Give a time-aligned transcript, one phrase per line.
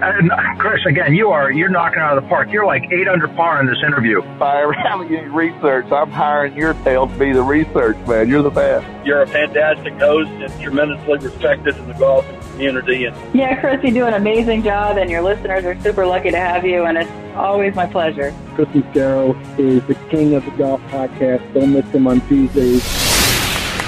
[0.00, 2.50] And Chris, again, you are you're knocking out of the park.
[2.52, 4.22] You're like eight under par in this interview.
[4.22, 8.28] If I ever have any research, I'm hiring your tail to be the research man.
[8.28, 8.86] You're the best.
[9.04, 13.06] You're a fantastic host and tremendously respected in the golf community.
[13.06, 16.38] And yeah, Chris, you do an amazing job, and your listeners are super lucky to
[16.38, 16.84] have you.
[16.84, 18.32] And it's always my pleasure.
[18.54, 21.54] Chris Mascaro is the king of the golf podcast.
[21.54, 22.84] Don't miss him on Tuesdays.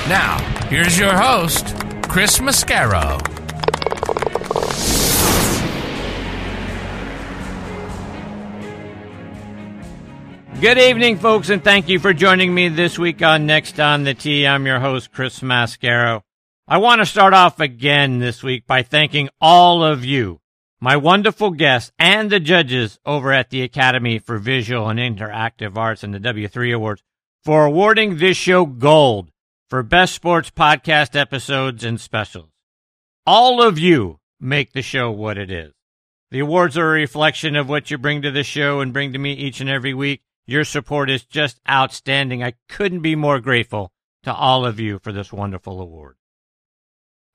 [0.08, 0.38] Now,
[0.68, 1.76] here's your host,
[2.08, 3.39] Chris Mascaro.
[10.60, 14.12] Good evening, folks, and thank you for joining me this week on Next on the
[14.12, 14.46] Tee.
[14.46, 16.20] I'm your host, Chris Mascaro.
[16.68, 20.42] I want to start off again this week by thanking all of you,
[20.78, 26.02] my wonderful guests, and the judges over at the Academy for Visual and Interactive Arts
[26.02, 27.02] and the W3 Awards
[27.42, 29.30] for awarding this show gold
[29.70, 32.50] for best sports podcast episodes and specials.
[33.24, 35.72] All of you make the show what it is.
[36.30, 39.18] The awards are a reflection of what you bring to the show and bring to
[39.18, 40.20] me each and every week.
[40.50, 42.42] Your support is just outstanding.
[42.42, 43.92] I couldn't be more grateful
[44.24, 46.16] to all of you for this wonderful award.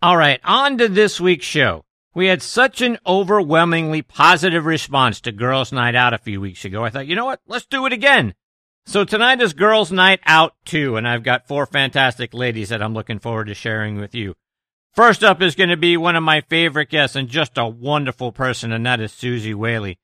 [0.01, 1.85] All right, on to this week's show.
[2.13, 6.83] We had such an overwhelmingly positive response to Girls Night Out a few weeks ago.
[6.83, 7.39] I thought, you know what?
[7.47, 8.33] Let's do it again.
[8.85, 12.93] So tonight is Girls Night Out 2, and I've got four fantastic ladies that I'm
[12.93, 14.35] looking forward to sharing with you.
[14.91, 18.33] First up is going to be one of my favorite guests and just a wonderful
[18.33, 19.99] person, and that is Suzy Whaley.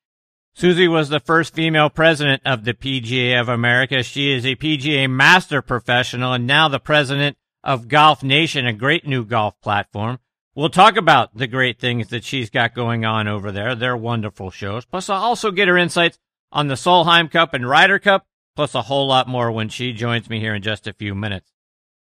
[0.54, 4.02] Suzy was the first female president of the PGA of America.
[4.02, 9.06] She is a PGA master professional and now the president of Golf Nation, a great
[9.06, 10.18] new golf platform.
[10.54, 13.74] We'll talk about the great things that she's got going on over there.
[13.74, 14.84] They're wonderful shows.
[14.84, 16.18] Plus, I'll also get her insights
[16.52, 20.28] on the Solheim Cup and Ryder Cup, plus a whole lot more when she joins
[20.28, 21.50] me here in just a few minutes.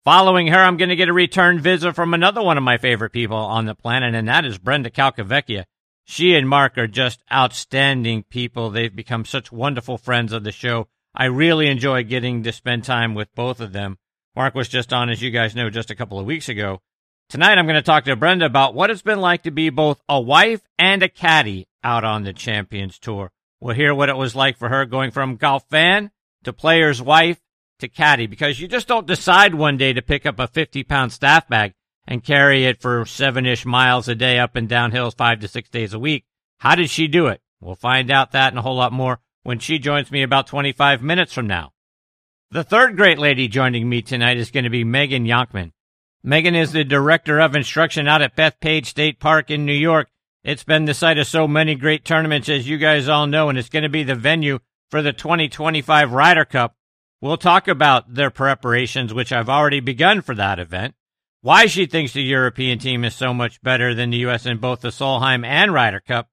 [0.04, 3.12] Following her, I'm going to get a return visit from another one of my favorite
[3.12, 5.66] people on the planet, and that is Brenda Calcavecchia.
[6.06, 8.70] She and Mark are just outstanding people.
[8.70, 10.88] They've become such wonderful friends of the show.
[11.16, 13.98] I really enjoy getting to spend time with both of them.
[14.36, 16.82] Mark was just on, as you guys know, just a couple of weeks ago.
[17.30, 20.02] Tonight, I'm going to talk to Brenda about what it's been like to be both
[20.10, 23.32] a wife and a caddy out on the Champions Tour.
[23.60, 26.12] We'll hear what it was like for her going from golf fan
[26.44, 27.40] to player's wife
[27.80, 31.14] to caddy because you just don't decide one day to pick up a 50 pound
[31.14, 31.74] staff bag
[32.08, 35.48] and carry it for seven ish miles a day up and down hills five to
[35.48, 36.26] six days a week.
[36.60, 37.42] How did she do it?
[37.62, 41.02] We'll find out that and a whole lot more when she joins me about 25
[41.02, 41.72] minutes from now.
[42.52, 45.72] The third great lady joining me tonight is going to be Megan Younkman.
[46.24, 50.10] Megan is the director of instruction out at Bethpage State Park in New York.
[50.44, 53.58] It's been the site of so many great tournaments, as you guys all know, and
[53.58, 54.60] it's going to be the venue
[54.90, 56.76] for the 2025 Ryder Cup.
[57.22, 60.96] We'll talk about their preparations, which I've already begun for that event
[61.44, 64.46] why she thinks the European team is so much better than the U.S.
[64.46, 66.30] in both the Solheim and Ryder Cup.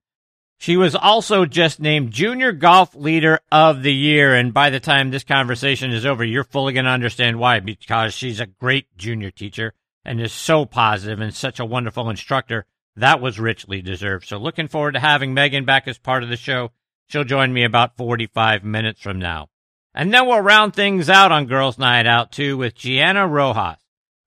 [0.56, 5.10] She was also just named Junior Golf Leader of the Year, and by the time
[5.10, 9.32] this conversation is over, you're fully going to understand why, because she's a great junior
[9.32, 12.66] teacher and is so positive and such a wonderful instructor.
[12.94, 14.28] That was richly deserved.
[14.28, 16.70] So looking forward to having Megan back as part of the show.
[17.08, 19.48] She'll join me about 45 minutes from now.
[19.92, 23.78] And then we'll round things out on Girls Night Out too with Gianna Rojas.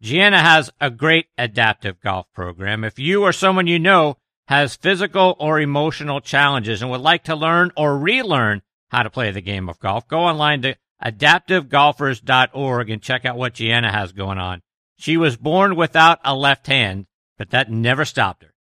[0.03, 2.83] Gianna has a great adaptive golf program.
[2.83, 4.17] If you or someone you know
[4.49, 9.31] has physical or emotional challenges and would like to learn or relearn how to play
[9.31, 14.39] the game of golf, go online to adaptivegolfers.org and check out what Gianna has going
[14.39, 14.61] on.
[14.97, 18.53] She was born without a left hand, but that never stopped her.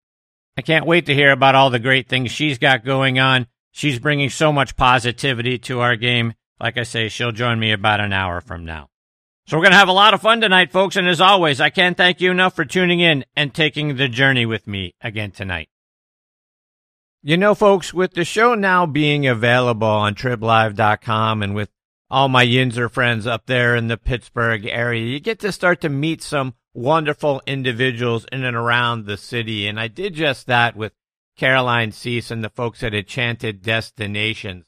[0.55, 3.47] I can't wait to hear about all the great things she's got going on.
[3.71, 6.35] She's bringing so much positivity to our game.
[6.61, 8.87] Like I say, she'll join me about an hour from now.
[9.45, 10.95] So we're going to have a lot of fun tonight, folks.
[10.95, 14.45] And as always, I can't thank you enough for tuning in and taking the journey
[14.45, 15.67] with me again tonight.
[17.21, 21.69] You know, folks, with the show now being available on triblive.com and with
[22.09, 25.89] all my Yinzer friends up there in the Pittsburgh area, you get to start to
[25.89, 29.67] meet some wonderful individuals in and around the city.
[29.67, 30.93] And I did just that with
[31.37, 34.65] Caroline Cease and the folks at Enchanted Destinations.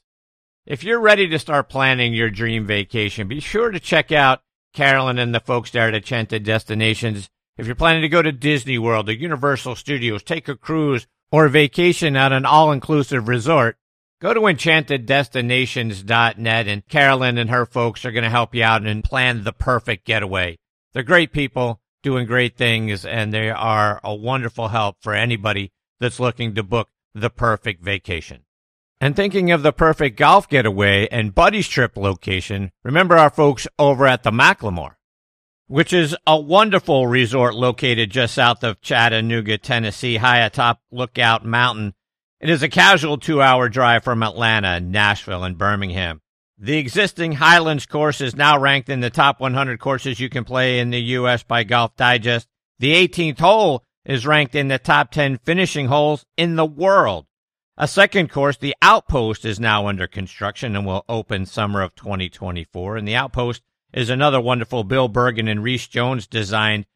[0.66, 4.42] If you're ready to start planning your dream vacation, be sure to check out
[4.76, 7.30] Carolyn and the folks there at Enchanted Destinations.
[7.56, 11.46] If you're planning to go to Disney World or Universal Studios, take a cruise, or
[11.46, 13.78] a vacation at an all-inclusive resort,
[14.20, 19.02] go to enchanteddestinations.net and Carolyn and her folks are going to help you out and
[19.02, 20.58] plan the perfect getaway.
[20.92, 26.20] They're great people doing great things and they are a wonderful help for anybody that's
[26.20, 28.42] looking to book the perfect vacation.
[28.98, 34.06] And thinking of the perfect golf getaway and buddies trip location, remember our folks over
[34.06, 34.94] at the McLemore,
[35.66, 41.92] which is a wonderful resort located just south of Chattanooga, Tennessee, high atop Lookout Mountain.
[42.40, 46.22] It is a casual two hour drive from Atlanta, Nashville, and Birmingham.
[46.56, 50.78] The existing Highlands course is now ranked in the top 100 courses you can play
[50.78, 51.42] in the U.S.
[51.42, 52.48] by Golf Digest.
[52.78, 57.26] The 18th hole is ranked in the top 10 finishing holes in the world.
[57.78, 62.96] A second course, the Outpost, is now under construction and will open summer of 2024.
[62.96, 63.60] And the Outpost
[63.92, 66.86] is another wonderful Bill Bergin and Rees Jones design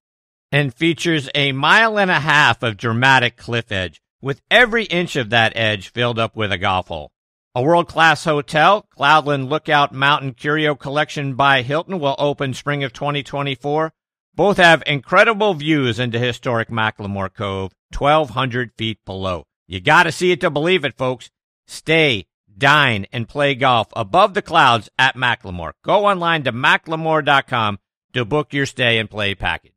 [0.50, 5.29] and features a mile and a half of dramatic cliff edge with every inch of
[5.29, 7.12] that edge filled up with a golf hole.
[7.55, 13.93] A world-class hotel, Cloudland Lookout Mountain Curio Collection by Hilton will open spring of 2024.
[14.35, 19.44] Both have incredible views into historic McLemore Cove, 1200 feet below.
[19.70, 21.31] You gotta see it to believe it, folks.
[21.69, 22.26] Stay,
[22.58, 25.75] dine, and play golf above the clouds at McLemore.
[25.84, 27.78] Go online to mclemore.com
[28.14, 29.76] to book your stay and play package.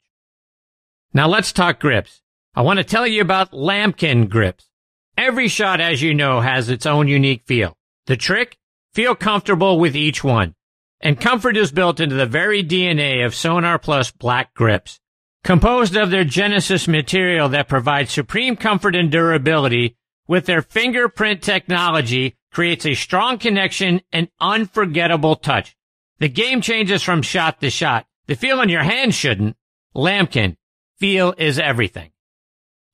[1.13, 2.23] Now let's talk grips.
[2.55, 4.67] I want to tell you about Lamkin grips.
[5.15, 7.77] Every shot, as you know, has its own unique feel.
[8.07, 8.57] The trick?
[8.95, 10.55] Feel comfortable with each one.
[11.01, 14.99] And comfort is built into the very DNA of Sonar Plus black grips.
[15.43, 22.37] Composed of their Genesis material that provides supreme comfort and durability, with their fingerprint technology
[22.53, 25.75] creates a strong connection and unforgettable touch.
[26.19, 28.05] The game changes from shot to shot.
[28.27, 29.57] The feel in your hand shouldn't.
[29.93, 30.55] Lamkin,
[30.97, 32.11] feel is everything.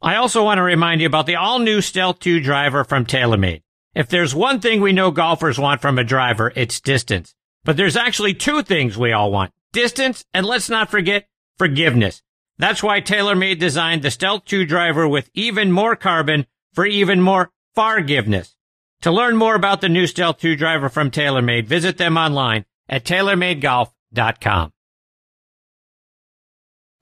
[0.01, 3.61] I also want to remind you about the all new Stealth 2 driver from TaylorMade.
[3.93, 7.35] If there's one thing we know golfers want from a driver, it's distance.
[7.63, 9.53] But there's actually two things we all want.
[9.71, 11.27] Distance, and let's not forget
[11.59, 12.23] forgiveness.
[12.59, 17.51] That's why TaylorMade designed the Stealth 2 driver with even more carbon for even more
[17.73, 18.55] forgiveness.
[19.01, 23.05] To learn more about the new Stealth 2 driver from TaylorMade, visit them online at
[23.05, 24.73] TaylorMadeGolf.com.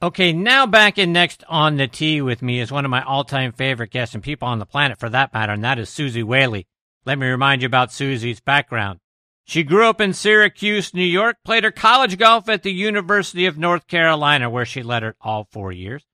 [0.03, 3.51] Okay, now back in next on the tee with me is one of my all-time
[3.51, 6.67] favorite guests and people on the planet for that matter, and that is Suzy Whaley.
[7.03, 8.99] Let me remind you about Suzy's background.
[9.47, 13.57] She grew up in Syracuse, New York, played her college golf at the University of
[13.57, 16.05] North Carolina, where she it all four years.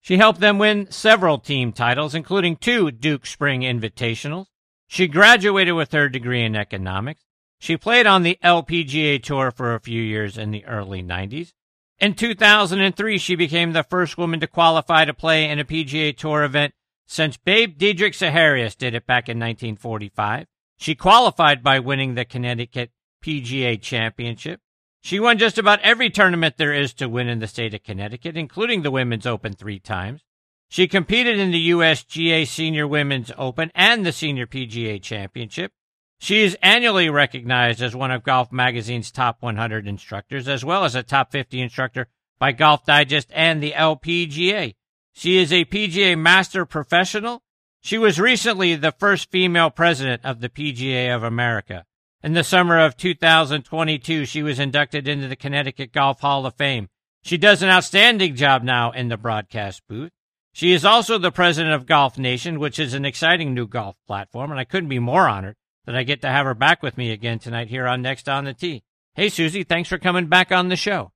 [0.00, 4.46] She helped them win several team titles, including two Duke Spring Invitationals.
[4.88, 7.22] She graduated with her degree in economics.
[7.60, 11.52] She played on the LPGA Tour for a few years in the early 90s.
[12.00, 16.42] In 2003, she became the first woman to qualify to play in a PGA Tour
[16.42, 16.74] event
[17.06, 20.48] since Babe Didrik Zaharias did it back in 1945.
[20.82, 22.90] She qualified by winning the Connecticut
[23.24, 24.60] PGA Championship.
[25.00, 28.36] She won just about every tournament there is to win in the state of Connecticut,
[28.36, 30.22] including the Women's Open three times.
[30.68, 35.70] She competed in the USGA Senior Women's Open and the Senior PGA Championship.
[36.18, 40.96] She is annually recognized as one of Golf Magazine's top 100 instructors, as well as
[40.96, 42.08] a top 50 instructor
[42.40, 44.74] by Golf Digest and the LPGA.
[45.12, 47.44] She is a PGA Master Professional
[47.82, 51.84] she was recently the first female president of the PGA of America.
[52.22, 56.88] In the summer of 2022, she was inducted into the Connecticut Golf Hall of Fame.
[57.24, 60.12] She does an outstanding job now in the broadcast booth.
[60.52, 64.52] She is also the president of Golf Nation, which is an exciting new golf platform,
[64.52, 67.10] and I couldn't be more honored that I get to have her back with me
[67.10, 68.84] again tonight here on Next on the Tee.
[69.14, 71.10] Hey, Suzy, thanks for coming back on the show.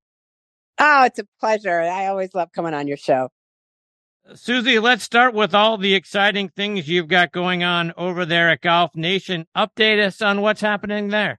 [0.78, 1.80] Oh, it's a pleasure.
[1.80, 3.30] I always love coming on your show.
[4.34, 8.60] Suzy, let's start with all the exciting things you've got going on over there at
[8.60, 9.46] Golf Nation.
[9.56, 11.38] Update us on what's happening there.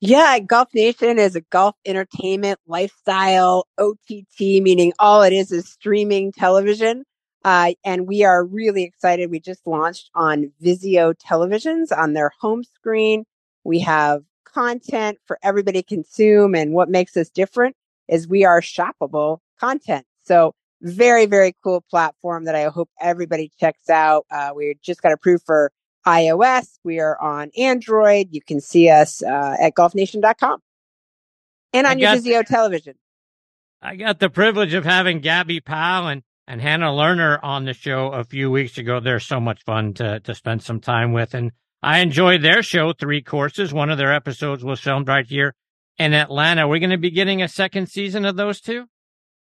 [0.00, 6.32] Yeah, Golf Nation is a golf entertainment lifestyle OTT, meaning all it is is streaming
[6.32, 7.04] television.
[7.44, 9.30] Uh, and we are really excited.
[9.30, 13.24] We just launched on Vizio televisions on their home screen.
[13.62, 16.56] We have content for everybody to consume.
[16.56, 17.76] And what makes us different
[18.08, 20.04] is we are shoppable content.
[20.24, 24.26] So very, very cool platform that I hope everybody checks out.
[24.30, 25.72] Uh, we just got approved for
[26.06, 26.78] iOS.
[26.84, 28.28] We are on Android.
[28.30, 30.60] You can see us uh, at golfnation.com
[31.72, 32.94] and on your Vizio television.
[33.80, 38.08] I got the privilege of having Gabi Powel and, and Hannah Lerner on the show
[38.08, 39.00] a few weeks ago.
[39.00, 41.34] They're so much fun to, to spend some time with.
[41.34, 43.72] And I enjoyed their show, Three Courses.
[43.72, 45.54] One of their episodes was filmed right here
[45.98, 46.68] in Atlanta.
[46.68, 48.86] We're going to be getting a second season of those two?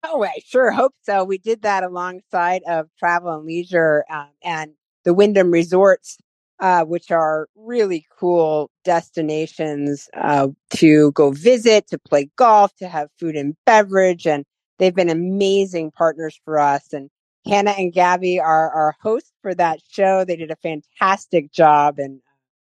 [0.07, 1.23] Oh, I sure hope so.
[1.23, 4.71] We did that alongside of Travel and Leisure um, and
[5.03, 6.17] the Wyndham Resorts
[6.59, 13.09] uh, which are really cool destinations uh, to go visit, to play golf, to have
[13.19, 14.25] food and beverage.
[14.25, 14.45] And
[14.79, 16.93] they've been amazing partners for us.
[16.93, 17.09] And
[17.45, 20.23] Hannah and Gabi are our hosts for that show.
[20.23, 22.21] They did a fantastic job, and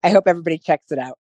[0.04, 1.18] I hope everybody checks it out.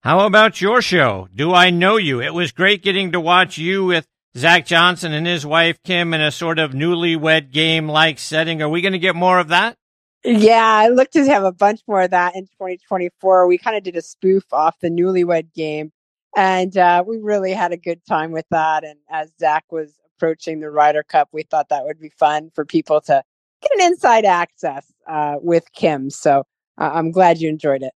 [0.00, 1.28] How about your show?
[1.34, 2.22] Do I Know You?
[2.22, 4.06] It was great getting to watch you with
[4.38, 8.62] Zach Johnson and his wife Kim in a sort of newlywed game like setting.
[8.62, 9.76] Are we going to get more of that?
[10.24, 13.46] Yeah, I look to have a bunch more of that in 2024.
[13.46, 15.92] We kind of did a spoof off the newlywed game,
[16.36, 18.84] and uh, we really had a good time with that.
[18.84, 22.64] And as Zach was approaching the Ryder Cup, we thought that would be fun for
[22.64, 23.22] people to
[23.62, 26.10] get an inside access uh, with Kim.
[26.10, 26.44] So
[26.78, 27.92] uh, I'm glad you enjoyed it.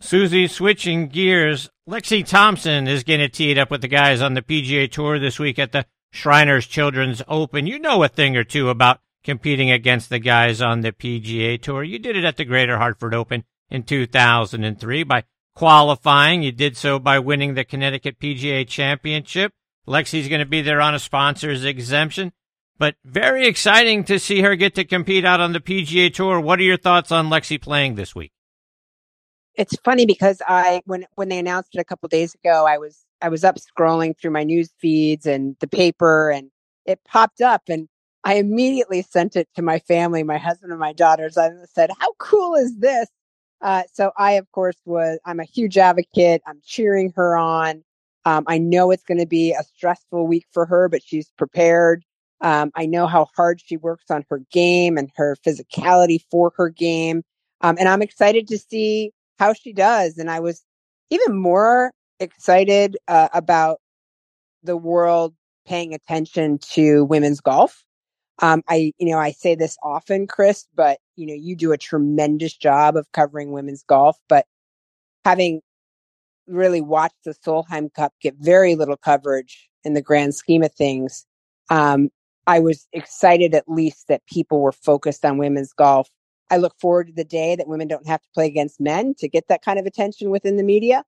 [0.00, 4.90] Suzy, switching gears, Lexi Thompson is getting teed up with the guys on the PGA
[4.90, 7.66] Tour this week at the Shriners Children's Open.
[7.66, 11.82] You know a thing or two about competing against the guys on the PGA Tour.
[11.82, 15.24] You did it at the Greater Hartford Open in 2003 by
[15.56, 16.42] qualifying.
[16.42, 19.52] You did so by winning the Connecticut PGA Championship.
[19.86, 22.32] Lexi's going to be there on a sponsor's exemption,
[22.78, 26.38] but very exciting to see her get to compete out on the PGA Tour.
[26.40, 28.32] What are your thoughts on Lexi playing this week?
[29.58, 33.04] It's funny because I when when they announced it a couple days ago, I was
[33.20, 36.50] I was up scrolling through my news feeds and the paper and
[36.86, 37.88] it popped up and
[38.24, 41.36] I immediately sent it to my family, my husband and my daughters.
[41.38, 43.08] I said, "How cool is this?"
[43.62, 46.42] Uh, so I, of course, was I'm a huge advocate.
[46.46, 47.84] I'm cheering her on.
[48.26, 52.04] Um, I know it's going to be a stressful week for her, but she's prepared.
[52.42, 56.68] Um, I know how hard she works on her game and her physicality for her
[56.70, 57.24] game.
[57.62, 60.18] Um, and I'm excited to see how she does.
[60.18, 60.62] And I was
[61.10, 63.78] even more excited uh, about
[64.62, 65.34] the world
[65.66, 67.84] paying attention to women's golf.
[68.40, 71.78] Um, I, you know, I say this often, Chris, but you know, you do a
[71.78, 74.16] tremendous job of covering women's golf.
[74.28, 74.46] But
[75.24, 75.60] having
[76.46, 81.26] really watched the Solheim Cup get very little coverage in the grand scheme of things,
[81.70, 82.10] um,
[82.46, 86.08] I was excited at least that people were focused on women's golf.
[86.50, 89.28] I look forward to the day that women don't have to play against men to
[89.28, 91.04] get that kind of attention within the media.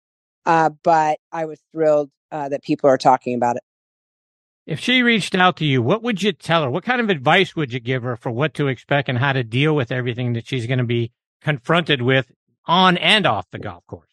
[0.45, 3.63] Uh, but I was thrilled uh, that people are talking about it.
[4.67, 6.71] If she reached out to you, what would you tell her?
[6.71, 9.43] What kind of advice would you give her for what to expect and how to
[9.43, 12.31] deal with everything that she's going to be confronted with
[12.67, 14.08] on and off the golf course?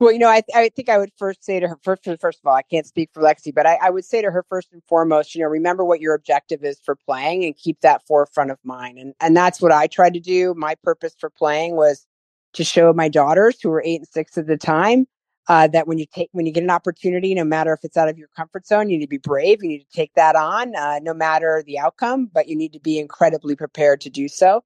[0.00, 2.46] Well, you know, I, I think I would first say to her, first, first of
[2.46, 4.82] all, I can't speak for Lexi, but I, I would say to her first and
[4.88, 8.58] foremost, you know, remember what your objective is for playing and keep that forefront of
[8.64, 8.98] mind.
[8.98, 10.52] And, and that's what I tried to do.
[10.56, 12.06] My purpose for playing was
[12.54, 15.06] to show my daughters who were eight and six at the time
[15.48, 18.08] uh, that when you take when you get an opportunity, no matter if it's out
[18.08, 19.62] of your comfort zone, you need to be brave.
[19.62, 22.30] You need to take that on, uh, no matter the outcome.
[22.32, 24.64] But you need to be incredibly prepared to do so.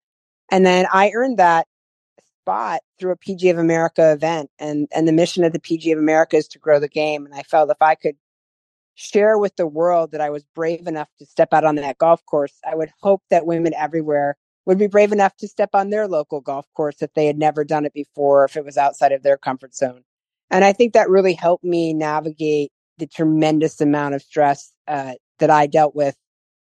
[0.51, 1.67] And then I earned that
[2.49, 5.99] spot through a PGA of America event, and and the mission of the PGA of
[5.99, 7.27] America is to grow the game.
[7.27, 8.17] And I felt if I could
[8.95, 12.25] share with the world that I was brave enough to step out on that golf
[12.25, 16.09] course, I would hope that women everywhere would be brave enough to step on their
[16.09, 19.23] local golf course if they had never done it before, if it was outside of
[19.23, 20.03] their comfort zone.
[20.51, 25.51] And I think that really helped me navigate the tremendous amount of stress uh, that
[25.51, 26.17] I dealt with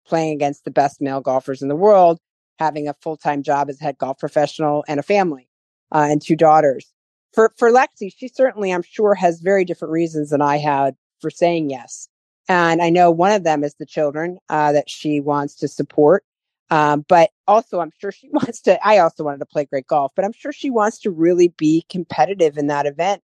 [0.08, 2.20] playing against the best male golfers in the world,
[2.58, 5.48] having a full time job as head golf professional and a family
[5.94, 6.92] uh, and two daughters.
[7.34, 11.30] For, for Lexi, she certainly, I'm sure, has very different reasons than I had for
[11.30, 12.08] saying yes.
[12.48, 16.24] And I know one of them is the children uh, that she wants to support.
[16.70, 18.84] Um, but also, I'm sure she wants to.
[18.86, 21.86] I also wanted to play great golf, but I'm sure she wants to really be
[21.90, 23.22] competitive in that event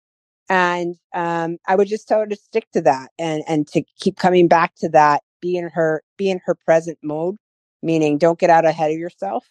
[0.49, 4.17] and um, I would just tell her to stick to that and and to keep
[4.17, 7.37] coming back to that, be in her be in her present mode,
[7.81, 9.49] meaning don't get out ahead of yourself.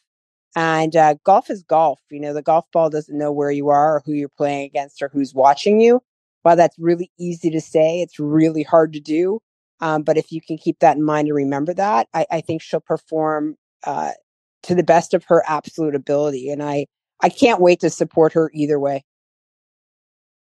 [0.57, 2.01] And uh, golf is golf.
[2.11, 5.03] You know, the golf ball doesn't know where you are or who you're playing against
[5.03, 6.01] or who's watching you.
[6.43, 9.41] While that's really easy to say, it's really hard to do.
[9.81, 12.63] Um, but if you can keep that in mind and remember that, I, I think
[12.63, 14.13] she'll perform uh,
[14.65, 16.51] to the best of her absolute ability.
[16.51, 16.87] And I,
[17.21, 19.05] I can't wait to support her either way.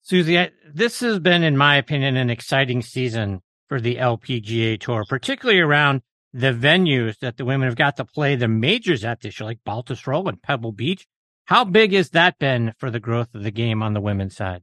[0.03, 5.05] Suzy, I, this has been, in my opinion, an exciting season for the LPGA Tour,
[5.09, 6.01] particularly around
[6.33, 9.65] the venues that the women have got to play the majors at this year, like
[9.67, 11.07] Baltusrol and Pebble Beach.
[11.47, 14.63] How big has that been for the growth of the game on the women's side?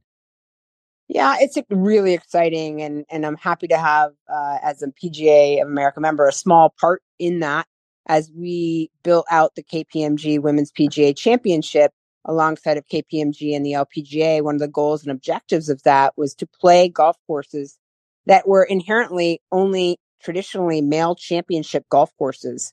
[1.08, 5.68] Yeah, it's really exciting, and and I'm happy to have uh, as a PGA of
[5.68, 7.66] America member a small part in that
[8.08, 11.92] as we built out the KPMG Women's PGA Championship
[12.24, 16.34] alongside of KPMG and the LPGA, one of the goals and objectives of that was
[16.36, 17.78] to play golf courses
[18.26, 22.72] that were inherently only traditionally male championship golf courses.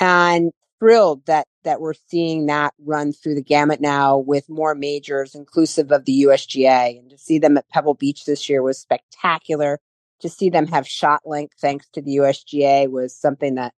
[0.00, 5.34] And thrilled that that we're seeing that run through the gamut now with more majors,
[5.34, 6.98] inclusive of the USGA.
[6.98, 9.78] And to see them at Pebble Beach this year was spectacular.
[10.20, 13.74] To see them have ShotLink thanks to the USGA was something that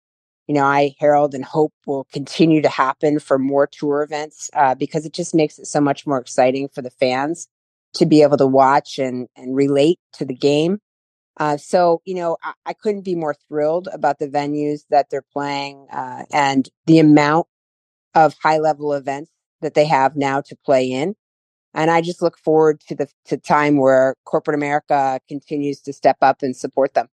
[0.47, 4.75] you know I herald and hope will continue to happen for more tour events uh,
[4.75, 7.47] because it just makes it so much more exciting for the fans
[7.93, 10.79] to be able to watch and and relate to the game.
[11.37, 15.25] Uh, so, you know, I, I, couldn't be more thrilled about the venues that they're
[15.33, 17.47] playing uh, and the amount
[18.13, 21.15] of high level events that they have now to play in.
[21.73, 26.17] And I just look forward to the to time where corporate America continues to step
[26.21, 27.07] up and support them.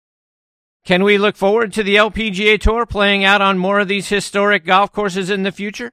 [0.86, 4.64] Can we look forward to the LPGA Tour playing out on more of these historic
[4.64, 5.90] golf courses in the future?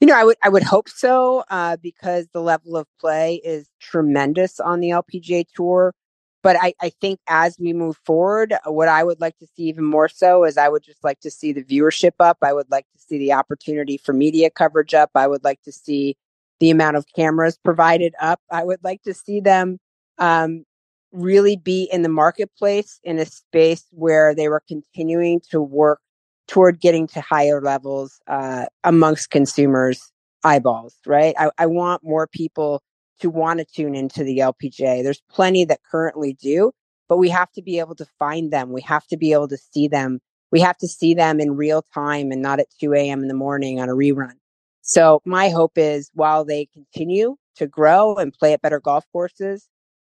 [0.00, 3.68] You know, I would I would hope so uh, because the level of play is
[3.80, 5.94] tremendous on the LPGA Tour.
[6.42, 9.84] But I, I think as we move forward, what I would like to see even
[9.84, 12.38] more so is I would just like to see the viewership up.
[12.42, 15.10] I would like to see the opportunity for media coverage up.
[15.14, 16.16] I would like to see
[16.60, 18.40] the amount of cameras provided up.
[18.50, 19.78] I would like to see them
[20.18, 20.64] um,
[21.12, 26.00] really be in the marketplace in a space where they were continuing to work
[26.48, 30.12] toward getting to higher levels uh, amongst consumers'
[30.44, 31.34] eyeballs, right?
[31.38, 32.82] I, I want more people
[33.22, 35.02] to want to tune into the LPGA.
[35.02, 36.72] There's plenty that currently do,
[37.08, 38.72] but we have to be able to find them.
[38.72, 40.20] We have to be able to see them.
[40.50, 43.22] We have to see them in real time and not at 2 a.m.
[43.22, 44.34] in the morning on a rerun.
[44.82, 49.68] So my hope is while they continue to grow and play at better golf courses,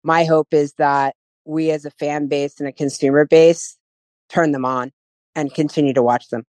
[0.02, 3.78] my hope is that we as a fan base and a consumer base
[4.28, 4.92] turn them on
[5.34, 6.44] and continue to watch them.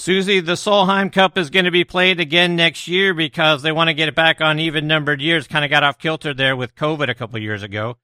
[0.00, 3.88] Suzy, the Solheim Cup is going to be played again next year because they want
[3.88, 5.46] to get it back on even numbered years.
[5.46, 7.98] Kind of got off kilter there with COVID a couple years ago.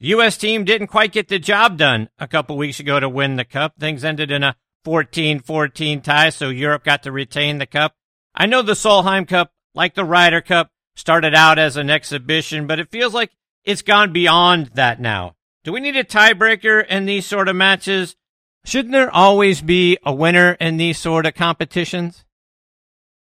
[0.00, 0.38] The U.S.
[0.38, 3.74] team didn't quite get the job done a couple weeks ago to win the cup.
[3.78, 4.56] Things ended in a
[4.86, 7.96] 14-14 tie, so Europe got to retain the cup.
[8.34, 12.80] I know the Solheim Cup, like the Ryder Cup, started out as an exhibition, but
[12.80, 13.30] it feels like
[13.62, 15.36] it's gone beyond that now.
[15.64, 18.16] Do we need a tiebreaker in these sort of matches?
[18.64, 22.24] Shouldn't there always be a winner in these sort of competitions?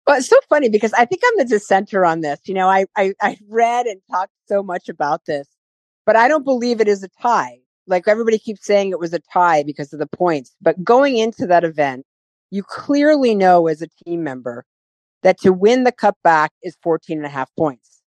[0.06, 2.40] Well, it's so funny because I think I'm the dissenter on this.
[2.44, 5.48] You know, I, I, I read and talked so much about this,
[6.04, 7.58] but I don't believe it is a tie.
[7.86, 10.54] Like everybody keeps saying it was a tie because of the points.
[10.60, 12.04] But going into that event,
[12.50, 14.64] you clearly know as a team member
[15.22, 18.02] that to win the cup back is 14 and a half points.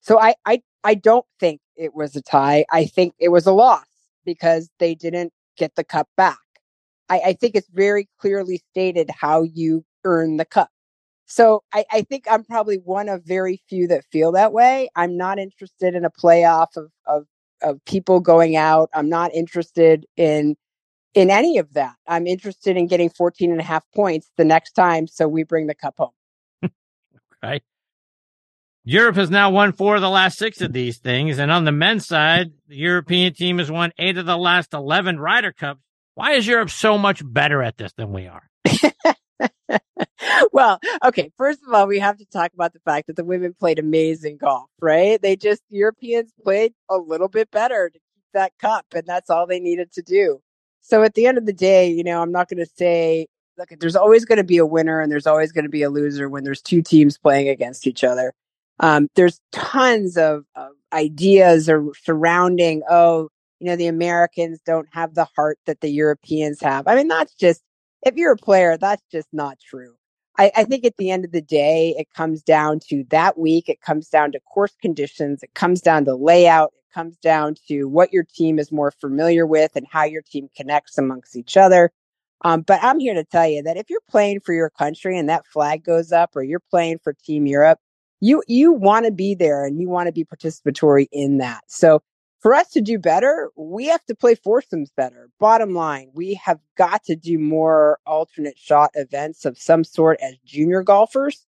[0.00, 2.64] So I, I, I don't think it was a tie.
[2.70, 3.86] I think it was a loss
[4.24, 6.38] because they didn't get the cup back.
[7.08, 10.70] I, I think it's very clearly stated how you earn the cup.
[11.26, 14.88] So I, I, think I'm probably one of very few that feel that way.
[14.94, 17.26] I'm not interested in a playoff of, of,
[17.62, 18.90] of people going out.
[18.94, 20.56] I'm not interested in
[21.14, 21.94] in any of that.
[22.06, 25.66] I'm interested in getting 14 and a half points the next time so we bring
[25.66, 26.10] the cup home.
[27.42, 27.62] right.
[28.84, 31.38] Europe has now won four of the last six of these things.
[31.38, 35.18] And on the men's side, the European team has won eight of the last 11
[35.18, 35.80] Ryder Cups.
[36.16, 38.48] Why is Europe so much better at this than we are?
[40.50, 41.30] well, okay.
[41.36, 44.38] First of all, we have to talk about the fact that the women played amazing
[44.38, 45.20] golf, right?
[45.20, 49.46] They just, Europeans played a little bit better to keep that cup, and that's all
[49.46, 50.40] they needed to do.
[50.80, 53.26] So at the end of the day, you know, I'm not going to say,
[53.58, 55.90] look, there's always going to be a winner and there's always going to be a
[55.90, 58.32] loser when there's two teams playing against each other.
[58.80, 63.28] Um, there's tons of, of ideas or surrounding, oh,
[63.60, 66.86] you know, the Americans don't have the heart that the Europeans have.
[66.86, 67.62] I mean, that's just,
[68.02, 69.94] if you're a player, that's just not true.
[70.38, 73.68] I, I, think at the end of the day, it comes down to that week.
[73.68, 75.42] It comes down to course conditions.
[75.42, 76.72] It comes down to layout.
[76.76, 80.48] It comes down to what your team is more familiar with and how your team
[80.54, 81.90] connects amongst each other.
[82.42, 85.28] Um, but I'm here to tell you that if you're playing for your country and
[85.28, 87.78] that flag goes up or you're playing for Team Europe,
[88.20, 91.62] you, you want to be there and you want to be participatory in that.
[91.66, 92.02] So
[92.40, 95.30] for us to do better, we have to play foursomes better.
[95.40, 100.36] Bottom line, we have got to do more alternate shot events of some sort as
[100.44, 101.46] junior golfers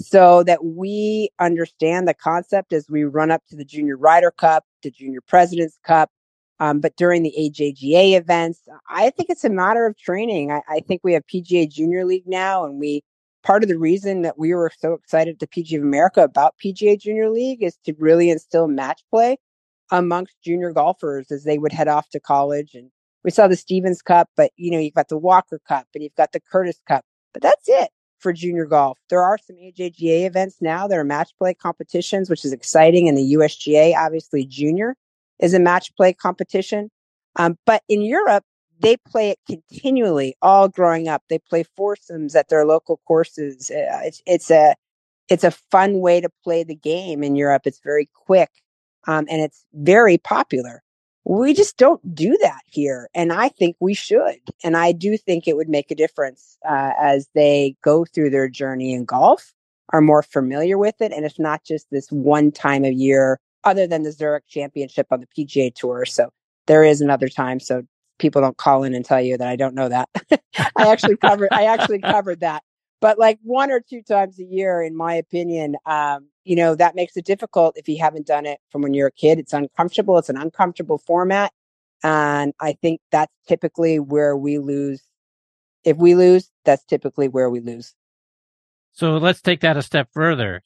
[0.00, 4.64] so that we understand the concept as we run up to the Junior Ryder Cup,
[4.82, 6.10] the Junior President's Cup.
[6.58, 10.50] Um, but during the AJGA events, I think it's a matter of training.
[10.50, 13.02] I, I think we have PGA Junior League now, and we
[13.42, 16.98] part of the reason that we were so excited to PGA of America about PGA
[16.98, 19.36] Junior League is to really instill match play
[19.92, 22.74] amongst junior golfers as they would head off to college.
[22.74, 22.90] And
[23.22, 26.16] we saw the Stevens Cup, but you know, you've got the Walker Cup and you've
[26.16, 28.98] got the Curtis Cup, but that's it for junior golf.
[29.10, 33.08] There are some AJGA events now that are match play competitions, which is exciting.
[33.08, 34.96] And the USGA, obviously, junior
[35.40, 36.90] is a match play competition.
[37.36, 38.44] Um, but in Europe,
[38.78, 41.22] they play it continually all growing up.
[41.28, 43.70] They play foursomes at their local courses.
[43.70, 44.74] Uh, it's it's a
[45.28, 47.62] it's a fun way to play the game in Europe.
[47.66, 48.50] It's very quick
[49.06, 50.82] um, and it's very popular.
[51.24, 54.40] We just don't do that here, and I think we should.
[54.64, 58.48] And I do think it would make a difference uh, as they go through their
[58.48, 59.54] journey in golf,
[59.92, 63.38] are more familiar with it, and it's not just this one time a year.
[63.64, 66.30] Other than the Zurich Championship on the PGA Tour, so
[66.66, 67.60] there is another time.
[67.60, 67.84] So
[68.18, 70.08] people don't call in and tell you that I don't know that.
[70.32, 72.62] I actually covered I actually covered that.
[73.00, 76.94] But like one or two times a year, in my opinion, um, you know, that
[76.94, 79.38] makes it difficult if you haven't done it from when you're a kid.
[79.38, 80.18] It's uncomfortable.
[80.18, 81.52] It's an uncomfortable format.
[82.02, 85.02] And I think that's typically where we lose.
[85.84, 87.94] If we lose, that's typically where we lose.
[88.92, 90.62] So let's take that a step further.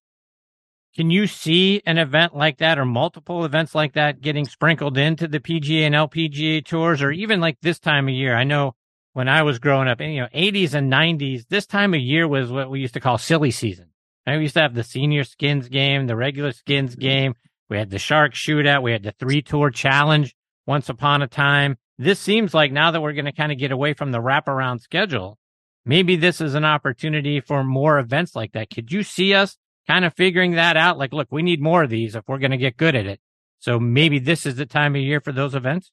[0.95, 5.29] Can you see an event like that or multiple events like that getting sprinkled into
[5.29, 8.35] the PGA and LPGA tours or even like this time of year?
[8.35, 8.75] I know
[9.13, 12.51] when I was growing up, you know, 80s and 90s, this time of year was
[12.51, 13.89] what we used to call silly season.
[14.27, 17.01] We used to have the senior skins game, the regular skins mm-hmm.
[17.01, 17.35] game.
[17.69, 18.83] We had the shark shootout.
[18.83, 20.35] We had the three tour challenge
[20.67, 21.77] once upon a time.
[21.99, 24.81] This seems like now that we're going to kind of get away from the wraparound
[24.81, 25.39] schedule,
[25.85, 28.71] maybe this is an opportunity for more events like that.
[28.71, 30.99] Could you see us kind of figuring that out.
[30.99, 33.21] Like, look, we need more of these if we're going to get good at it.
[33.59, 35.91] So maybe this is the time of year for those events.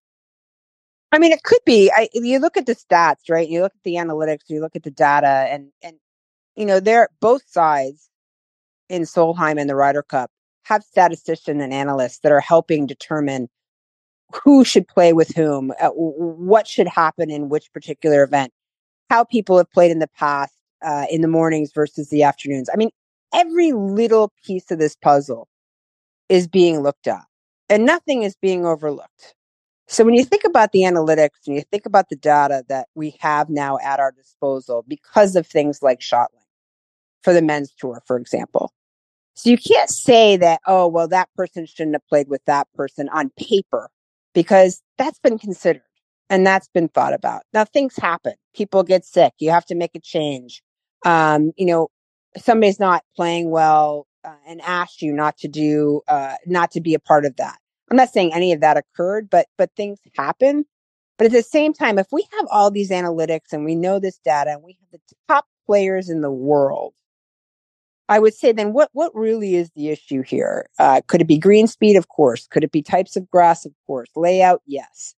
[1.11, 1.91] I mean, it could be.
[1.95, 3.47] I, you look at the stats, right?
[3.47, 5.97] You look at the analytics, you look at the data, and and
[6.55, 8.09] you know, they're both sides
[8.89, 10.31] in Solheim and the Ryder Cup
[10.63, 13.49] have statisticians and analysts that are helping determine
[14.43, 18.51] who should play with whom, uh, what should happen in which particular event,
[19.09, 22.69] how people have played in the past uh, in the mornings versus the afternoons.
[22.73, 22.89] I mean,
[23.33, 25.47] every little piece of this puzzle
[26.29, 27.23] is being looked at
[27.69, 29.35] and nothing is being overlooked.
[29.87, 33.15] So when you think about the analytics and you think about the data that we
[33.19, 36.42] have now at our disposal because of things like ShotLink
[37.23, 38.73] for the men's tour, for example.
[39.35, 43.09] So you can't say that, oh, well, that person shouldn't have played with that person
[43.09, 43.89] on paper
[44.33, 45.81] because that's been considered
[46.29, 47.43] and that's been thought about.
[47.53, 48.33] Now things happen.
[48.55, 49.33] People get sick.
[49.39, 50.61] You have to make a change.
[51.05, 51.89] Um, you know,
[52.37, 56.93] somebody's not playing well uh, and asked you not to do uh, not to be
[56.93, 57.57] a part of that
[57.91, 60.65] i'm not saying any of that occurred but but things happen
[61.17, 64.17] but at the same time if we have all these analytics and we know this
[64.23, 66.93] data and we have the top players in the world
[68.09, 70.67] i would say then what what really is the issue here?
[70.79, 71.95] Uh, could it be green speed?
[71.95, 72.47] Of course.
[72.47, 73.65] Could it be types of grass?
[73.65, 74.09] Of course.
[74.15, 74.61] Layout?
[74.65, 75.15] Yes.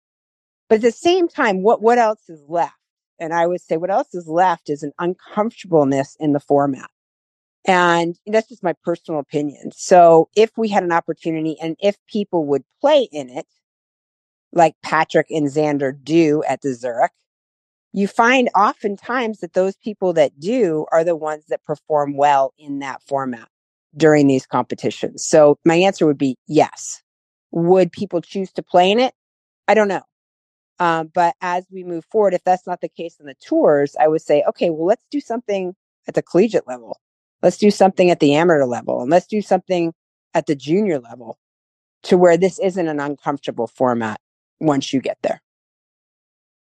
[0.68, 2.74] But at the same time what what else is left?
[3.18, 6.90] And i would say what else is left is an uncomfortableness in the format.
[7.66, 9.70] And that's just my personal opinion.
[9.72, 13.46] So if we had an opportunity and if people would play in it,
[14.52, 17.12] like Patrick and Xander do at the Zurich,
[17.94, 22.80] you find oftentimes that those people that do are the ones that perform well in
[22.80, 23.48] that format
[23.96, 25.24] during these competitions.
[25.24, 27.00] So my answer would be yes.
[27.52, 29.14] Would people choose to play in it?
[29.68, 30.02] I don't know.
[30.80, 34.08] Um, but as we move forward, if that's not the case in the tours, I
[34.08, 35.76] would say, okay, well, let's do something
[36.08, 36.98] at the collegiate level.
[37.44, 39.94] Let's do something at the amateur level and let's do something
[40.34, 41.38] at the junior level
[42.02, 44.20] to where this isn't an uncomfortable format
[44.58, 45.40] once you get there.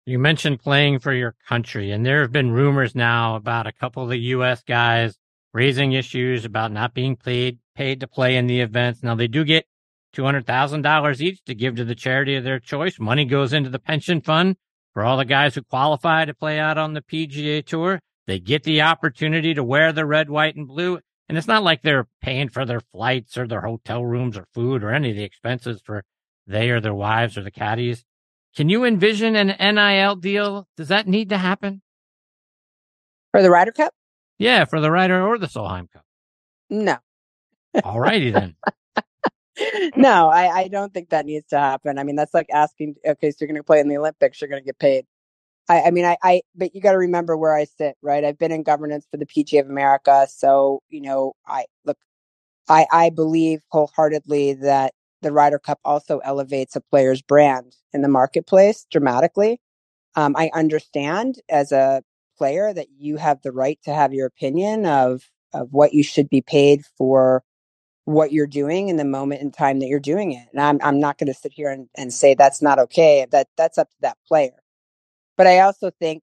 [0.05, 4.03] You mentioned playing for your country, and there have been rumors now about a couple
[4.03, 4.61] of the U.S.
[4.61, 5.17] guys
[5.55, 9.05] raising issues about not being paid paid to play in the events.
[9.05, 9.67] Now they do get
[10.13, 12.99] two hundred thousand dollars each to give to the charity of their choice.
[12.99, 14.57] Money goes into the pension fund
[14.93, 18.01] for all the guys who qualify to play out on the PGA Tour.
[18.27, 20.99] They get the opportunity to wear the red, white, and blue.
[21.29, 24.83] And it's not like they're paying for their flights or their hotel rooms or food
[24.83, 26.03] or any of the expenses for
[26.47, 28.05] they or their wives or the caddies.
[28.57, 30.69] Can you envision an NIL deal?
[30.77, 31.83] Does that need to happen?
[33.31, 33.95] For the Ryder Cup?
[34.39, 36.05] Yeah, for the Ryder or the Solheim Cup.
[36.69, 36.99] No.
[37.85, 38.57] All righty then.
[39.97, 41.99] no, I, I don't think that needs to happen.
[41.99, 44.49] I mean, that's like asking, okay, so you're going to play in the Olympics, you're
[44.49, 45.07] going to get paid.
[45.69, 48.25] I, I mean, I, I, but you got to remember where I sit, right?
[48.25, 50.27] I've been in governance for the PGA of America.
[50.29, 51.99] So, you know, I look,
[52.69, 58.09] I, I believe wholeheartedly that the Ryder Cup also elevates a player's brand in the
[58.09, 59.61] marketplace dramatically.
[60.17, 62.03] Um, I understand as a
[62.39, 65.23] player that you have the right to have your opinion of,
[65.55, 67.45] of what you should be paid for
[68.05, 70.49] what you're doing in the moment in time that you're doing it.
[70.53, 73.27] And I'm, I'm not going to sit here and, and say that's not okay.
[73.31, 74.53] That that's up to that player.
[75.37, 76.23] But I also think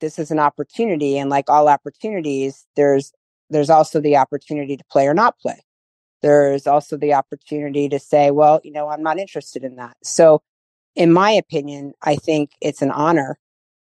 [0.00, 3.12] this is an opportunity and like all opportunities, there's
[3.50, 5.60] there's also the opportunity to play or not play.
[6.22, 9.96] There's also the opportunity to say, well, you know, I'm not interested in that.
[10.02, 10.42] So
[10.96, 13.38] in my opinion, I think it's an honor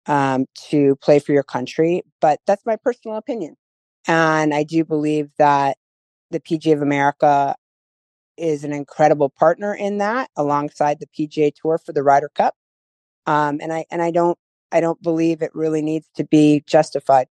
[0.06, 3.56] um, to play for your country, but that's my personal opinion.
[4.06, 5.76] And I do believe that
[6.30, 7.54] the PGA of America
[8.36, 12.54] is an incredible partner in that, alongside the PGA Tour for the Ryder Cup.
[13.26, 14.38] Um, and I and I don't
[14.72, 17.28] I don't believe it really needs to be justified.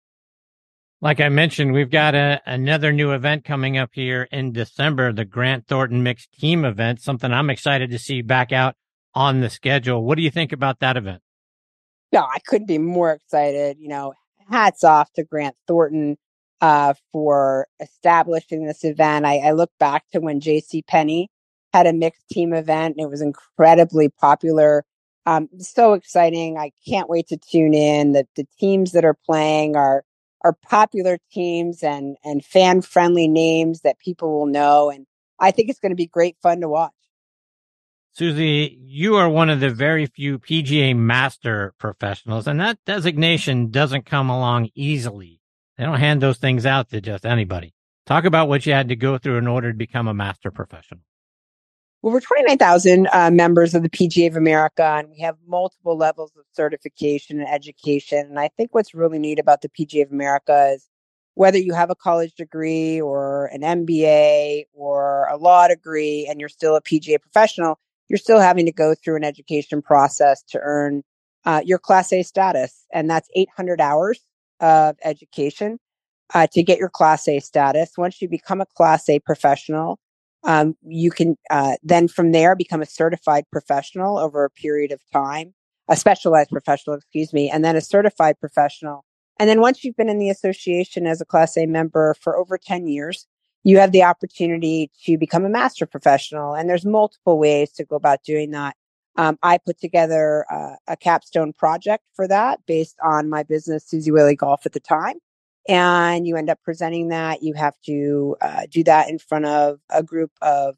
[1.02, 5.26] Like I mentioned, we've got a, another new event coming up here in December, the
[5.26, 8.76] Grant Thornton Mixed Team event, something I'm excited to see back out
[9.14, 10.02] on the schedule.
[10.02, 11.20] What do you think about that event?
[12.12, 13.76] No, I couldn't be more excited.
[13.78, 14.14] You know,
[14.50, 16.16] hats off to Grant Thornton
[16.62, 19.26] uh, for establishing this event.
[19.26, 20.82] I, I look back to when J.C.
[20.82, 21.28] Penney
[21.74, 24.84] had a mixed team event, and it was incredibly popular.
[25.26, 26.56] Um, so exciting!
[26.56, 28.12] I can't wait to tune in.
[28.12, 30.04] The the teams that are playing are
[30.46, 35.06] are popular teams and and fan friendly names that people will know, and
[35.40, 36.92] I think it's going to be great fun to watch.
[38.12, 44.06] Suzy, you are one of the very few PGA master professionals, and that designation doesn't
[44.06, 45.40] come along easily.
[45.76, 47.74] They don't hand those things out to just anybody.
[48.06, 51.00] Talk about what you had to go through in order to become a master professional.
[52.06, 56.30] Well, we're 29,000 uh, members of the PGA of America, and we have multiple levels
[56.36, 58.28] of certification and education.
[58.28, 60.86] And I think what's really neat about the PGA of America is
[61.34, 66.48] whether you have a college degree or an MBA or a law degree and you're
[66.48, 71.02] still a PGA professional, you're still having to go through an education process to earn
[71.44, 72.86] uh, your Class A status.
[72.92, 74.20] And that's 800 hours
[74.60, 75.80] of education
[76.34, 77.98] uh, to get your Class A status.
[77.98, 79.98] Once you become a Class A professional,
[80.46, 85.00] um, you can uh, then from there become a certified professional over a period of
[85.12, 85.52] time,
[85.88, 89.04] a specialized professional, excuse me, and then a certified professional.
[89.38, 92.56] And then once you've been in the association as a Class A member for over
[92.56, 93.26] 10 years,
[93.64, 96.54] you have the opportunity to become a master professional.
[96.54, 98.76] And there's multiple ways to go about doing that.
[99.16, 104.12] Um, I put together uh, a capstone project for that based on my business, Suzy
[104.12, 105.16] Whaley Golf at the time.
[105.68, 107.42] And you end up presenting that.
[107.42, 110.76] You have to uh, do that in front of a group of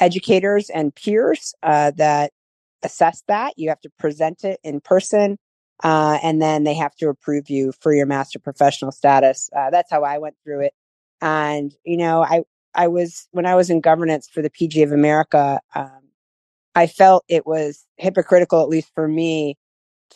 [0.00, 2.32] educators and peers uh, that
[2.82, 3.54] assess that.
[3.56, 5.38] You have to present it in person.
[5.82, 9.48] Uh, and then they have to approve you for your master professional status.
[9.56, 10.72] Uh, that's how I went through it.
[11.20, 12.42] And, you know, I,
[12.74, 16.00] I was, when I was in governance for the PG of America, um,
[16.74, 19.56] I felt it was hypocritical, at least for me,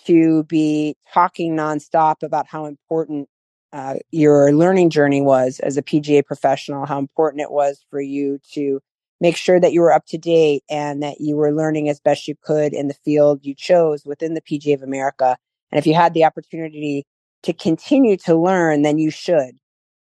[0.07, 3.29] to be talking nonstop about how important
[3.73, 8.39] uh, your learning journey was as a PGA professional, how important it was for you
[8.53, 8.81] to
[9.21, 12.27] make sure that you were up to date and that you were learning as best
[12.27, 15.37] you could in the field you chose within the PGA of America.
[15.71, 17.07] And if you had the opportunity
[17.45, 19.57] to continue to learn, then you should.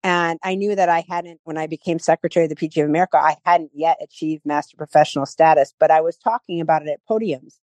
[0.04, 3.18] And I knew that I hadn't, when I became secretary of the PGA of America,
[3.18, 7.56] I hadn't yet achieved master professional status, but I was talking about it at podiums.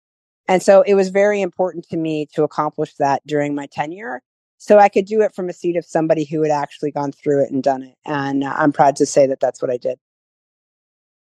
[0.47, 4.21] And so it was very important to me to accomplish that during my tenure.
[4.65, 7.43] So I could do it from a seat of somebody who had actually gone through
[7.43, 7.93] it and done it.
[8.03, 9.99] And uh, I'm proud to say that that's what I did.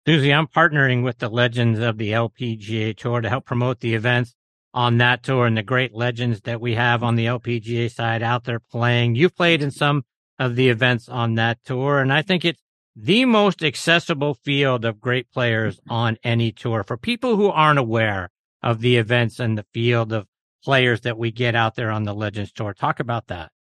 [0.05, 4.35] Suzy, I'm partnering with the legends of the LPGA Tour to help promote the events
[4.71, 8.43] on that tour and the great legends that we have on the LPGA side out
[8.43, 9.15] there playing.
[9.15, 10.03] You've played in some
[10.37, 12.01] of the events on that tour.
[12.01, 12.61] And I think it's
[12.95, 18.29] the most accessible field of great players on any tour for people who aren't aware
[18.61, 20.27] of the events and the field of
[20.63, 22.73] players that we get out there on the Legends Tour.
[22.73, 23.51] Talk about that.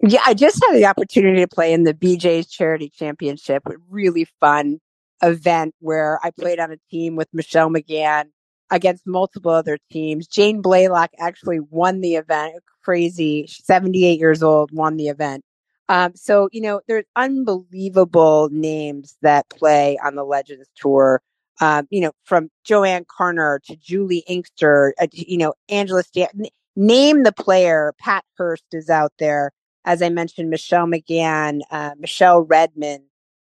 [0.00, 4.26] Yeah, I just had the opportunity to play in the BJ's Charity Championship, a really
[4.40, 4.80] fun
[5.22, 8.24] event where I played on a team with Michelle McGann
[8.72, 10.26] against multiple other teams.
[10.26, 12.54] Jane Blalock actually won the event.
[12.82, 13.46] Crazy.
[13.46, 15.44] 78 years old, won the event.
[15.88, 21.22] Um, so, you know, there's unbelievable names that play on the Legends Tour.
[21.62, 26.48] Um, you know, from JoAnne Carner to Juli Inkster, uh, you know, Angela Stanford.
[26.76, 27.94] Name the player.
[28.00, 29.52] Pat Hurst is out there.
[29.86, 33.04] As I mentioned, Michelle McGann, uh, Michele Redman.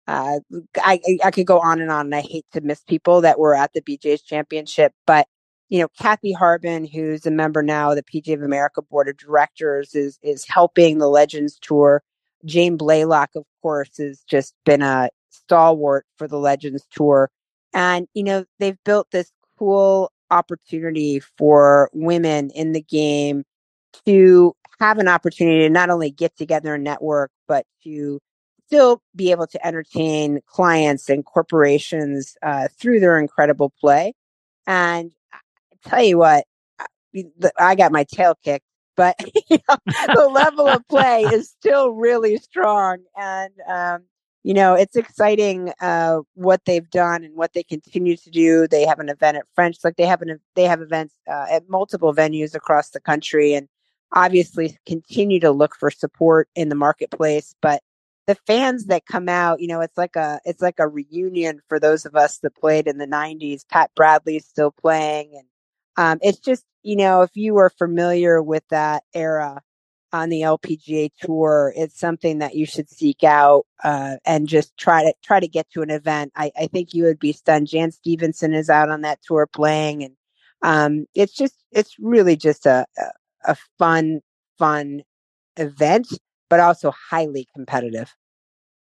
[0.08, 0.40] Uh,
[0.78, 3.56] I, I could go on and on, and I hate to miss people that were
[3.56, 5.28] at the BJ's Championship, but
[5.70, 9.18] you know, Kathy Harbin, who's a member now of the PGA of America Board of
[9.18, 12.04] Directors, is is helping the Legends Tour
[12.46, 17.30] Jane Blalock, of course, has just been a stalwart for the Legends Tour.
[17.76, 23.44] And, you know, they've built this cool opportunity for women in the game
[24.06, 28.20] to have an opportunity to not only get together and network, but to
[28.66, 34.14] still be able to entertain clients and corporations uh, through their incredible play.
[34.66, 36.46] And I tell you what,
[37.60, 39.16] I got my tail kicked but
[39.50, 39.78] you know,
[40.14, 43.00] the level of play is still really strong.
[43.16, 44.04] And, um,
[44.46, 48.68] you know, it's exciting uh, what they've done and what they continue to do.
[48.68, 51.68] They have an event at French, like they have an they have events uh, at
[51.68, 53.68] multiple venues across the country, and
[54.14, 57.56] obviously continue to look for support in the marketplace.
[57.60, 57.82] But
[58.28, 61.80] the fans that come out, you know, it's like a it's like a reunion for
[61.80, 63.68] those of us that played in the '90s.
[63.68, 65.48] Pat Bradley's still playing, and
[65.98, 69.64] um, it's just you know, if you are familiar with that era
[70.14, 75.04] on the LPGA tour, it's something that you should seek out uh, and just try
[75.04, 76.32] to try to get to an event.
[76.36, 77.68] I, I, think you would be stunned.
[77.68, 80.16] Jan Stephenson is out on that tour playing, and
[80.62, 84.22] um, it's just it's really just a, a a fun
[84.58, 85.04] fun
[85.58, 86.08] event,
[86.50, 88.14] but also highly competitive.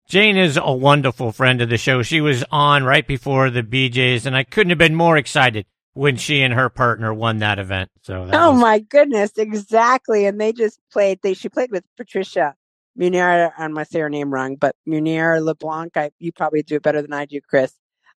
[0.07, 2.01] Jane is a wonderful friend of the show.
[2.01, 6.17] She was on right before the BJs, and I couldn't have been more excited when
[6.17, 7.89] she and her partner won that event.
[8.01, 8.61] So oh was...
[8.61, 10.25] my goodness, exactly.
[10.25, 11.19] And they just played.
[11.21, 12.55] They she played with Patricia
[12.95, 13.53] Meunier.
[13.57, 15.95] I'm gonna say her name wrong, but Munier LeBlanc.
[15.95, 17.73] I, you probably do it better than I do, Chris.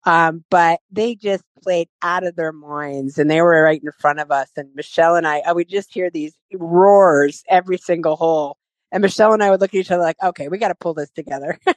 [0.06, 4.20] Um, but they just played out of their minds, and they were right in front
[4.20, 4.50] of us.
[4.56, 8.58] And Michele and I, I would just hear these roars every single hole.
[8.92, 10.94] And Michele and I would look at each other like, "Okay, we got to pull
[10.94, 11.60] this together."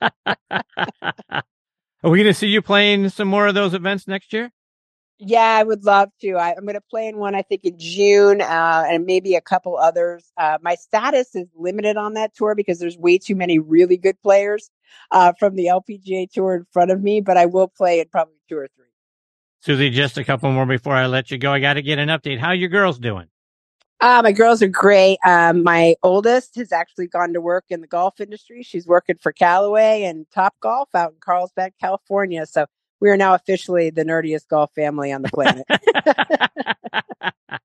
[2.02, 4.50] Are we going to see you playing some more of those events next year?
[5.22, 6.36] Yeah, I would love to.
[6.36, 9.40] I, am going to play in one, I think, in June, uh, and maybe a
[9.42, 10.32] couple others.
[10.38, 14.20] Uh, my status is limited on that tour because there's way too many really good
[14.22, 14.70] players
[15.10, 18.34] uh, from the LPGA tour in front of me, but I will play in probably
[18.48, 18.86] two or three.
[19.60, 21.52] Suzy, just a couple more before I let you go.
[21.52, 22.38] I got to get an update.
[22.38, 23.28] How your girls doing?
[24.00, 25.18] Uh, my girls are great.
[25.26, 28.62] Um, my oldest has actually gone to work in the golf industry.
[28.62, 32.46] She's working for Callaway and Top Golf out in Carlsbad, California.
[32.46, 32.64] So
[33.00, 35.66] we are now officially the nerdiest golf family on the planet.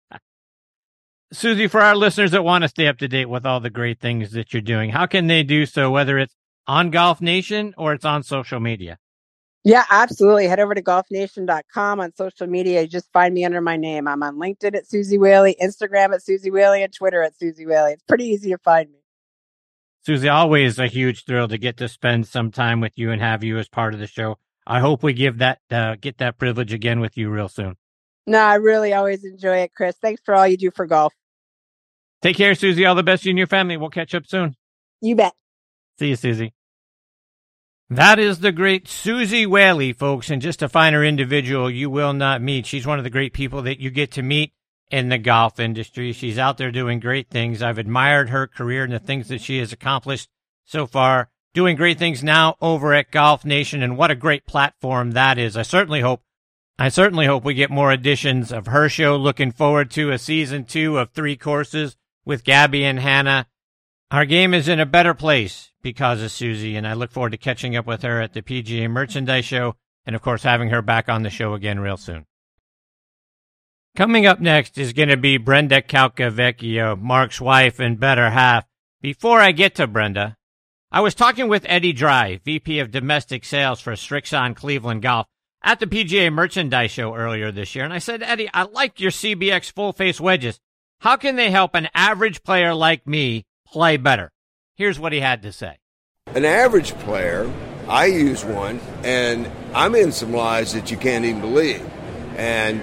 [1.34, 4.00] Suzy, for our listeners that want to stay up to date with all the great
[4.00, 6.34] things that you're doing, how can they do so, whether it's
[6.65, 8.98] on Golf Nation or it's on social media?
[9.65, 10.48] Yeah, absolutely.
[10.48, 12.84] Head over to golfnation.com on social media.
[12.84, 14.08] You just find me under my name.
[14.08, 17.93] I'm on LinkedIn at Suzy Whaley, Instagram at Suzy Whaley, and Twitter at Suzy Whaley.
[17.93, 19.00] It's pretty easy to find me.
[20.06, 23.43] Suzy, always a huge thrill to get to spend some time with you and have
[23.43, 24.38] you as part of the show.
[24.67, 27.75] I hope we give that uh, get that privilege again with you real soon.
[28.28, 29.95] No, I really always enjoy it, Chris.
[30.01, 31.13] Thanks for all you do for golf.
[32.21, 32.86] Take care, Suzy.
[32.86, 33.78] All the best you and your family.
[33.78, 34.56] We'll catch up soon.
[35.01, 35.34] You bet.
[35.99, 36.54] See you, Suzy.
[37.89, 42.41] That is the great Suzy Whaley, folks, and just a finer individual you will not
[42.41, 42.65] meet.
[42.65, 44.54] She's one of the great people that you get to meet
[44.89, 46.12] in the golf industry.
[46.12, 47.62] She's out there doing great things.
[47.62, 50.30] I've admired her career and the things that she has accomplished
[50.65, 55.12] so far doing great things now over at Golf Nation, and what a great platform
[55.12, 55.58] that is.
[55.58, 56.22] I certainly hope,
[56.78, 59.15] I certainly hope we get more editions of her show.
[59.15, 63.48] Looking forward to a season two of three courses with Gabi and Hannah.
[64.12, 67.38] Our game is in a better place because of Suzy, and I look forward to
[67.38, 71.10] catching up with her at the PGA Merchandise Show, and of course having her back
[71.10, 72.26] on the show again real soon.
[73.96, 78.65] Coming up next is going to be Brenda Calcavecchia, Mark's wife and better half.
[79.02, 80.36] Before I get to Brenda,
[80.91, 85.28] I was talking with Eddie Dry, VP of Domestic Sales for Srixon Cleveland Golf,
[85.63, 89.12] at the PGA Merchandise Show earlier this year, and I said, Eddie, I like your
[89.12, 90.60] CBX full face wedges.
[91.00, 94.32] How can they help an average player like me play better?
[94.76, 95.78] Here's what he had to say.
[96.28, 97.52] An average player,
[97.88, 101.84] I use one, and I'm in some lies that you can't even believe.
[102.38, 102.80] And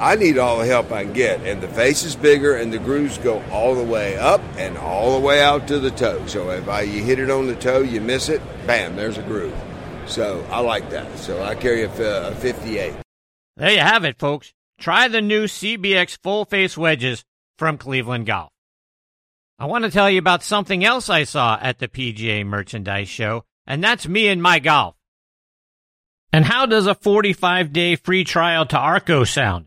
[0.00, 1.40] I need all the help I can get.
[1.42, 5.18] And the face is bigger, and the grooves go all the way up and all
[5.20, 6.26] the way out to the toe.
[6.26, 9.22] So if I, you hit it on the toe, you miss it, bam, there's a
[9.22, 9.54] groove.
[10.06, 11.18] So I like that.
[11.18, 12.94] So I carry a, a 58.
[13.56, 14.54] There you have it, folks.
[14.78, 17.24] Try the new CBX full face wedges
[17.58, 18.50] from Cleveland Golf.
[19.58, 23.44] I want to tell you about something else I saw at the PGA Merchandise Show,
[23.66, 24.96] and that's me and my golf.
[26.32, 29.66] And how does a 45 day free trial to Arccos sound?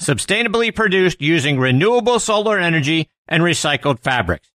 [0.00, 4.50] sustainably produced using renewable solar energy and recycled fabrics.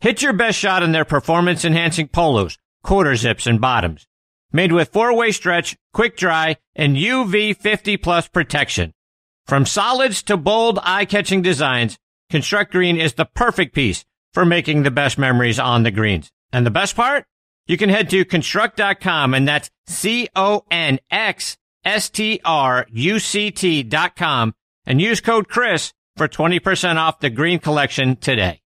[0.00, 4.06] Hit your best shot in their performance enhancing polos, quarter zips, and bottoms.
[4.52, 8.92] Made with four way stretch, quick dry, and UV 50 plus protection.
[9.46, 11.98] From solids to bold, eye catching designs,
[12.30, 16.30] Construct Green is the perfect piece for making the best memories on the greens.
[16.52, 17.26] And the best part?
[17.66, 20.62] you can head to construct.com and that's C-O-N-X-S-T-R-U-C-T
[23.84, 24.54] dot com
[24.86, 28.62] and use code Chris for 20% off the green collection today.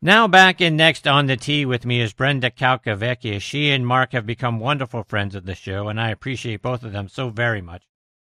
[0.00, 3.40] Now back in next on the tee with me is Brenda Calcavecchia.
[3.40, 6.92] She and Mark have become wonderful friends of the show, and I appreciate both of
[6.92, 7.82] them so very much.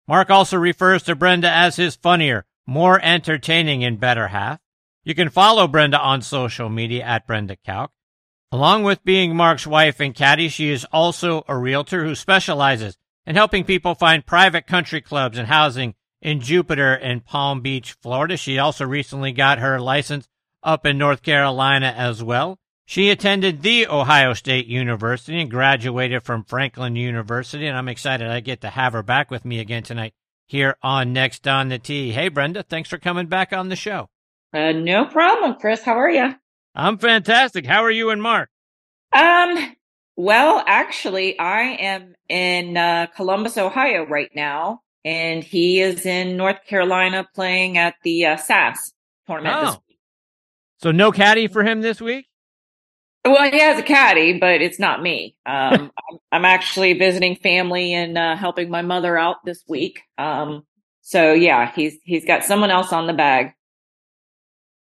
[0.08, 4.60] Mark also refers to Brenda as his funnier, more entertaining and better half.
[5.04, 7.92] You can follow Brenda on social media at Brenda Calc.
[8.52, 13.36] Along with being Mark's wife and caddy, she is also a realtor who specializes in
[13.36, 18.38] helping people find private country clubs and housing in Jupiter and Palm Beach, Florida.
[18.38, 20.28] She also recently got her license
[20.64, 22.58] up in North Carolina as well.
[22.86, 28.40] She attended the Ohio State University and graduated from Franklin University, and I'm excited I
[28.40, 30.14] get to have her back with me again tonight
[30.48, 32.12] here on Next on the Tee.
[32.12, 34.10] Hey, Brenda, thanks for coming back on the show.
[34.52, 35.84] Uh, no problem, Chris.
[35.84, 36.34] How are you?
[36.74, 37.66] I'm fantastic.
[37.66, 38.50] How are you and Mark?
[39.14, 39.76] Um,
[40.16, 46.66] well, actually, I am in uh, Columbus, Ohio right now, and he is in North
[46.66, 48.94] Carolina playing at the uh, SAS
[49.28, 49.56] tournament.
[49.58, 49.84] Oh.
[50.82, 52.28] So no caddy for him this week?
[53.26, 55.36] Well, he has a caddy, but it's not me.
[55.46, 60.02] Um, I'm, I'm, actually visiting family and uh, helping my mother out this week.
[60.18, 60.66] Um,
[61.02, 63.54] so yeah, he's he's got someone else on the bag.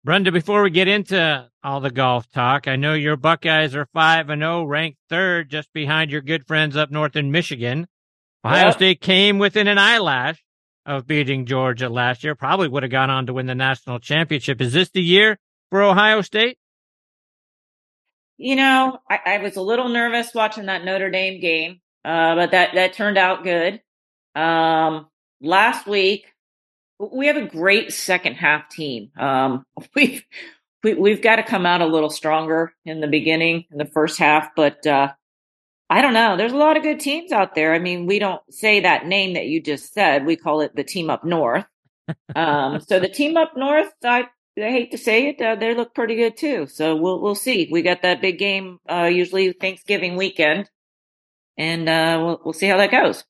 [0.06, 4.30] Brenda, before we get into all the golf talk, I know your Buckeyes are five
[4.30, 7.88] and zero, ranked third, just behind your good friends up north in Michigan.
[8.46, 8.74] Ohio yep.
[8.74, 10.44] State came within an eyelash
[10.86, 12.36] of beating Georgia last year.
[12.36, 14.60] Probably would have gone on to win the national championship.
[14.62, 15.40] Is this the year
[15.70, 16.58] for Ohio State?
[18.38, 22.52] You know, I, I was a little nervous watching that Notre Dame game, uh, but
[22.52, 23.82] that that turned out good.
[24.36, 25.08] Um,
[25.40, 26.26] last week,
[27.00, 29.12] we have a great second half team.
[29.18, 29.66] Um,
[29.96, 30.24] we've
[30.84, 34.20] we, we've got to come out a little stronger in the beginning, in the first
[34.20, 35.14] half, but uh,
[35.90, 36.38] I don't know.
[36.38, 37.74] There's a lot of good teams out there.
[37.74, 40.26] I mean, we don't say that name that you just said.
[40.26, 41.66] We call it the team up north.
[42.36, 44.28] um, so the team up north, I
[44.58, 46.68] I hate to say it, uh, they look pretty good too.
[46.68, 47.70] So we'll we'll see.
[47.72, 50.70] We got that big game uh, usually Thanksgiving weekend,
[51.58, 53.24] and uh, we'll we'll see how that goes.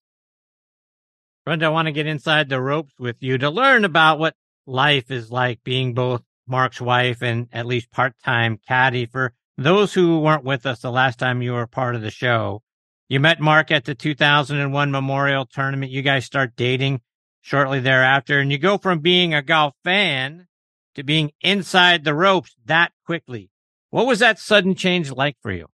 [1.46, 4.36] Brenda, I want to get inside the ropes with you to learn about what
[4.66, 9.06] life is like being both Mark's wife and at least part time caddy.
[9.06, 12.62] For those who weren't with us the last time you were part of the show,
[13.10, 15.92] you met Mark at the 2001 Memorial Tournament.
[15.92, 17.02] You guys start dating
[17.42, 20.48] shortly thereafter, and you go from being a golf fan
[20.96, 23.50] to being inside the ropes that quickly.
[23.90, 25.68] What was that sudden change like for you?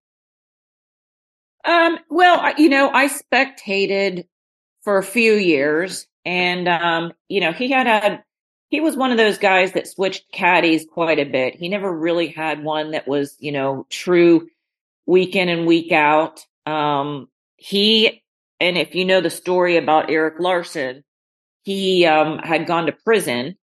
[1.64, 4.26] Um, well, you know, I spectated
[4.82, 8.24] for a few years and, um, you know, he had a,
[8.70, 11.56] he was one of those guys that switched caddies quite a bit.
[11.56, 14.48] He never really had one that was, you know, true
[15.06, 16.44] week in and week out.
[16.66, 18.22] Um, he,
[18.60, 21.04] and if you know the story about Eric Larson,
[21.62, 23.56] he, um, had gone to prison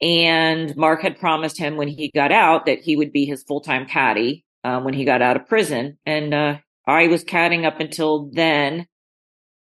[0.00, 3.60] and Mark had promised him when he got out that he would be his full
[3.60, 5.98] time caddy um, when he got out of prison.
[6.06, 8.86] And uh, I was caddying up until then.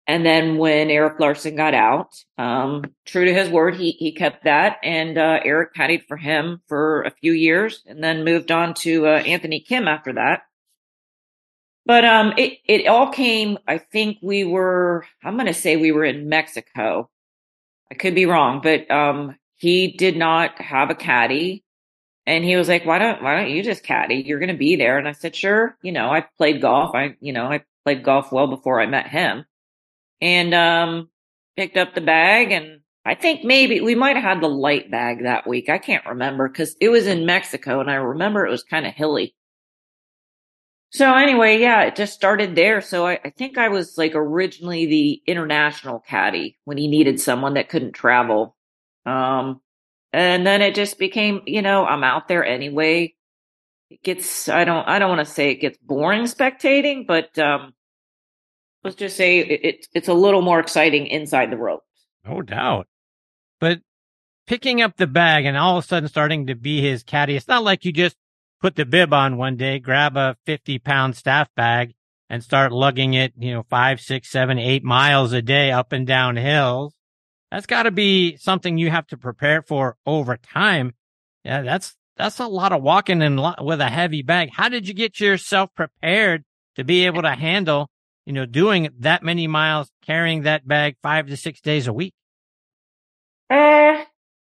[0.09, 4.45] And then when Eric Larson got out, um, true to his word, he he kept
[4.45, 8.73] that, and uh, Eric caddied for him for a few years, and then moved on
[8.73, 10.45] to uh, Anthony Kim after that.
[11.85, 13.59] But um, it it all came.
[13.69, 15.05] I think we were.
[15.23, 17.11] I'm going to say we were in Mexico.
[17.93, 21.65] I could be wrong, but um, he did not have a caddy.
[22.27, 24.17] And he was like, why don't, why don't you just caddy?
[24.17, 24.99] You're going to be there.
[24.99, 25.79] And I said, sure.
[25.81, 26.95] You know, I played golf.
[26.95, 29.47] I, you know, I played golf well before I met him
[30.21, 31.09] and, um,
[31.57, 32.53] picked up the bag.
[32.53, 35.69] And I think maybe we might have had the light bag that week.
[35.69, 38.95] I can't remember because it was in Mexico and I remember it was kind of
[38.95, 39.35] hilly.
[40.91, 42.81] So anyway, yeah, it just started there.
[42.81, 47.55] So I, I, think I was like originally the international caddy when he needed someone
[47.55, 48.57] that couldn't travel.
[49.05, 49.61] Um,
[50.13, 53.15] and then it just became, you know, I'm out there anyway.
[53.91, 57.75] It gets, I don't, I don't want to say it gets boring spectating, but, um,
[58.85, 61.85] let's just say it, it, it's a little more exciting inside the ropes.
[62.27, 62.87] No doubt.
[63.61, 63.81] But
[64.47, 67.49] picking up the bag and all of a sudden starting to be his caddy, it's
[67.49, 68.17] not like you just
[68.61, 71.95] put the bib on one day, grab a 50 pound staff bag
[72.31, 76.07] and start lugging it, you know, five, six, seven, eight miles a day up and
[76.07, 76.95] down hills
[77.51, 80.95] that's got to be something you have to prepare for over time.
[81.45, 84.51] Yeah, that's that's a lot of walking and with a heavy bag.
[84.53, 86.45] How did you get yourself prepared
[86.77, 87.91] to be able to handle,
[88.29, 92.13] you know, doing that many miles, carrying that bag five to six days a week?
[93.49, 94.05] Uh,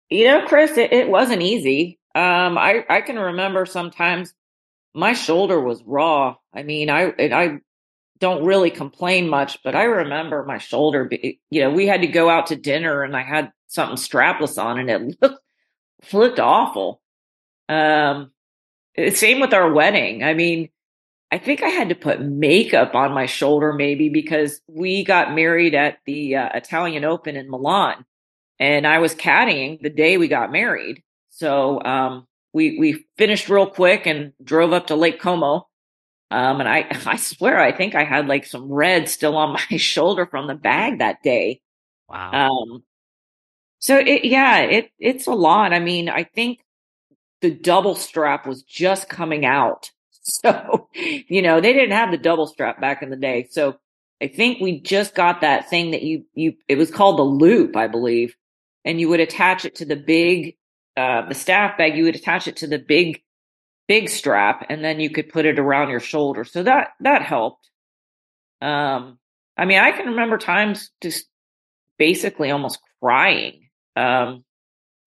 [0.09, 1.97] you know, Chris, it, it wasn't easy.
[2.13, 4.33] Um, I I can remember sometimes
[4.93, 6.35] my shoulder was raw.
[6.53, 7.59] I mean, I I
[8.19, 11.05] don't really complain much, but I remember my shoulder.
[11.05, 14.61] Be, you know, we had to go out to dinner, and I had something strapless
[14.61, 15.41] on, and it looked
[16.11, 17.01] looked awful.
[17.69, 18.31] Um,
[19.13, 20.21] same with our wedding.
[20.21, 20.67] I mean,
[21.31, 25.75] I think I had to put makeup on my shoulder maybe because we got married
[25.75, 28.03] at the uh, Italian Open in Milan,
[28.59, 31.03] and I was caddying the day we got married.
[31.29, 35.67] So um, we we finished real quick and drove up to Lake Como.
[36.31, 39.77] Um, and I I swear I think I had like some red still on my
[39.77, 41.61] shoulder from the bag that day.
[42.09, 42.49] Wow.
[42.49, 42.83] Um,
[43.79, 45.73] so it yeah it it's a lot.
[45.73, 46.59] I mean I think
[47.41, 49.91] the double strap was just coming out.
[50.29, 53.47] So, you know, they didn't have the double strap back in the day.
[53.49, 53.77] So
[54.21, 57.75] I think we just got that thing that you, you, it was called the loop,
[57.75, 58.35] I believe.
[58.85, 60.55] And you would attach it to the big,
[60.95, 63.21] uh, the staff bag, you would attach it to the big,
[63.87, 66.43] big strap and then you could put it around your shoulder.
[66.43, 67.69] So that, that helped.
[68.61, 69.19] Um,
[69.57, 71.25] I mean, I can remember times just
[71.97, 73.69] basically almost crying.
[73.95, 74.43] Um,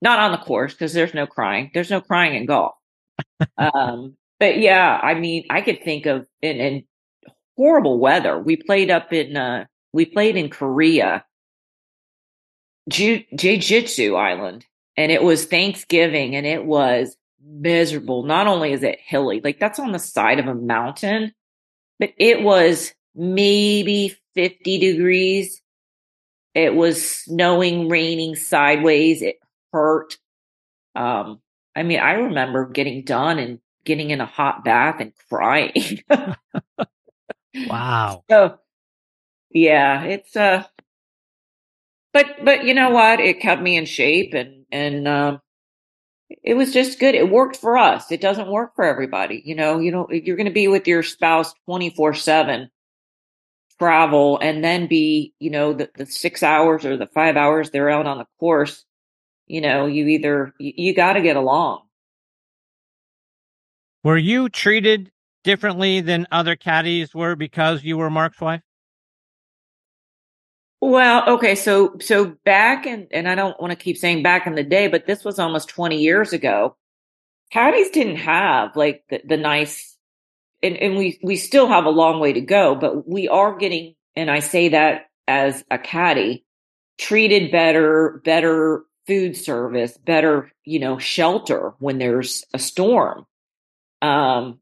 [0.02, 1.70] not on the course because there's no crying.
[1.72, 2.74] There's no crying in golf.
[3.56, 6.84] um, but yeah, I mean, I could think of in, in
[7.56, 8.40] horrible weather.
[8.40, 11.24] We played up in uh, we played in Korea,
[12.88, 14.66] Ju- Jeju Island,
[14.96, 18.24] and it was Thanksgiving, and it was miserable.
[18.24, 21.32] Not only is it hilly, like that's on the side of a mountain,
[22.00, 25.62] but it was maybe 50 degrees.
[26.52, 29.22] It was snowing, raining sideways.
[29.22, 29.36] It
[29.72, 30.18] hurt.
[30.96, 31.40] Um,
[31.76, 36.02] I mean, I remember getting done and getting in a hot bath and crying.
[37.68, 38.24] wow.
[38.30, 38.58] So,
[39.50, 40.64] yeah, it's uh
[42.12, 43.20] but but you know what?
[43.20, 45.40] It kept me in shape and and um
[46.42, 47.14] it was just good.
[47.14, 48.10] It worked for us.
[48.10, 49.42] It doesn't work for everybody.
[49.44, 52.70] You know, you know, you're going to be with your spouse 24 seven
[53.78, 57.90] travel and then be, you know, the, the six hours or the five hours they're
[57.90, 58.84] out on the course
[59.52, 61.82] you know, you either, you, you got to get along.
[64.04, 65.10] Were you treated
[65.44, 68.62] differently than other caddies were because you were Mark's wife?
[70.80, 74.56] Well, okay, so so back in and I don't want to keep saying back in
[74.56, 76.76] the day, but this was almost 20 years ago.
[77.52, 79.96] Caddies didn't have like the, the nice
[80.60, 83.94] and, and we we still have a long way to go, but we are getting
[84.16, 86.44] and I say that as a caddy,
[86.98, 93.24] treated better, better food service, better, you know, shelter when there's a storm.
[94.02, 94.58] Um,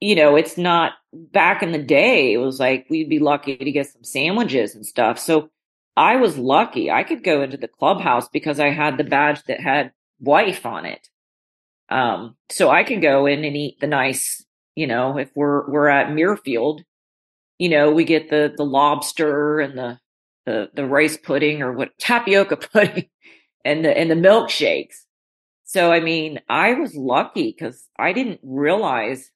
[0.00, 3.72] you know, it's not back in the day, it was like we'd be lucky to
[3.72, 5.18] get some sandwiches and stuff.
[5.18, 5.50] So
[5.96, 6.90] I was lucky.
[6.90, 10.86] I could go into the clubhouse because I had the badge that had wife on
[10.86, 11.08] it.
[11.88, 14.44] Um, so I could go in and eat the nice,
[14.76, 16.82] you know, if we're we're at Muirfield,
[17.58, 19.98] you know, we get the the lobster and the
[20.46, 23.08] the the rice pudding or what tapioca pudding
[23.64, 25.04] and the and the milkshakes.
[25.68, 29.30] So I mean, I was lucky because I didn't realize,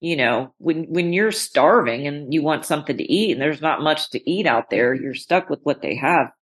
[0.00, 3.80] you know, when when you're starving and you want something to eat and there's not
[3.80, 6.32] much to eat out there, you're stuck with what they have,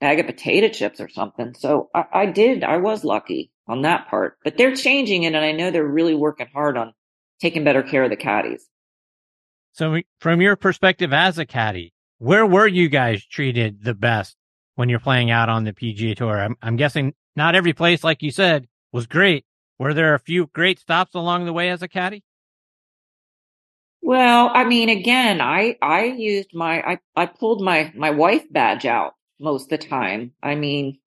[0.00, 1.54] bag of potato chips or something.
[1.54, 4.36] So I, I did, I was lucky on that part.
[4.42, 6.92] But they're changing it, and I know they're really working hard on
[7.40, 8.66] taking better care of the caddies.
[9.74, 14.36] So, from your perspective as a caddy, where were you guys treated the best
[14.74, 16.40] when you're playing out on the PGA Tour.
[16.40, 19.44] I'm, I'm guessing not every place, like you said, was great.
[19.78, 22.24] Were there a few great stops along the way as a caddy?
[24.02, 28.86] Well, I mean, again, I I used my I I pulled my my wife badge
[28.86, 30.32] out most of the time.
[30.42, 30.98] I mean,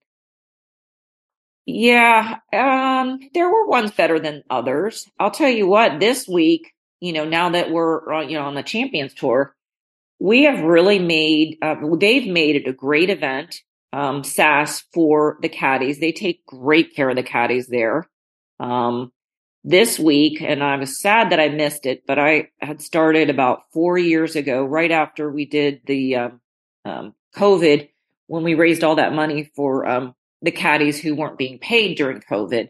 [1.65, 5.07] yeah, um, there were ones better than others.
[5.19, 5.99] I'll tell you what.
[5.99, 9.55] This week, you know, now that we're uh, you know on the Champions Tour,
[10.19, 13.61] we have really made, uh, they've made it a great event,
[13.93, 15.99] um, SAS for the caddies.
[15.99, 18.07] They take great care of the caddies there.
[18.59, 19.11] Um,
[19.63, 23.63] this week, and I was sad that I missed it, but I had started about
[23.73, 26.41] four years ago, right after we did the um,
[26.85, 27.89] um COVID,
[28.27, 32.21] when we raised all that money for um, the caddies who weren't being paid during
[32.21, 32.69] COVID.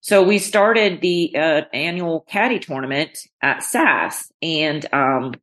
[0.00, 5.34] So we started the uh, annual caddy tournament at SAS, and um,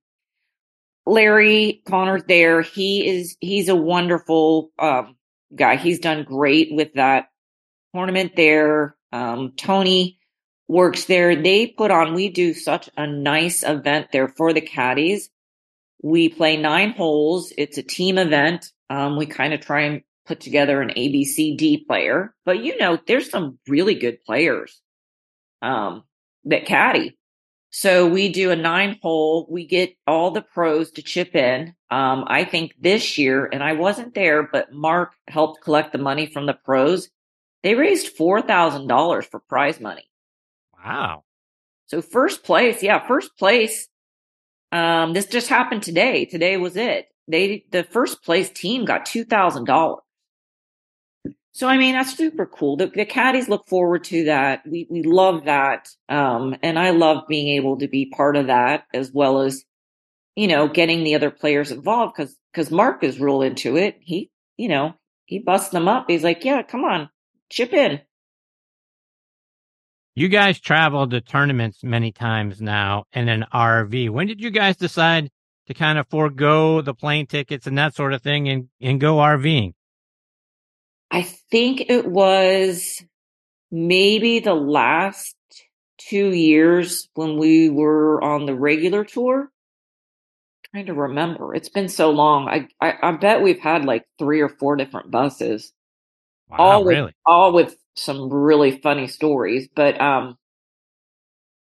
[1.05, 2.61] Larry Connor's there.
[2.61, 5.15] He is he's a wonderful um,
[5.55, 5.75] guy.
[5.75, 7.27] He's done great with that
[7.93, 8.95] tournament there.
[9.11, 10.19] Um, Tony
[10.67, 11.35] works there.
[11.35, 12.13] They put on.
[12.13, 15.29] We do such a nice event there for the caddies.
[16.01, 17.53] We play nine holes.
[17.57, 18.71] It's a team event.
[18.89, 23.29] Um, we kind of try and put together an ABCD player, but you know, there's
[23.29, 24.81] some really good players
[25.61, 26.03] um,
[26.45, 27.17] that caddy.
[27.75, 29.47] So we do a nine hole.
[29.49, 31.73] We get all the pros to chip in.
[31.89, 36.27] Um, I think this year, and I wasn't there, but Mark helped collect the money
[36.27, 37.09] from the pros.
[37.63, 40.07] They raised $4,000 for prize money.
[40.85, 41.23] Wow.
[41.87, 43.87] So first place, yeah, first place.
[44.71, 46.25] Um, this just happened today.
[46.25, 47.07] Today was it.
[47.27, 49.97] They, the first place team got $2,000.
[51.53, 52.77] So I mean that's super cool.
[52.77, 54.63] The, the caddies look forward to that.
[54.67, 58.85] We we love that, um, and I love being able to be part of that
[58.91, 59.63] as well as,
[60.35, 63.97] you know, getting the other players involved because because Mark is real into it.
[64.01, 64.95] He you know
[65.25, 66.05] he busts them up.
[66.07, 67.09] He's like, yeah, come on,
[67.51, 68.01] chip in.
[70.15, 74.09] You guys traveled to tournaments many times now in an RV.
[74.09, 75.29] When did you guys decide
[75.67, 79.17] to kind of forego the plane tickets and that sort of thing and, and go
[79.17, 79.73] RVing?
[81.13, 82.99] I think it was
[83.71, 85.35] maybe the last
[85.99, 89.41] two years when we were on the regular tour.
[89.41, 91.53] I'm trying to remember.
[91.53, 92.49] It's been so long.
[92.49, 95.71] I, I, I bet we've had like three or four different buses.
[96.49, 97.13] Wow, all with really?
[97.27, 99.69] all with some really funny stories.
[99.75, 100.35] But um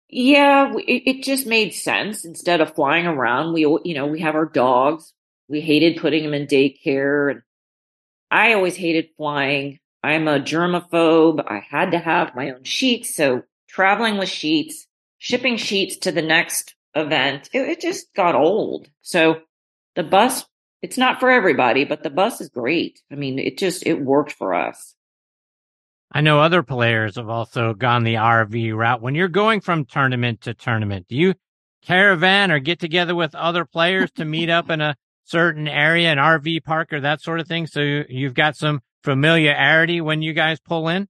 [0.08, 2.24] yeah, it, it just made sense.
[2.24, 5.12] Instead of flying around, we you know we have our dogs.
[5.48, 7.42] We hated putting them in daycare and
[8.30, 9.78] I always hated flying.
[10.02, 11.44] I'm a germaphobe.
[11.46, 13.14] I had to have my own sheets.
[13.14, 14.86] So traveling with sheets,
[15.18, 18.88] shipping sheets to the next event, it, it just got old.
[19.02, 19.40] So
[19.94, 20.44] the bus,
[20.82, 23.00] it's not for everybody, but the bus is great.
[23.10, 24.94] I mean, it just, it worked for us.
[26.12, 29.02] I know other players have also gone the RV route.
[29.02, 31.34] When you're going from tournament to tournament, do you
[31.82, 34.96] caravan or get together with other players to meet up in a
[35.26, 37.66] certain area, an RV park or that sort of thing?
[37.66, 41.08] So you've got some familiarity when you guys pull in?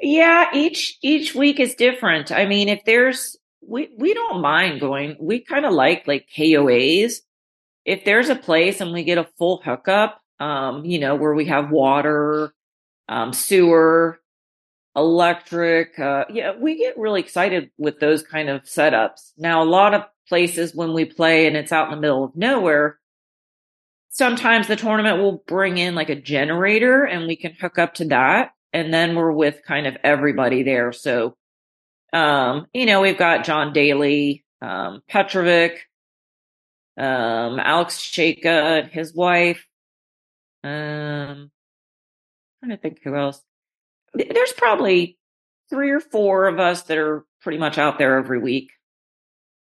[0.00, 2.32] Yeah, each each week is different.
[2.32, 5.16] I mean, if there's we we don't mind going.
[5.20, 7.16] We kind of like like KOAs.
[7.84, 11.46] If there's a place and we get a full hookup, um, you know, where we
[11.46, 12.54] have water,
[13.08, 14.20] um, sewer,
[14.94, 19.32] electric, uh, yeah, we get really excited with those kind of setups.
[19.36, 22.36] Now, a lot of places when we play and it's out in the middle of
[22.36, 22.98] nowhere,
[24.10, 28.04] sometimes the tournament will bring in like a generator and we can hook up to
[28.06, 28.52] that.
[28.72, 30.92] And then we're with kind of everybody there.
[30.92, 31.36] So,
[32.12, 35.80] um, you know, we've got John Daly, um, Petrovic,
[36.96, 39.66] um, Alex and his wife.
[40.64, 41.50] Um, I'm
[42.60, 43.42] trying to think who else.
[44.14, 45.18] There's probably
[45.70, 48.70] three or four of us that are pretty much out there every week.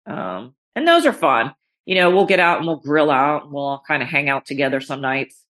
[0.06, 1.54] Um, and those are fun.
[1.86, 4.30] You know, we'll get out and we'll grill out and we'll all kind of hang
[4.30, 5.44] out together some nights.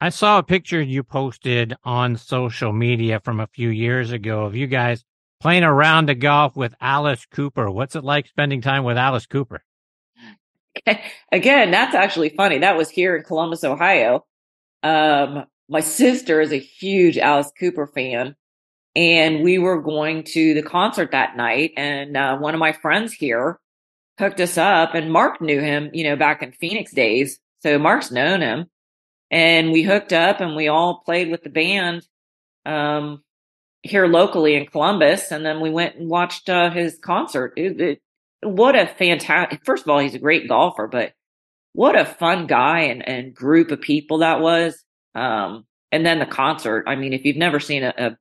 [0.00, 4.54] I saw a picture you posted on social media from a few years ago of
[4.54, 5.04] you guys
[5.40, 7.70] playing around a round of golf with Alice Cooper.
[7.70, 9.62] What's it like spending time with Alice Cooper?
[11.32, 12.58] Again, that's actually funny.
[12.58, 14.24] That was here in Columbus, Ohio.
[14.82, 18.36] Um, my sister is a huge Alice Cooper fan
[18.96, 23.12] and we were going to the concert that night and uh, one of my friends
[23.12, 23.58] here
[24.18, 28.10] hooked us up and mark knew him you know back in phoenix days so mark's
[28.10, 28.66] known him.
[29.30, 32.06] And we hooked up and we all played with the band
[32.66, 33.24] um,
[33.82, 37.54] here locally in columbus and then we went and watched uh, his concert.
[37.56, 38.02] It, it,
[38.42, 41.14] what a fantastic first of all he's a great golfer but
[41.72, 44.84] what a fun guy and, and group of people that was
[45.14, 46.84] um, and then the concert.
[46.86, 48.18] I mean if you've never seen a, a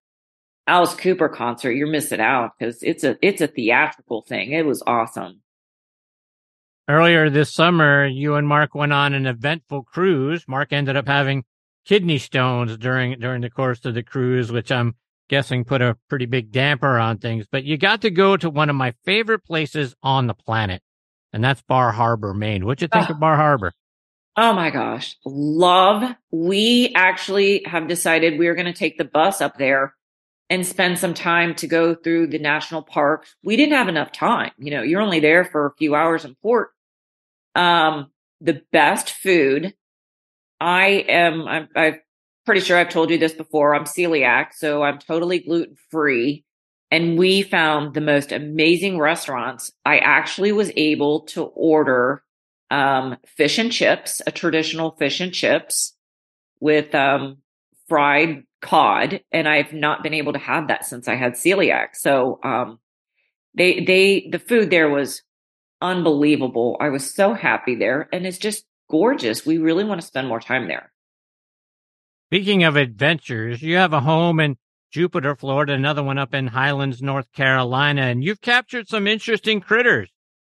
[0.66, 4.52] Alice Cooper concert, you're missing out because it's a it's a theatrical thing.
[4.52, 5.42] It was awesome.
[6.90, 10.46] Earlier this summer, you and Mark went on an eventful cruise.
[10.48, 11.44] Mark ended up having
[11.86, 14.96] kidney stones during during the course of the cruise, which I'm
[15.30, 17.46] guessing put a pretty big damper on things.
[17.52, 20.82] But you got to go to one of my favorite places on the planet,
[21.34, 22.66] and that's Bar Harbor, Maine.
[22.66, 23.14] What'd you think Oh.
[23.14, 23.20] of ah.
[23.20, 23.74] Bar Harbor?
[24.36, 26.16] Oh my gosh, love.
[26.32, 29.94] We actually have decided we're going to take the bus up there
[30.54, 33.36] and spend some time to go through the national parks.
[33.44, 34.52] We didn't have enough time.
[34.60, 36.70] You know, you're only there for a few hours in port.
[37.56, 39.74] Um, the best food.
[40.62, 42.02] I am, I'm, I'm
[42.46, 43.74] pretty sure I've told you this before.
[43.74, 46.46] I'm celiac, so I'm totally gluten free.
[46.92, 49.72] And we found the most amazing restaurants.
[49.84, 52.22] I actually was able to order
[52.70, 55.96] um, fish and chips, a traditional fish and chips
[56.60, 57.38] with um,
[57.94, 61.90] fried cod, and I've not been able to have that since I had celiac.
[61.94, 62.80] So um,
[63.56, 65.22] they they the food there was
[65.80, 66.76] unbelievable.
[66.80, 69.46] I was so happy there, and it's just gorgeous.
[69.46, 70.92] We really want to spend more time there.
[72.32, 74.58] Speaking of adventures, you have a home in
[74.92, 80.10] Jupiter, Florida, another one up in Highlands, North Carolina, and you've captured some interesting critters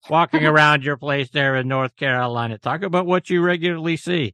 [0.08, 2.56] walking around your place there in North Carolina.
[2.56, 4.32] Talk about what you regularly see.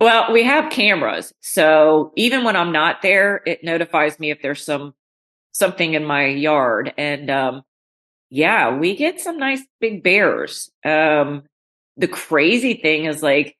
[0.00, 1.34] Well, we have cameras.
[1.40, 4.94] So even when I'm not there, it notifies me if there's some
[5.52, 6.94] something in my yard.
[6.96, 7.62] And um
[8.30, 10.70] yeah, we get some nice big bears.
[10.84, 11.44] Um
[11.96, 13.56] the crazy thing is like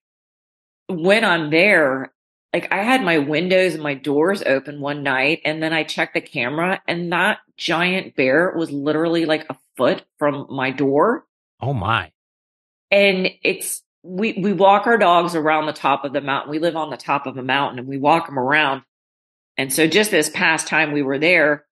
[0.86, 2.12] when I'm there,
[2.52, 6.14] like I had my windows and my doors open one night and then I checked
[6.14, 11.24] the camera and that giant bear was literally like a foot from my door.
[11.60, 12.12] Oh my.
[12.92, 16.50] And it's we we walk our dogs around the top of the mountain.
[16.50, 18.82] We live on the top of a mountain and we walk them around.
[19.58, 21.66] And so just this past time we were there,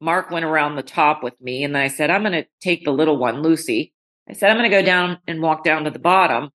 [0.00, 2.92] Mark went around the top with me and I said, I'm going to take the
[2.92, 3.92] little one, Lucy.
[4.28, 6.50] I said, I'm going to go down and walk down to the bottom.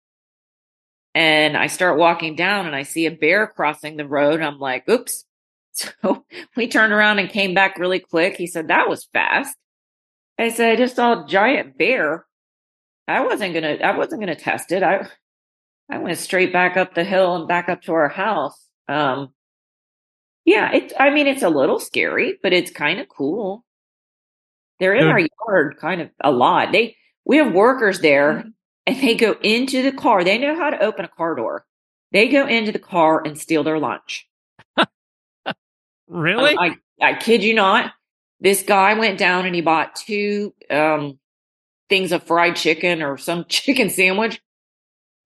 [1.15, 4.41] And I start walking down and I see a bear crossing the road.
[4.41, 5.25] I'm like, oops.
[5.73, 8.37] So we turned around and came back really quick.
[8.37, 9.57] He said, that was fast.
[10.37, 12.27] I said, I just saw a giant bear.
[13.11, 14.83] I wasn't gonna I wasn't gonna test it.
[14.83, 15.07] I
[15.91, 18.69] I went straight back up the hill and back up to our house.
[18.89, 19.33] Um
[20.45, 23.65] yeah, it I mean it's a little scary, but it's kind of cool.
[24.79, 25.11] They're in Good.
[25.11, 26.73] our yard kind of a lot.
[26.73, 28.45] They we have workers there
[28.87, 30.25] and they go into the car.
[30.25, 31.67] They know how to open a car door.
[32.13, 34.27] They go into the car and steal their lunch.
[36.13, 36.57] Really?
[36.59, 37.93] I, I, I kid you not.
[38.41, 41.21] This guy went down and he bought two um,
[41.91, 44.41] things of fried chicken or some chicken sandwich.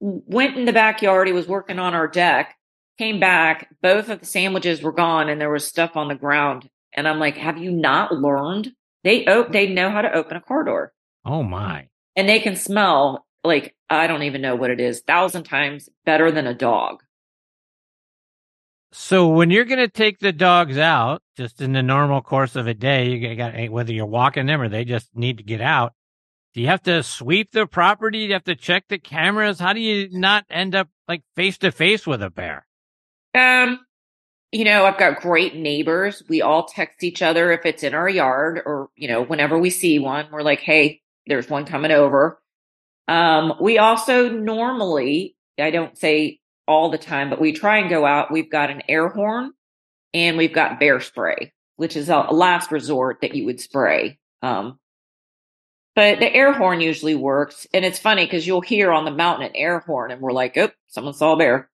[0.00, 1.28] Went in the backyard.
[1.28, 2.56] He was working on our deck.
[2.98, 3.68] Came back.
[3.80, 6.68] Both of the sandwiches were gone, and there was stuff on the ground.
[6.92, 8.72] And I'm like, "Have you not learned?
[9.04, 10.92] They op- they know how to open a car door,
[11.24, 11.88] oh my.
[12.16, 16.30] and they can smell like I don't even know what it is, thousand times better
[16.30, 17.02] than a dog."
[18.92, 22.68] So when you're going to take the dogs out, just in the normal course of
[22.68, 25.94] a day, you got whether you're walking them or they just need to get out.
[26.54, 28.20] Do you have to sweep the property?
[28.20, 29.58] Do you have to check the cameras?
[29.58, 32.64] How do you not end up like face to face with a bear?
[33.34, 33.80] Um,
[34.52, 36.22] you know, I've got great neighbors.
[36.28, 39.68] We all text each other if it's in our yard or, you know, whenever we
[39.68, 42.40] see one, we're like, Hey, there's one coming over.
[43.08, 46.38] Um, we also normally, I don't say
[46.68, 48.30] all the time, but we try and go out.
[48.30, 49.52] We've got an air horn
[50.14, 54.20] and we've got bear spray, which is a last resort that you would spray.
[54.40, 54.78] Um,
[55.94, 57.66] but the air horn usually works.
[57.72, 60.56] And it's funny because you'll hear on the mountain an air horn and we're like,
[60.56, 61.70] Oh, someone saw a bear.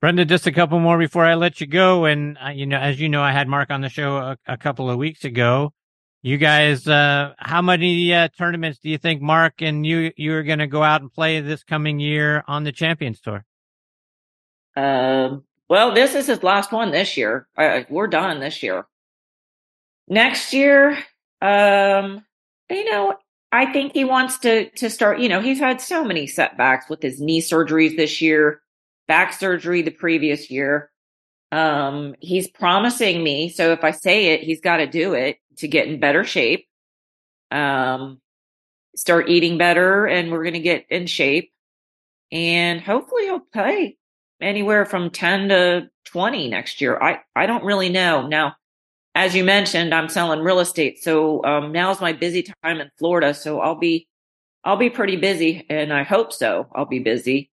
[0.00, 2.04] Brenda, just a couple more before I let you go.
[2.04, 4.56] And uh, you know, as you know, I had Mark on the show a, a
[4.56, 5.72] couple of weeks ago.
[6.22, 10.42] You guys, uh, how many uh, tournaments do you think Mark and you you are
[10.42, 13.44] going to go out and play this coming year on the Champions Tour?
[14.76, 17.48] Um, well, this is his last one this year.
[17.56, 18.86] Uh, we're done this year.
[20.08, 20.98] Next year,
[21.42, 22.24] um,
[22.70, 23.16] you know,
[23.50, 25.20] I think he wants to to start.
[25.20, 28.60] You know, he's had so many setbacks with his knee surgeries this year,
[29.06, 30.90] back surgery the previous year.
[31.50, 35.68] Um, he's promising me, so if I say it, he's got to do it to
[35.68, 36.66] get in better shape.
[37.50, 38.20] Um,
[38.94, 41.50] start eating better, and we're going to get in shape,
[42.30, 43.96] and hopefully he'll play
[44.40, 46.98] anywhere from 10 to 20 next year.
[47.00, 48.26] I, I don't really know.
[48.26, 48.56] Now,
[49.18, 51.02] as you mentioned, I'm selling real estate.
[51.02, 53.34] So, um, now's my busy time in Florida.
[53.34, 54.06] So I'll be,
[54.62, 56.68] I'll be pretty busy and I hope so.
[56.72, 57.50] I'll be busy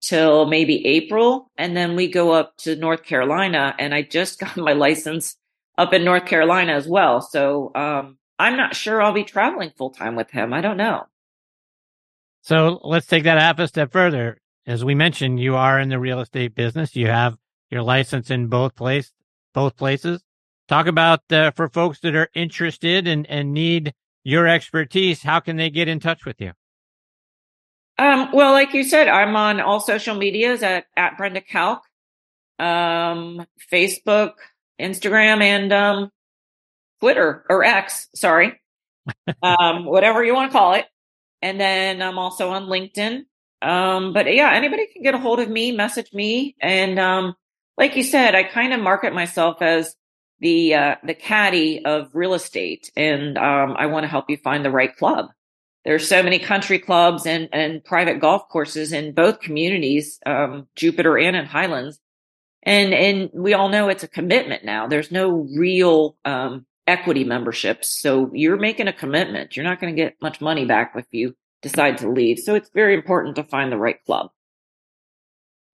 [0.00, 1.52] till maybe April.
[1.56, 5.36] And then we go up to North Carolina and I just got my license
[5.78, 7.20] up in North Carolina as well.
[7.20, 10.52] So, um, I'm not sure I'll be traveling full time with him.
[10.52, 11.04] I don't know.
[12.42, 14.38] So let's take that half a step further.
[14.66, 16.96] As we mentioned, you are in the real estate business.
[16.96, 17.38] You have
[17.70, 19.12] your license in both place,
[19.52, 20.24] both places.
[20.68, 23.92] Talk about uh, for folks that are interested and, and need
[24.22, 25.22] your expertise.
[25.22, 26.52] How can they get in touch with you?
[27.98, 31.82] Um, well, like you said, I'm on all social medias at, at Brenda Calc,
[32.58, 34.32] um, Facebook,
[34.80, 36.10] Instagram, and, um,
[37.00, 38.60] Twitter or X, sorry.
[39.42, 40.86] um, whatever you want to call it.
[41.42, 43.24] And then I'm also on LinkedIn.
[43.60, 46.56] Um, but yeah, anybody can get a hold of me, message me.
[46.60, 47.34] And, um,
[47.76, 49.94] like you said, I kind of market myself as
[50.44, 52.92] the, uh, the caddy of real estate.
[52.96, 55.30] And, um, I want to help you find the right club.
[55.84, 61.18] There's so many country clubs and, and private golf courses in both communities, um, Jupiter
[61.18, 61.98] and in Highlands.
[62.62, 64.86] And, and we all know it's a commitment now.
[64.86, 68.00] There's no real, um, equity memberships.
[68.00, 69.56] So you're making a commitment.
[69.56, 72.38] You're not going to get much money back if you decide to leave.
[72.38, 74.30] So it's very important to find the right club.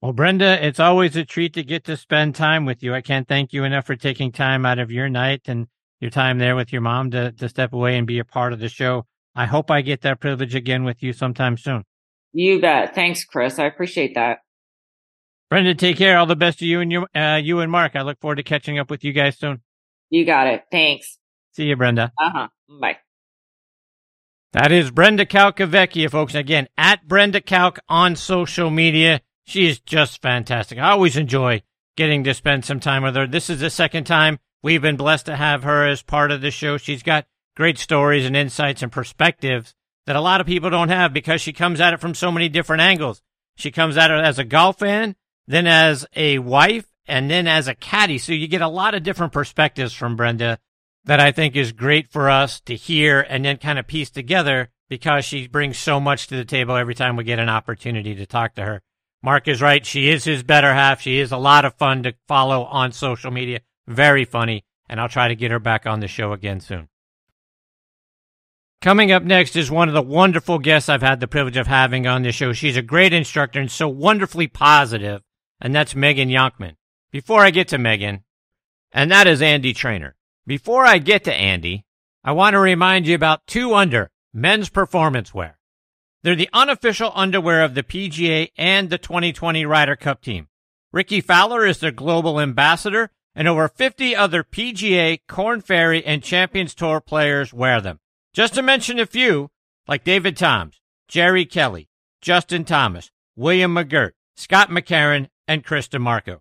[0.02, 2.94] Well, Brenda, it's always a treat to get to spend time with you.
[2.94, 5.66] I can't thank you enough for taking time out of your night and
[6.00, 8.60] your time there with your mom to, to step away and be a part of
[8.60, 9.04] the show.
[9.34, 11.84] I hope I get that privilege again with you sometime soon.
[12.32, 12.94] You bet.
[12.94, 13.58] Thanks, Chris.
[13.58, 14.38] I appreciate that.
[15.50, 16.16] Brenda, take care.
[16.16, 17.94] All the best to you and you, uh, you and Mark.
[17.94, 19.60] I look forward to catching up with you guys soon.
[20.08, 20.64] You got it.
[20.70, 21.18] Thanks.
[21.52, 22.12] See you, Brenda.
[22.18, 22.48] Uh huh.
[22.80, 22.98] Bye.
[24.52, 26.34] That is Brenda Calcavecchia, folks.
[26.34, 29.20] Again, at Brenda Calc on social media.
[29.50, 30.78] She is just fantastic.
[30.78, 31.64] I always enjoy
[31.96, 33.26] getting to spend some time with her.
[33.26, 36.52] This is the second time we've been blessed to have her as part of the
[36.52, 36.78] show.
[36.78, 37.26] She's got
[37.56, 39.74] great stories and insights and perspectives
[40.06, 42.48] that a lot of people don't have because she comes at it from so many
[42.48, 43.22] different angles.
[43.56, 45.16] She comes at it as a golf fan,
[45.48, 48.18] then as a wife, and then as a caddy.
[48.18, 50.60] So you get a lot of different perspectives from Brenda
[51.06, 54.68] that I think is great for us to hear and then kind of piece together
[54.88, 58.26] because she brings so much to the table every time we get an opportunity to
[58.26, 58.82] talk to her.
[59.22, 59.84] Mark is right.
[59.84, 61.00] She is his better half.
[61.00, 63.60] She is a lot of fun to follow on social media.
[63.86, 64.64] Very funny.
[64.88, 66.88] And I'll try to get her back on the show again soon.
[68.80, 72.06] Coming up next is one of the wonderful guests I've had the privilege of having
[72.06, 72.54] on the show.
[72.54, 75.22] She's a great instructor and so wonderfully positive,
[75.60, 76.76] and that's Megan Younkman.
[77.12, 78.24] Before I get to Megan,
[78.90, 80.16] and that is Andy Trainer.
[80.46, 81.84] Before I get to Andy,
[82.24, 85.58] I want to remind you about 2 Under men's performance wear.
[86.22, 90.48] They're the unofficial underwear of the PGA and the 2020 Ryder Cup team.
[90.92, 96.74] Rickie Fowler is their global ambassador, and over 50 other PGA, Korn Ferry, and Champions
[96.74, 98.00] Tour players wear them.
[98.34, 99.50] Just to mention a few,
[99.88, 101.88] like David Toms, Jerry Kelly,
[102.20, 106.40] Justin Thomas, William McGirt, Scott McCarron, and Chris DiMarco.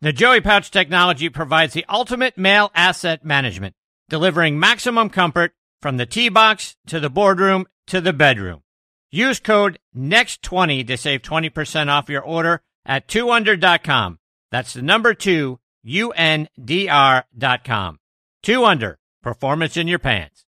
[0.00, 3.74] The Joey Pouch technology provides the ultimate male asset management,
[4.08, 8.62] delivering maximum comfort from the tee box to the boardroom to the bedroom.
[9.16, 14.18] Use code NEXT20 to save 20% off your order at 2undr.com.
[14.50, 16.48] That's the number 2, U-N-D-R.com.
[18.42, 20.44] 2 Under, performance in your pants.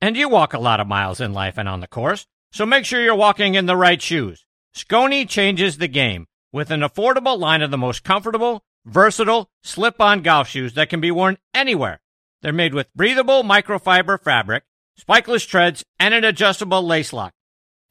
[0.00, 2.84] And you walk a lot of miles in life and on the course, so make
[2.84, 4.44] sure you're walking in the right shoes.
[4.74, 10.48] Skoni changes the game with an affordable line of the most comfortable, versatile, slip-on golf
[10.48, 12.00] shoes that can be worn anywhere.
[12.42, 14.64] They're made with breathable microfiber fabric,
[15.00, 17.32] spikeless treads, and an adjustable lace lock.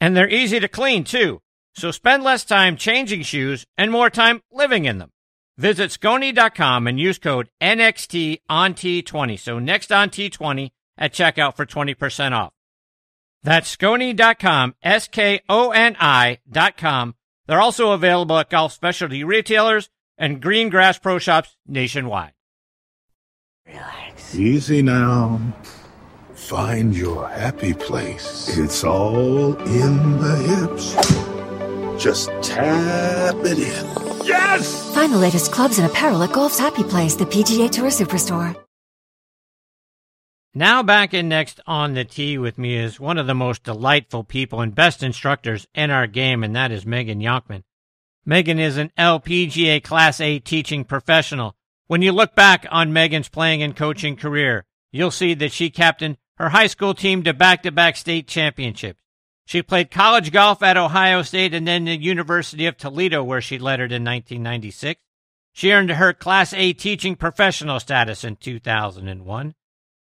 [0.00, 1.40] And they're easy to clean too,
[1.74, 5.10] so spend less time changing shoes and more time living in them.
[5.58, 9.38] Visit Skoni.com and use code NXT on T20.
[9.38, 12.52] So next on T20 at checkout for 20% off.
[13.42, 15.44] That's Skoni.com, S-K-O-N-I.com.
[17.46, 19.88] They're also available at golf specialty retailers
[20.18, 22.32] and green grass pro shops nationwide.
[23.66, 24.34] Relax.
[24.34, 25.40] Easy now.
[26.46, 28.56] Find your happy place.
[28.56, 30.94] It's all in the hips.
[32.00, 34.24] Just tap it in.
[34.24, 34.94] Yes!
[34.94, 38.54] Find the latest clubs and apparel at Golf's Happy Place, the PGA Tour Superstore.
[40.54, 44.22] Now back in next on the tee with me is one of the most delightful
[44.22, 47.64] people and best instructors in our game, and that is Megan Younkman.
[48.24, 51.56] Megan is an LPGA Class A teaching professional.
[51.88, 56.18] When you look back on Megan's playing and coaching career, you'll see that she captained
[56.38, 59.00] her high school team to back-to-back state championships.
[59.46, 63.58] She played college golf at Ohio State and then the University of Toledo, where she
[63.58, 65.00] lettered in 1996.
[65.52, 69.54] She earned her Class A teaching professional status in 2001.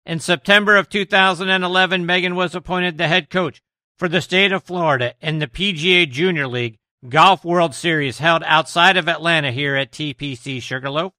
[0.06, 3.62] In September of 2011, Megan was appointed the head coach
[3.98, 6.78] for the state of Florida in the PGA Junior League
[7.08, 11.14] Golf World Series held outside of Atlanta here at TPC Sugarloaf.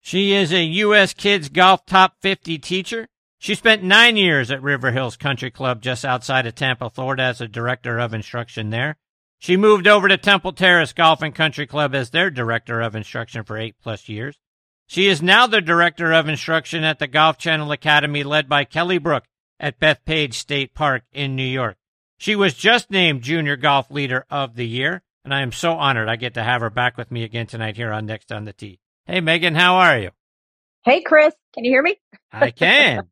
[0.00, 1.14] She is a U.S.
[1.14, 3.08] Kids Golf Top 50 teacher.
[3.42, 7.40] She spent nine years at River Hills Country Club just outside of Tampa, Florida as
[7.40, 8.98] a director of instruction there.
[9.40, 13.42] She moved over to Temple Terrace Golf and Country Club as their director of instruction
[13.42, 14.38] for eight plus years.
[14.86, 18.98] She is now the director of instruction at the Golf Channel Academy led by Kelly
[18.98, 19.24] Brook
[19.58, 21.78] at Bethpage State Park in New York.
[22.18, 26.08] She was just named Junior Golf Leader of the Year, and I am so honored
[26.08, 28.52] I get to have her back with me again tonight here on Next on the
[28.52, 28.78] Tee.
[29.04, 30.10] Hey, Megan, how are you?
[30.84, 31.96] Hey, Chris, can you hear me?
[32.32, 33.08] I can.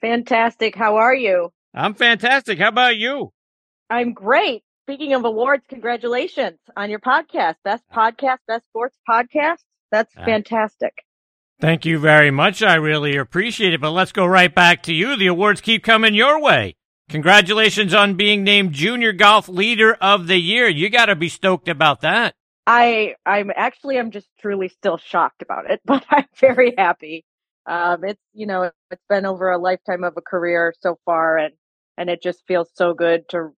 [0.00, 0.74] Fantastic.
[0.74, 1.52] How are you?
[1.74, 2.58] I'm fantastic.
[2.58, 3.32] How about you?
[3.88, 4.62] I'm great.
[4.86, 7.56] Speaking of awards, congratulations on your podcast.
[7.64, 9.58] Best uh, podcast, best sports podcast.
[9.92, 10.94] That's uh, fantastic.
[11.60, 12.62] Thank you very much.
[12.62, 13.80] I really appreciate it.
[13.80, 15.16] But let's go right back to you.
[15.16, 16.76] The awards keep coming your way.
[17.10, 20.68] Congratulations on being named Junior Golf Leader of the Year.
[20.68, 22.34] You got to be stoked about that.
[22.66, 27.24] I I'm actually I'm just truly still shocked about it, but I'm very happy.
[27.66, 31.54] Um, it's you know it's been over a lifetime of a career so far, and
[31.96, 33.50] and it just feels so good to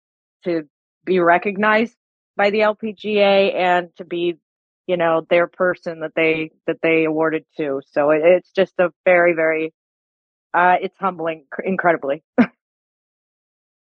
[0.45, 0.69] to
[1.05, 1.97] be recognized
[2.37, 4.39] by the LPGA and to be
[4.87, 7.81] you know, their person that they, that they awarded to.
[7.93, 9.73] So it, it's just a very, very,
[10.53, 12.23] uh, it's humbling incredibly.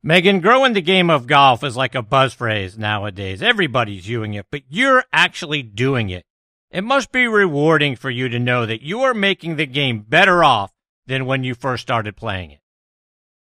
[0.03, 3.43] Megan, growing the game of golf is like a buzz phrase nowadays.
[3.43, 6.25] Everybody's using it, but you're actually doing it.
[6.73, 10.43] It must be rewarding for you to know that you are making the game better
[10.43, 10.73] off
[11.07, 12.61] than when you first started playing it.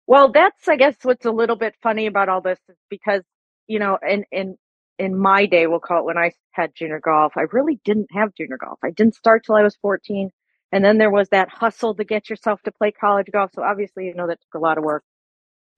[0.05, 3.23] Well, that's, I guess, what's a little bit funny about all this is because,
[3.65, 4.55] you know, in, in,
[4.99, 8.35] in my day, we'll call it when I had junior golf, I really didn't have
[8.35, 8.77] junior golf.
[8.83, 10.29] I didn't start till I was 14.
[10.71, 13.49] And then there was that hustle to get yourself to play college golf.
[13.55, 15.03] So obviously, you know, that took a lot of work.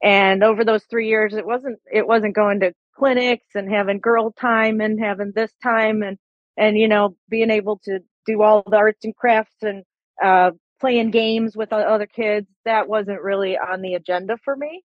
[0.03, 4.33] And over those three years, it wasn't, it wasn't going to clinics and having girl
[4.33, 6.17] time and having this time and,
[6.59, 9.83] and, you know, being able to do all the arts and crafts and,
[10.23, 10.51] uh,
[10.81, 12.47] playing games with other kids.
[12.65, 14.83] That wasn't really on the agenda for me.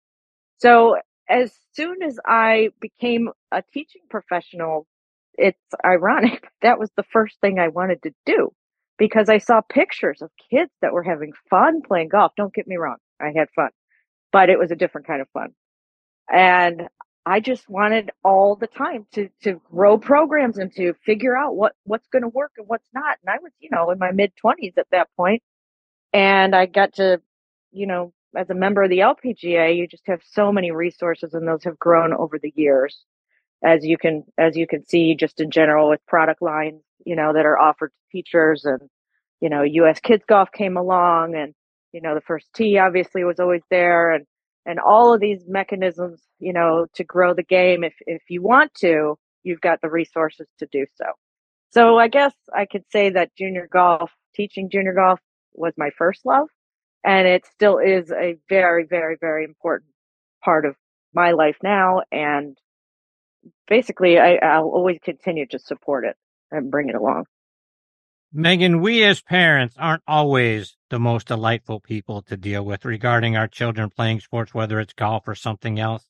[0.59, 0.97] So
[1.29, 4.87] as soon as I became a teaching professional,
[5.37, 6.47] it's ironic.
[6.63, 8.51] That was the first thing I wanted to do
[8.97, 12.33] because I saw pictures of kids that were having fun playing golf.
[12.37, 12.97] Don't get me wrong.
[13.21, 13.69] I had fun,
[14.31, 15.49] but it was a different kind of fun.
[16.31, 16.87] And
[17.25, 21.73] I just wanted all the time to, to grow programs and to figure out what,
[21.85, 23.17] what's going to work and what's not.
[23.23, 25.41] And I was, you know, in my mid twenties at that point
[26.11, 27.21] and I got to,
[27.71, 31.47] you know, as a member of the LPGA, you just have so many resources and
[31.47, 33.05] those have grown over the years.
[33.63, 37.31] As you can, as you can see just in general with product lines, you know,
[37.33, 38.81] that are offered to teachers and,
[39.39, 41.53] you know, US Kids Golf came along and,
[41.93, 44.25] you know, the first tee obviously was always there and,
[44.65, 47.83] and all of these mechanisms, you know, to grow the game.
[47.83, 51.05] If, if you want to, you've got the resources to do so.
[51.71, 55.19] So I guess I could say that junior golf, teaching junior golf
[55.53, 56.47] was my first love
[57.03, 59.91] and it still is a very, very, very important
[60.43, 60.75] part of
[61.13, 62.01] my life now.
[62.11, 62.57] And
[63.67, 66.15] basically, I, I'll always continue to support it
[66.51, 67.25] and bring it along.
[68.35, 73.47] Megan, we as parents aren't always the most delightful people to deal with regarding our
[73.47, 76.07] children playing sports, whether it's golf or something else.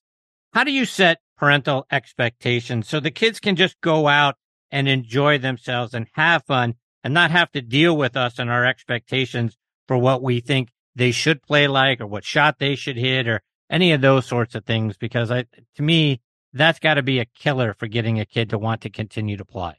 [0.54, 4.38] How do you set parental expectations so the kids can just go out
[4.72, 8.66] and enjoy themselves and have fun and not have to deal with us and our
[8.66, 13.28] expectations for what we think they should play like or what shot they should hit
[13.28, 14.96] or any of those sorts of things.
[14.96, 15.44] Because I,
[15.76, 16.22] to me,
[16.54, 19.44] that's got to be a killer for getting a kid to want to continue to
[19.44, 19.74] play.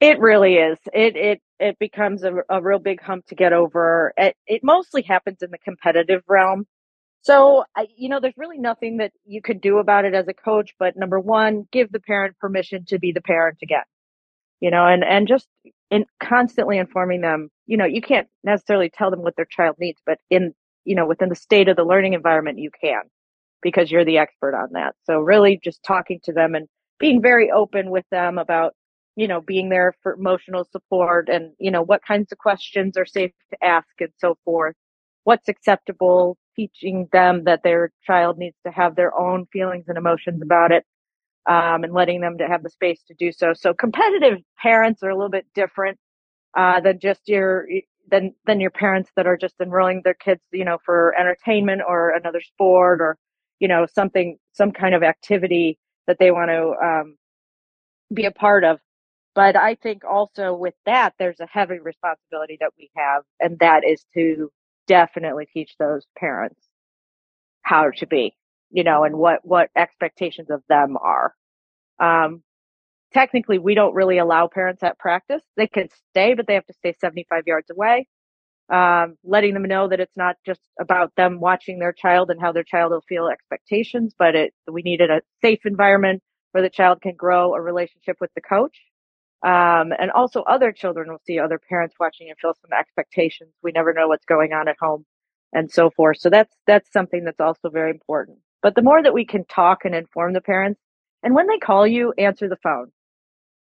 [0.00, 0.78] It really is.
[0.94, 4.12] It it it becomes a, a real big hump to get over.
[4.16, 6.66] It, it mostly happens in the competitive realm.
[7.22, 7.64] So,
[7.96, 10.74] you know, there's really nothing that you could do about it as a coach.
[10.78, 13.84] But number one, give the parent permission to be the parent again.
[14.60, 15.48] You know, and and just
[15.90, 20.00] in constantly informing them, you know, you can't necessarily tell them what their child needs,
[20.06, 23.02] but in, you know, within the state of the learning environment, you can
[23.62, 24.94] because you're the expert on that.
[25.04, 28.74] So really just talking to them and being very open with them about,
[29.20, 33.04] you know, being there for emotional support and, you know, what kinds of questions are
[33.06, 34.74] safe to ask and so forth.
[35.24, 40.42] What's acceptable, teaching them that their child needs to have their own feelings and emotions
[40.42, 40.84] about it
[41.46, 43.52] um, and letting them to have the space to do so.
[43.54, 45.98] So competitive parents are a little bit different
[46.56, 47.66] uh, than just your
[48.10, 52.10] than than your parents that are just enrolling their kids, you know, for entertainment or
[52.10, 53.18] another sport or
[53.60, 57.16] you know something some kind of activity that they want to um,
[58.14, 58.80] be a part of.
[59.34, 63.84] But I think also with that, there's a heavy responsibility that we have, and that
[63.84, 64.50] is to
[64.86, 66.60] definitely teach those parents
[67.62, 68.34] how to be
[68.70, 71.34] you know, and what, what expectations of them are.
[71.98, 72.42] Um,
[73.12, 75.42] technically we don't really allow parents at practice.
[75.56, 78.08] They can stay, but they have to stay 75 yards away.
[78.70, 82.52] Um, letting them know that it's not just about them watching their child and how
[82.52, 86.22] their child will feel expectations, but it, we needed a safe environment
[86.52, 88.78] where the child can grow a relationship with the coach.
[89.42, 93.52] Um, and also other children will see other parents watching and feel some expectations.
[93.62, 95.06] We never know what's going on at home
[95.52, 96.18] and so forth.
[96.18, 98.38] So that's, that's something that's also very important.
[98.62, 100.80] But the more that we can talk and inform the parents,
[101.22, 102.92] and when they call you, answer the phone.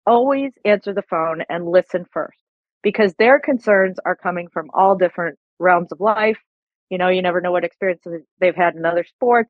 [0.07, 2.38] Always answer the phone and listen first
[2.84, 6.38] because their concerns are coming from all different realms of life.
[6.89, 9.49] You know, you never know what experiences they've had in other sports,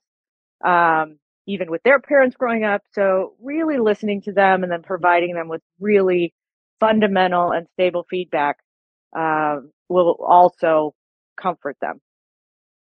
[0.63, 1.17] um,
[1.47, 2.81] even with their parents growing up.
[2.93, 6.33] So really listening to them and then providing them with really
[6.79, 8.57] fundamental and stable feedback
[9.15, 9.57] uh,
[9.89, 10.93] will also
[11.39, 12.01] comfort them.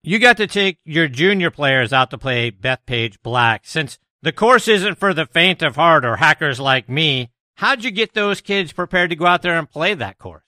[0.03, 3.61] You got to take your junior players out to play Bethpage Black.
[3.65, 7.91] Since the course isn't for the faint of heart or hackers like me, how'd you
[7.91, 10.43] get those kids prepared to go out there and play that course?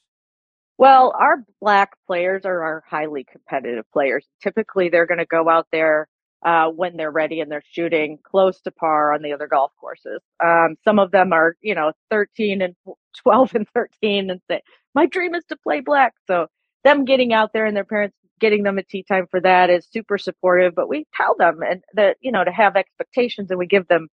[0.78, 4.26] Well, our black players are our highly competitive players.
[4.42, 6.08] Typically, they're going to go out there
[6.46, 10.22] uh, when they're ready and they're shooting close to par on the other golf courses.
[10.44, 12.76] Um, some of them are, you know, 13 and
[13.24, 14.62] 12 and 13 and say,
[14.94, 16.14] my dream is to play black.
[16.28, 16.48] So
[16.84, 19.88] them getting out there and their parents getting them a tee time for that is
[19.90, 23.68] super supportive, but we tell them and that, you know, to have expectations and we
[23.68, 24.10] give them,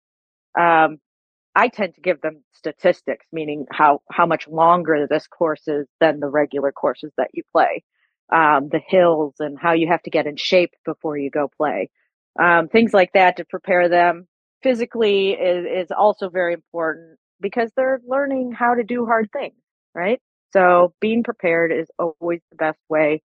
[0.59, 0.99] um,
[1.55, 6.19] I tend to give them statistics, meaning how, how much longer this course is than
[6.19, 7.85] the regular courses that you play.
[8.33, 11.91] Um, the hills and how you have to get in shape before you go play.
[12.39, 14.27] Um, things like that to prepare them
[14.63, 19.55] physically is, is also very important because they're learning how to do hard things,
[19.95, 20.21] right?
[20.53, 23.23] So being prepared is always the best way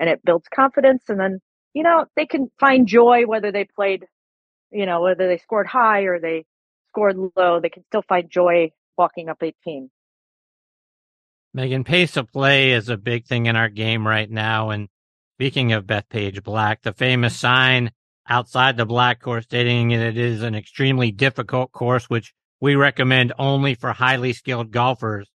[0.00, 1.04] and it builds confidence.
[1.08, 1.40] And then,
[1.74, 4.04] you know, they can find joy whether they played,
[4.70, 6.44] you know, whether they scored high or they
[6.90, 9.90] scored low, they can still find joy walking up 18.
[11.54, 14.70] Megan, pace of play is a big thing in our game right now.
[14.70, 14.88] And
[15.36, 17.90] speaking of Bethpage Black, the famous sign
[18.28, 23.74] outside the black course stating it is an extremely difficult course, which we recommend only
[23.74, 25.28] for highly skilled golfers.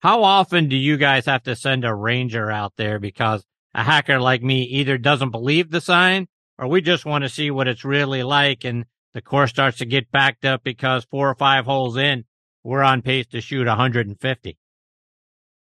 [0.00, 4.20] How often do you guys have to send a ranger out there because a hacker
[4.20, 6.28] like me either doesn't believe the sign
[6.58, 8.84] or we just want to see what it's really like and
[9.14, 12.24] the course starts to get backed up because four or five holes in,
[12.62, 14.58] we're on pace to shoot 150.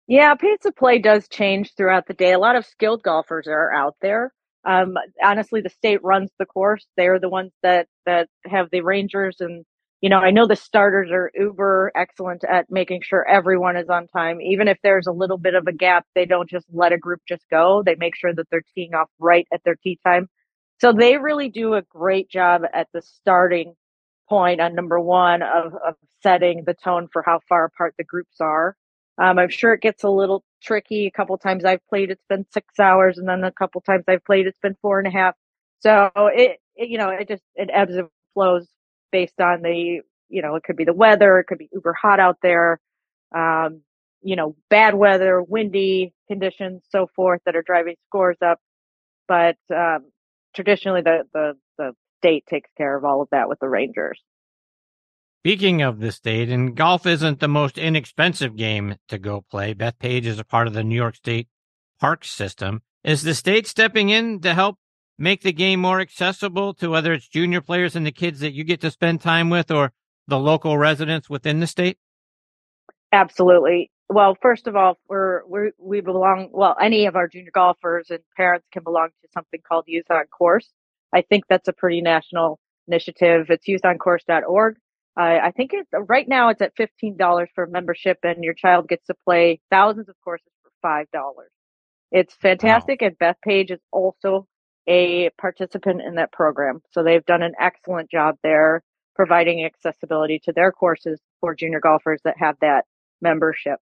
[0.07, 2.34] Yeah, pace of play does change throughout the day.
[2.34, 4.34] A lot of skilled golfers are out there.
[4.66, 6.86] Um, honestly, the state runs the course.
[6.97, 9.66] They're the ones that, that have the rangers and,
[10.01, 14.07] you know, I know the starters are uber excellent at making sure everyone is on
[14.07, 14.41] time.
[14.41, 17.22] Even if there's a little bit of a gap, they don't just let a group
[17.28, 17.82] just go.
[17.84, 20.28] They make sure that they're teeing off right at their tee time.
[20.82, 23.74] So they really do a great job at the starting
[24.30, 28.38] point on number one of, of setting the tone for how far apart the groups
[28.41, 28.76] are.
[29.18, 31.07] Um, I'm sure it gets a little tricky.
[31.07, 34.26] A couple times I've played, it's been six hours, and then a couple times I've
[34.26, 35.36] played, it's been four and a half.
[35.80, 38.68] So it, it, you know, it just it ebbs and flows
[39.11, 42.20] based on the, you know, it could be the weather, it could be uber hot
[42.20, 42.80] out there,
[43.34, 43.82] um,
[44.22, 48.59] you know, bad weather, windy conditions, so forth that are driving scores up.
[49.28, 50.11] But um,
[50.55, 54.22] traditionally, the the the state takes care of all of that with the Rangers.
[55.46, 59.76] Speaking of the state, and golf isn't the most inexpensive game to go play.
[59.76, 61.50] Bethpage is a part of the New York State
[62.00, 62.82] park system.
[63.04, 64.80] Is the state stepping in to help
[65.20, 68.64] make the game more accessible to whether it's junior players and the kids that you
[68.64, 69.91] get to spend time with or
[70.28, 72.00] the local residents within the state?
[73.12, 73.91] Absolutely.
[74.10, 76.50] Well, first of all, we're, we're we belong.
[76.54, 80.26] Well, any of our junior golfers and parents can belong to something called Youth on
[80.26, 80.72] Course.
[81.14, 83.52] I think that's a pretty national initiative.
[83.52, 84.78] It's youthoncourse.org.
[85.18, 88.88] Uh, I think it's right now it's at fifteen dollars for membership, and your child
[88.88, 91.51] gets to play thousands of courses for five dollars.
[92.11, 93.07] It's fantastic, wow.
[93.07, 94.47] and Bethpage is also
[94.88, 98.84] a participant in that program, so they've done an excellent job there,
[99.16, 102.86] providing accessibility to their courses for junior golfers that have that
[103.22, 103.80] membership.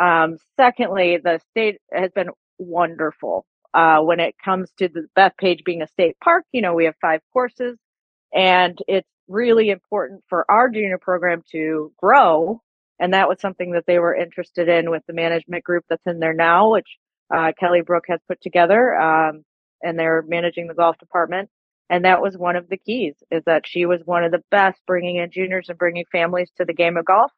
[0.00, 5.82] Um, secondly, the state has been wonderful uh, when it comes to the Bethpage being
[5.82, 6.44] a state park.
[6.52, 7.78] You know, we have five courses,
[8.34, 12.60] and it's really important for our junior program to grow.
[13.00, 16.20] And that was something that they were interested in with the management group that's in
[16.20, 16.98] there now, which
[17.34, 18.94] uh, Kelly Brook has put together.
[18.94, 19.44] Um,
[19.82, 21.48] and they're managing the golf department.
[21.90, 24.80] And that was one of the keys is that she was one of the best
[24.86, 27.30] bringing in juniors and bringing families to the game of golf.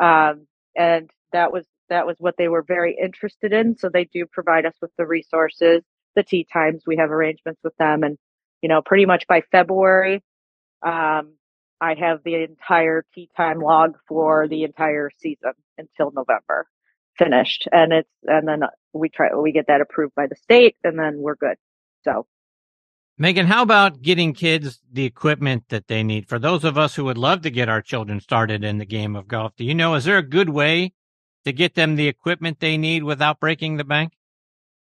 [0.00, 3.76] Um, and that was, that was what they were very interested in.
[3.76, 5.82] So they do provide us with the resources,
[6.14, 6.84] the tee times.
[6.86, 8.04] We have arrangements with them.
[8.04, 8.16] And,
[8.62, 10.22] you know, pretty much by February,
[10.82, 11.34] um,
[11.80, 16.66] I have the entire tee time log for the entire season until November
[17.16, 17.68] finished.
[17.72, 18.62] And it's, and then
[18.92, 21.56] we try, we get that approved by the state and then we're good.
[22.04, 22.26] So.
[23.18, 26.28] Megan, how about getting kids the equipment that they need?
[26.28, 29.14] For those of us who would love to get our children started in the game
[29.14, 30.94] of golf, do you know, is there a good way
[31.44, 34.12] to get them the equipment they need without breaking the bank?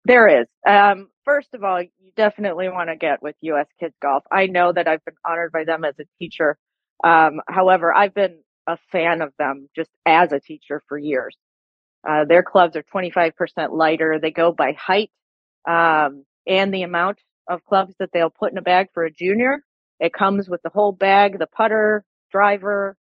[0.04, 0.46] There is.
[0.66, 4.24] Um, first of all, you definitely want to get with US Kids Golf.
[4.30, 6.56] I know that I've been honored by them as a teacher.
[7.04, 11.36] Um, however, I've been a fan of them just as a teacher for years.
[12.08, 13.32] Uh, their clubs are 25%
[13.72, 14.18] lighter.
[14.20, 15.10] They go by height,
[15.68, 17.18] um, and the amount
[17.48, 19.62] of clubs that they'll put in a bag for a junior.
[20.00, 22.96] It comes with the whole bag, the putter, driver,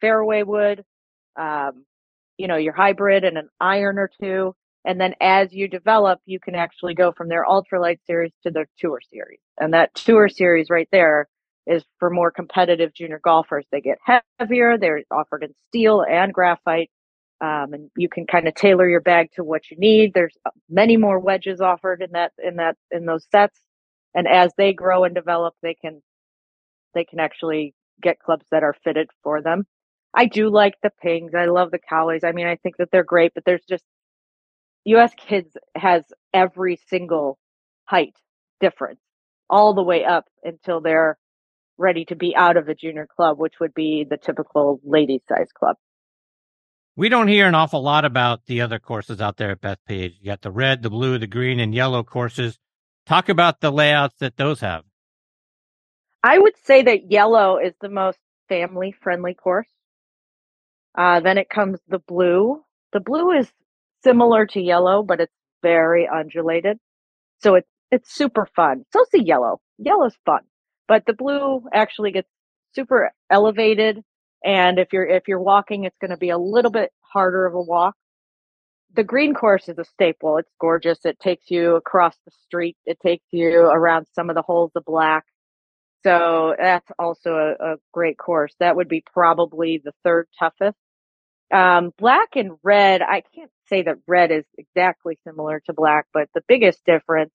[0.00, 0.84] fairway wood,
[1.36, 1.84] um,
[2.36, 4.54] you know, your hybrid and an iron or two.
[4.84, 8.66] And then as you develop, you can actually go from their ultralight series to their
[8.78, 9.40] tour series.
[9.60, 11.28] And that tour series right there
[11.66, 13.66] is for more competitive junior golfers.
[13.72, 13.98] They get
[14.38, 14.78] heavier.
[14.78, 16.90] They're offered in steel and graphite.
[17.40, 20.12] Um, and you can kind of tailor your bag to what you need.
[20.14, 20.36] There's
[20.70, 23.58] many more wedges offered in that, in that, in those sets.
[24.14, 26.02] and as they grow and develop, they can
[26.94, 29.66] they can actually get clubs that are fitted for them.
[30.14, 31.32] I do like the pings.
[31.34, 32.24] I love the Cowleys.
[32.24, 33.84] I mean, I think that they're great, but there's just
[34.84, 37.38] US Kids has every single
[37.84, 38.16] height
[38.60, 39.00] difference
[39.48, 41.18] all the way up until they're
[41.76, 45.50] ready to be out of the junior club, which would be the typical lady size
[45.52, 45.76] club.
[46.96, 50.14] We don't hear an awful lot about the other courses out there at Bethpage.
[50.20, 52.58] You got the red, the blue, the green, and yellow courses.
[53.06, 54.84] Talk about the layouts that those have.
[56.22, 59.68] I would say that yellow is the most family friendly course.
[60.96, 62.62] Uh, then it comes the blue.
[62.92, 63.50] The blue is
[64.04, 65.32] similar to yellow, but it's
[65.62, 66.78] very undulated.
[67.42, 68.84] So it's, it's super fun.
[68.92, 69.60] So the yellow.
[69.78, 70.42] Yellow's fun,
[70.86, 72.28] but the blue actually gets
[72.74, 74.02] super elevated.
[74.44, 77.54] And if you're, if you're walking, it's going to be a little bit harder of
[77.54, 77.94] a walk.
[78.94, 80.36] The green course is a staple.
[80.36, 80.98] It's gorgeous.
[81.04, 82.76] It takes you across the street.
[82.86, 85.24] It takes you around some of the holes of black.
[86.04, 88.54] So that's also a, a great course.
[88.60, 90.76] That would be probably the third toughest.
[91.52, 96.28] Um, black and red, I can't say that red is exactly similar to black, but
[96.34, 97.32] the biggest difference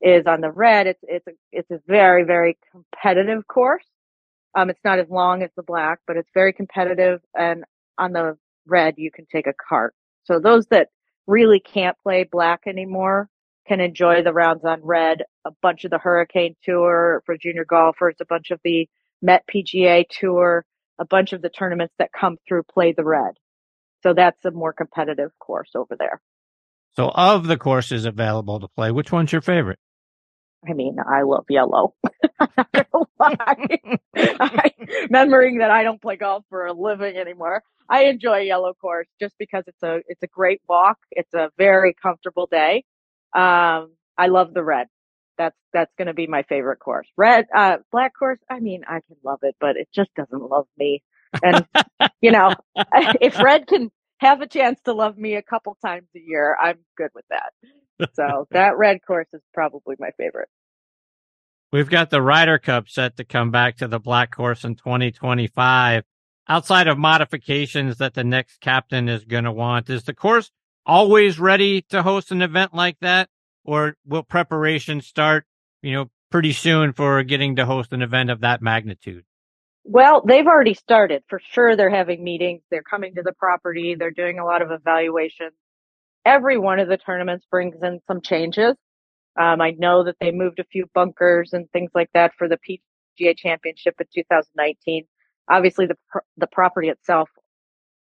[0.00, 0.86] is on the red.
[0.86, 3.84] It's, it's a, it's a very, very competitive course.
[4.54, 7.20] Um, it's not as long as the black, but it's very competitive.
[7.36, 7.64] And
[7.98, 8.36] on the
[8.66, 9.94] red, you can take a cart.
[10.24, 10.88] So those that
[11.26, 13.28] really can't play black anymore
[13.66, 15.22] can enjoy the rounds on red.
[15.44, 18.88] A bunch of the Hurricane Tour for junior golfers, a bunch of the
[19.22, 20.64] Met PGA Tour,
[20.98, 23.34] a bunch of the tournaments that come through play the red.
[24.02, 26.20] So that's a more competitive course over there.
[26.94, 29.78] So, of the courses available to play, which one's your favorite?
[30.68, 31.94] I mean, I love yellow.
[32.38, 33.78] I'm not gonna lie.
[34.16, 34.70] I,
[35.04, 39.34] remembering that I don't play golf for a living anymore, I enjoy yellow course just
[39.38, 40.98] because it's a it's a great walk.
[41.10, 42.84] It's a very comfortable day.
[43.34, 44.86] Um, I love the red.
[45.38, 47.08] That's that's going to be my favorite course.
[47.16, 48.38] Red, uh, black course.
[48.50, 51.02] I mean, I can love it, but it just doesn't love me.
[51.42, 51.66] And
[52.20, 52.54] you know,
[53.20, 56.78] if red can have a chance to love me a couple times a year, I'm
[56.96, 57.52] good with that.
[58.14, 60.48] So that red course is probably my favorite.
[61.72, 66.04] We've got the Ryder Cup set to come back to the black course in 2025.
[66.48, 70.50] Outside of modifications that the next captain is going to want, is the course
[70.84, 73.30] always ready to host an event like that?
[73.64, 75.46] Or will preparation start,
[75.80, 79.24] you know, pretty soon for getting to host an event of that magnitude?
[79.84, 81.24] Well, they've already started.
[81.28, 82.62] For sure, they're having meetings.
[82.70, 83.94] They're coming to the property.
[83.94, 85.52] They're doing a lot of evaluations.
[86.24, 88.76] Every one of the tournaments brings in some changes.
[89.38, 92.58] Um, I know that they moved a few bunkers and things like that for the
[92.58, 95.04] PGA Championship in 2019.
[95.50, 95.96] Obviously, the
[96.36, 97.28] the property itself,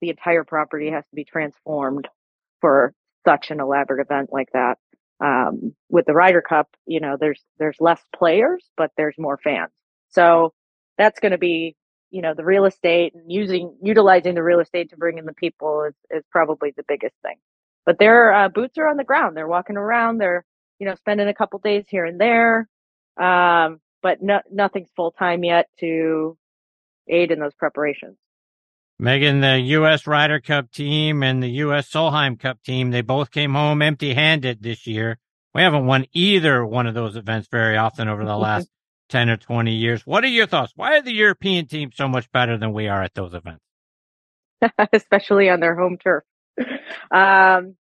[0.00, 2.08] the entire property has to be transformed
[2.60, 2.94] for
[3.26, 4.78] such an elaborate event like that.
[5.20, 9.70] Um, with the Ryder Cup, you know, there's there's less players, but there's more fans.
[10.10, 10.52] So
[11.00, 11.76] that's going to be,
[12.10, 15.32] you know, the real estate and using utilizing the real estate to bring in the
[15.32, 17.36] people is is probably the biggest thing.
[17.86, 19.36] But their uh, boots are on the ground.
[19.36, 20.18] They're walking around.
[20.18, 20.44] They're
[20.78, 22.68] you know spending a couple days here and there.
[23.18, 26.36] Um, but no, nothing's full time yet to
[27.08, 28.16] aid in those preparations.
[28.98, 30.06] Megan, the U.S.
[30.06, 31.90] Ryder Cup team and the U.S.
[31.90, 35.18] Solheim Cup team, they both came home empty handed this year.
[35.54, 38.68] We haven't won either one of those events very often over the last
[39.10, 40.06] 10 or 20 years.
[40.06, 40.72] What are your thoughts?
[40.76, 43.62] Why are the European teams so much better than we are at those events?
[44.92, 46.24] Especially on their home turf.
[47.12, 47.76] Um,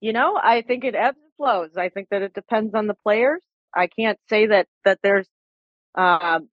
[0.00, 1.76] you know, I think it ebbs and flows.
[1.76, 3.42] I think that it depends on the players.
[3.74, 5.28] I can't say that, that there's,
[5.94, 6.48] um,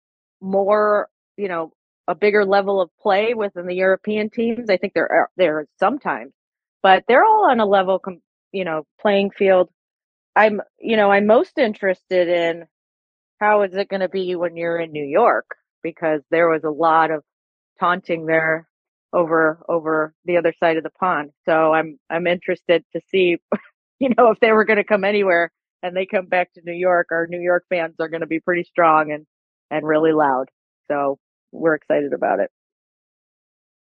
[0.41, 1.73] more, you know,
[2.07, 4.71] a bigger level of play within the European teams.
[4.71, 6.33] I think there are there sometimes,
[6.83, 8.01] but they're all on a level,
[8.53, 9.71] you know, playing field.
[10.37, 12.67] I'm, you know, I'm most interested in
[13.41, 15.47] how is it going to be when you're in New York
[15.83, 17.23] because there was a lot of
[17.79, 18.69] taunting there
[19.13, 21.31] over over the other side of the pond.
[21.45, 23.39] So I'm I'm interested to see,
[24.01, 25.53] you know, if they were going to come anywhere
[25.83, 28.41] and they come back to New York, our New York fans are going to be
[28.41, 29.27] pretty strong and
[29.71, 30.49] and really loud.
[30.89, 31.19] So
[31.53, 32.51] we're excited about it.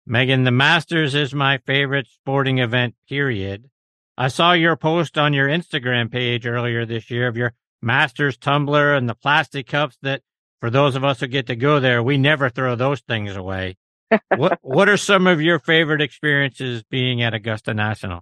[0.05, 3.69] Megan, the Masters is my favorite sporting event, period.
[4.17, 8.93] I saw your post on your Instagram page earlier this year of your Masters tumbler
[8.93, 10.21] and the plastic cups that,
[10.59, 13.77] for those of us who get to go there, we never throw those things away.
[14.35, 18.21] what What are some of your favorite experiences being at Augusta National?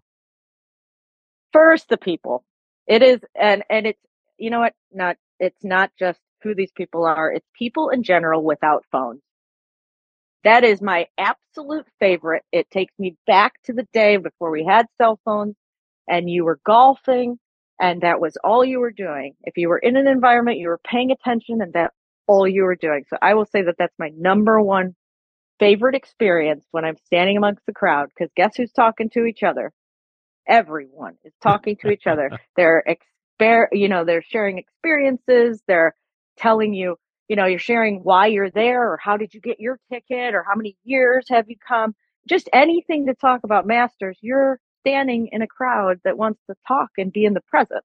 [1.52, 2.44] First, the people.
[2.88, 3.99] It is, and and it's
[4.38, 4.73] you know what?
[4.91, 7.31] Not it's not just who these people are.
[7.31, 9.22] It's people in general without phones.
[10.44, 12.44] That is my absolute favorite.
[12.52, 15.56] It takes me back to the day before we had cell phones
[16.07, 17.38] and you were golfing
[17.80, 19.35] and that was all you were doing.
[19.43, 21.93] If you were in an environment, you were paying attention and that
[22.27, 23.06] all you were doing.
[23.10, 24.95] So I will say that that's my number one
[25.60, 29.72] favorite experience when I'm standing amongst the crowd because guess who's talking to each other?
[30.47, 32.31] Everyone is talking to each other.
[32.56, 35.61] They're exper- you know, they're sharing experiences.
[35.68, 35.95] They're
[36.38, 36.97] telling you,
[37.30, 40.43] you know, you're sharing why you're there or how did you get your ticket or
[40.47, 41.95] how many years have you come?
[42.27, 44.18] Just anything to talk about masters.
[44.22, 47.84] You're standing in a crowd that wants to talk and be in the present.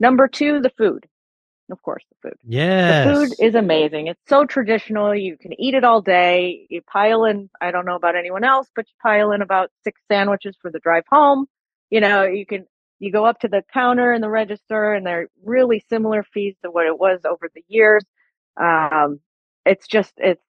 [0.00, 1.06] Number two, the food.
[1.70, 2.38] Of course, the food.
[2.46, 3.06] Yes.
[3.06, 4.08] The food is amazing.
[4.08, 5.14] It's so traditional.
[5.14, 6.66] You can eat it all day.
[6.68, 9.98] You pile in, I don't know about anyone else, but you pile in about six
[10.10, 11.46] sandwiches for the drive home.
[11.88, 12.66] You know, you can,
[12.98, 16.70] you go up to the counter and the register and they're really similar fees to
[16.70, 18.04] what it was over the years.
[18.60, 19.20] Um,
[19.64, 20.44] it's just, it's,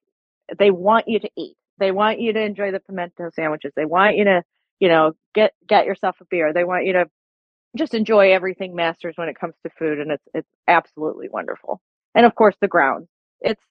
[0.59, 1.55] they want you to eat.
[1.77, 3.71] They want you to enjoy the pimento sandwiches.
[3.75, 4.43] They want you to,
[4.79, 6.53] you know, get, get yourself a beer.
[6.53, 7.05] They want you to
[7.77, 11.81] just enjoy everything Masters when it comes to food, and it's it's absolutely wonderful.
[12.15, 13.07] And of course, the grounds.
[13.41, 13.61] It's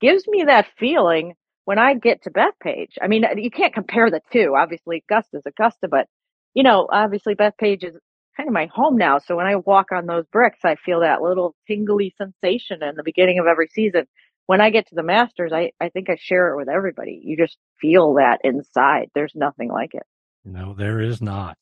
[0.00, 1.34] gives me that feeling
[1.64, 2.92] when I get to Bethpage.
[3.02, 4.54] I mean, you can't compare the two.
[4.56, 6.06] Obviously, Augusta's Augusta, but
[6.54, 7.94] you know, obviously Bethpage is
[8.36, 9.18] kind of my home now.
[9.18, 13.02] So when I walk on those bricks, I feel that little tingly sensation in the
[13.04, 14.06] beginning of every season.
[14.50, 17.20] When I get to the Masters, I, I think I share it with everybody.
[17.22, 19.08] You just feel that inside.
[19.14, 20.02] There's nothing like it.
[20.44, 21.56] No, there is not.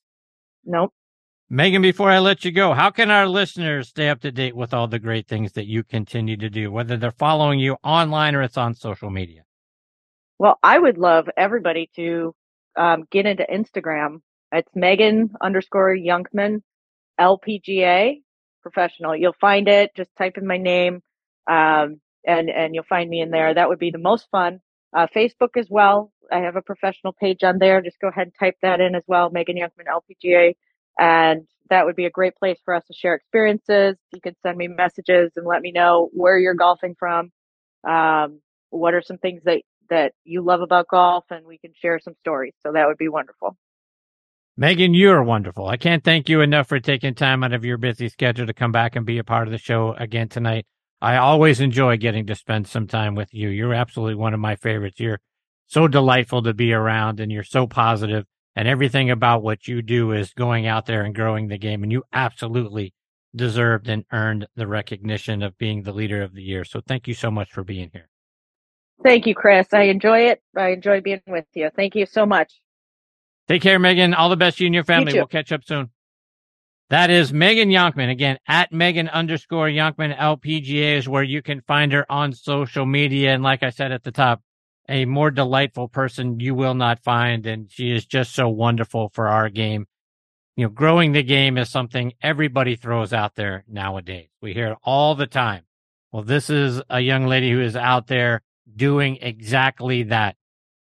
[0.64, 0.94] Nope.
[1.50, 4.72] Megan, before I let you go, how can our listeners stay up to date with
[4.72, 8.40] all the great things that you continue to do, whether they're following you online or
[8.40, 9.42] it's on social media?
[10.38, 12.34] Well, I would love everybody to
[12.74, 14.22] um, get into Instagram.
[14.50, 16.62] It's Megan underscore Younkman
[17.20, 18.22] LPGA
[18.62, 19.14] professional.
[19.14, 19.90] You'll find it.
[19.94, 21.02] Just type in my name,
[21.50, 23.54] um, and and you'll find me in there.
[23.54, 24.60] That would be the most fun.
[24.96, 26.12] Uh, Facebook as well.
[26.32, 27.80] I have a professional page on there.
[27.80, 29.30] Just go ahead and type that in as well.
[29.30, 30.54] Megan Younkman LPGA.
[30.98, 33.96] And that would be a great place for us to share experiences.
[34.12, 37.30] You can send me messages and let me know where you're golfing from.
[37.88, 38.40] Um,
[38.70, 42.14] what are some things that, that you love about golf and we can share some
[42.20, 42.54] stories.
[42.62, 43.56] So that would be wonderful.
[44.56, 45.68] Megan, you're wonderful.
[45.68, 48.72] I can't thank you enough for taking time out of your busy schedule to come
[48.72, 50.66] back and be a part of the show again tonight.
[51.00, 53.48] I always enjoy getting to spend some time with you.
[53.48, 54.98] You're absolutely one of my favorites.
[54.98, 55.20] You're
[55.66, 58.24] so delightful to be around and you're so positive
[58.56, 61.82] and everything about what you do is going out there and growing the game.
[61.84, 62.92] And you absolutely
[63.36, 66.64] deserved and earned the recognition of being the leader of the year.
[66.64, 68.08] So thank you so much for being here.
[69.04, 69.68] Thank you, Chris.
[69.72, 70.42] I enjoy it.
[70.56, 71.70] I enjoy being with you.
[71.76, 72.60] Thank you so much.
[73.46, 74.12] Take care, Megan.
[74.12, 75.12] All the best to you and your family.
[75.12, 75.90] You we'll catch up soon.
[76.90, 78.10] That is Megan Younkman.
[78.10, 83.34] Again, at Megan underscore Younkman LPGA is where you can find her on social media.
[83.34, 84.40] And like I said at the top,
[84.88, 87.46] a more delightful person you will not find.
[87.46, 89.86] And she is just so wonderful for our game.
[90.56, 94.28] You know, growing the game is something everybody throws out there nowadays.
[94.40, 95.64] We hear it all the time.
[96.10, 98.40] Well, this is a young lady who is out there
[98.74, 100.36] doing exactly that.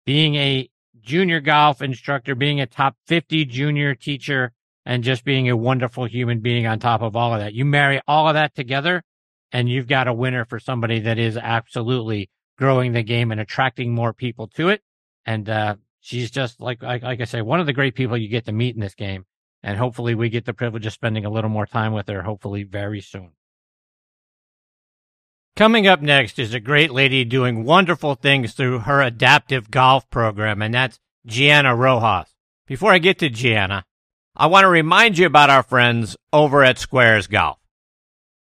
[0.05, 0.69] Being a
[1.01, 4.53] junior golf instructor, being a top 50 junior teacher,
[4.85, 7.55] and just being a wonderful human being on top of all of that.
[7.55, 9.03] You marry all of that together
[9.53, 13.95] and you've got a winner for somebody that is absolutely growing the game and attracting
[13.95, 14.83] more people to it.
[15.27, 18.29] And uh, she's just like, like like I say, one of the great people you
[18.29, 19.25] get to meet in this game.
[19.65, 22.23] And hopefully, we get the privilege of spending a little more time with her.
[22.23, 23.31] Hopefully, very soon.
[25.55, 30.63] Coming up next is a great lady doing wonderful things through her adaptive golf program,
[30.63, 32.35] and that's Gianna Rojas.
[32.67, 33.85] Before I get to Gianna,
[34.35, 37.59] I want to remind you about our friends over at SQAIRZ Golf.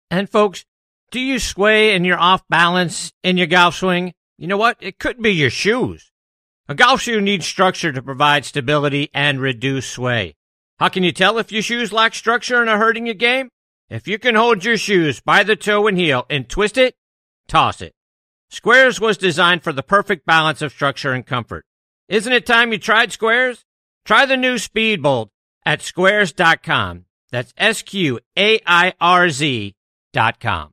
[0.09, 0.65] And folks,
[1.11, 4.13] do you sway and you're off balance in your golf swing?
[4.37, 4.77] You know what?
[4.79, 6.11] It could be your shoes.
[6.69, 10.35] A golf shoe needs structure to provide stability and reduce sway.
[10.79, 13.49] How can you tell if your shoes lack structure and are hurting your game?
[13.89, 16.95] If you can hold your shoes by the toe and heel and twist it,
[17.47, 17.93] toss it.
[18.51, 21.65] SQAIRZ was designed for the perfect balance of structure and comfort.
[22.07, 23.65] Isn't it time you tried SQAIRZ?
[24.05, 25.29] Try the new Speedbolt
[25.65, 27.05] at sqairz.com.
[27.31, 28.23] That's S-Q-A-I-R-Z
[30.13, 30.71] dot com.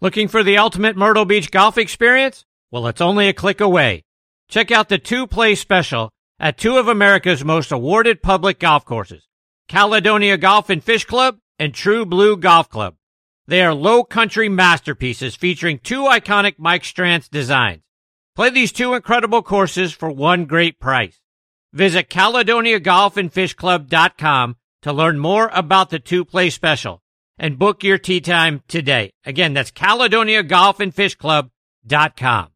[0.00, 2.44] Looking for the ultimate Myrtle Beach golf experience?
[2.70, 4.04] Well, it's only a click away.
[4.48, 6.10] Check out the two play special
[6.40, 9.28] at two of America's most awarded public golf courses,
[9.68, 12.96] Caledonia Golf and Fish Club and True Blue Golf Club.
[13.46, 17.82] They are low country masterpieces featuring two iconic Mike Strantz designs.
[18.34, 21.20] Play these two incredible courses for one great price.
[21.72, 27.02] Visit CaledoniaGolfandFishClub.com to learn more about the two play special
[27.38, 29.12] and book your tee time today.
[29.24, 32.48] Again, that's CaledoniaGolfandFishClub.com.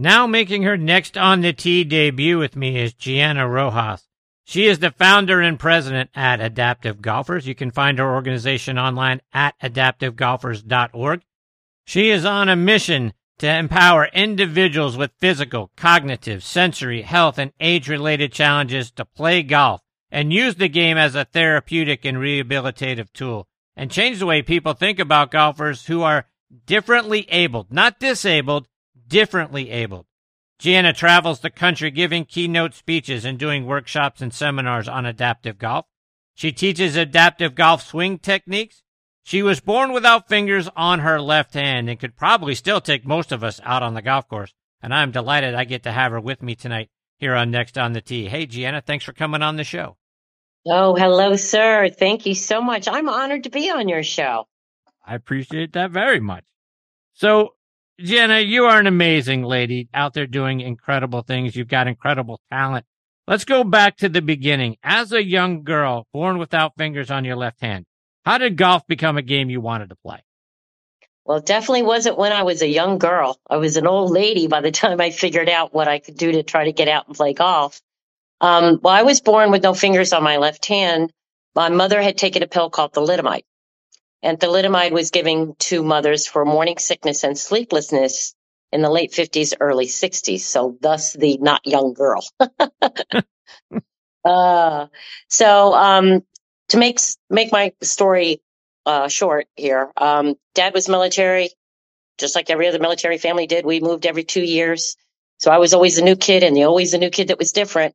[0.00, 4.06] Now making her next on the tee debut with me is Gianna Rojas.
[4.44, 7.46] She is the founder and president at Adaptive Golfers.
[7.46, 11.22] You can find her organization online at adaptivegolfers.org.
[11.84, 17.88] She is on a mission to empower individuals with physical, cognitive, sensory, health, and age
[17.88, 23.46] related challenges to play golf and use the game as a therapeutic and rehabilitative tool
[23.76, 26.26] and change the way people think about golfers who are
[26.66, 28.66] differently abled, not disabled,
[29.06, 30.06] differently abled.
[30.58, 35.86] Gianna travels the country giving keynote speeches and doing workshops and seminars on adaptive golf.
[36.34, 38.82] She teaches adaptive golf swing techniques.
[39.28, 43.30] She was born without fingers on her left hand and could probably still take most
[43.30, 44.54] of us out on the golf course.
[44.80, 46.88] And I'm delighted I get to have her with me tonight
[47.18, 48.28] here on Next on the Tee.
[48.28, 49.98] Hey, Gianna, thanks for coming on the show.
[50.64, 51.90] Oh, hello, sir.
[51.90, 52.88] Thank you so much.
[52.88, 54.46] I'm honored to be on your show.
[55.06, 56.44] I appreciate that very much.
[57.12, 57.50] So,
[58.00, 61.54] Jenna, you are an amazing lady out there doing incredible things.
[61.54, 62.86] You've got incredible talent.
[63.26, 64.78] Let's go back to the beginning.
[64.82, 67.84] As a young girl born without fingers on your left hand,
[68.28, 70.22] how did golf become a game you wanted to play?
[71.24, 73.40] Well, it definitely wasn't when I was a young girl.
[73.48, 76.32] I was an old lady by the time I figured out what I could do
[76.32, 77.80] to try to get out and play golf.
[78.42, 81.10] Um, well, I was born with no fingers on my left hand.
[81.54, 83.44] My mother had taken a pill called thalidomide.
[84.22, 88.34] And thalidomide was given to mothers for morning sickness and sleeplessness
[88.72, 90.40] in the late 50s, early 60s.
[90.40, 92.22] So thus the not young girl.
[94.26, 94.86] uh,
[95.28, 96.22] so, um,
[96.70, 97.00] to make,
[97.30, 98.40] make my story,
[98.86, 101.50] uh, short here, um, dad was military,
[102.18, 103.66] just like every other military family did.
[103.66, 104.96] We moved every two years.
[105.38, 107.52] So I was always a new kid and the always a new kid that was
[107.52, 107.94] different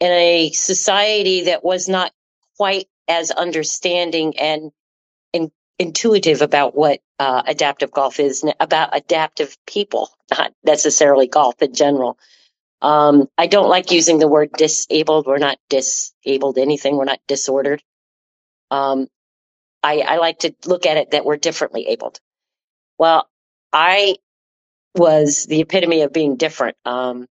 [0.00, 2.12] in a society that was not
[2.58, 4.72] quite as understanding and
[5.32, 11.74] in, intuitive about what uh, adaptive golf is, about adaptive people, not necessarily golf in
[11.74, 12.18] general.
[12.82, 15.26] Um, I don't like using the word disabled.
[15.26, 16.96] We're not disabled anything.
[16.96, 17.82] We're not disordered.
[18.70, 19.08] Um,
[19.82, 22.20] I, I like to look at it that we're differently abled.
[22.98, 23.28] Well,
[23.72, 24.16] I
[24.96, 26.76] was the epitome of being different.
[26.84, 27.26] Um,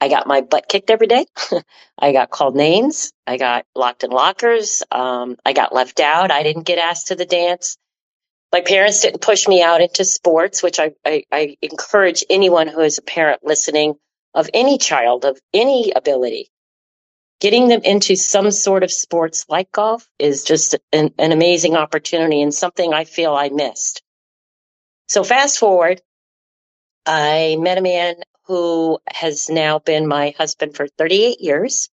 [0.00, 1.26] I got my butt kicked every day.
[1.98, 3.12] I got called names.
[3.26, 4.82] I got locked in lockers.
[4.92, 6.30] Um, I got left out.
[6.30, 7.78] I didn't get asked to the dance.
[8.52, 12.80] My parents didn't push me out into sports, which I, I, I encourage anyone who
[12.80, 13.94] is a parent listening
[14.34, 16.48] of any child of any ability.
[17.40, 22.40] Getting them into some sort of sports like golf is just an, an amazing opportunity
[22.40, 24.02] and something I feel I missed.
[25.08, 26.00] So fast forward,
[27.04, 31.88] I met a man who has now been my husband for 38 years.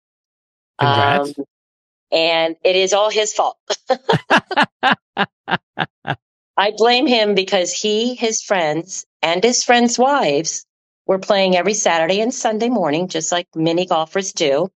[0.80, 1.34] Congrats.
[1.38, 1.46] Um,
[2.12, 3.58] and it is all his fault.
[6.58, 10.66] I blame him because he, his friends, and his friends' wives
[11.06, 14.70] were playing every Saturday and Sunday morning, just like many golfers do,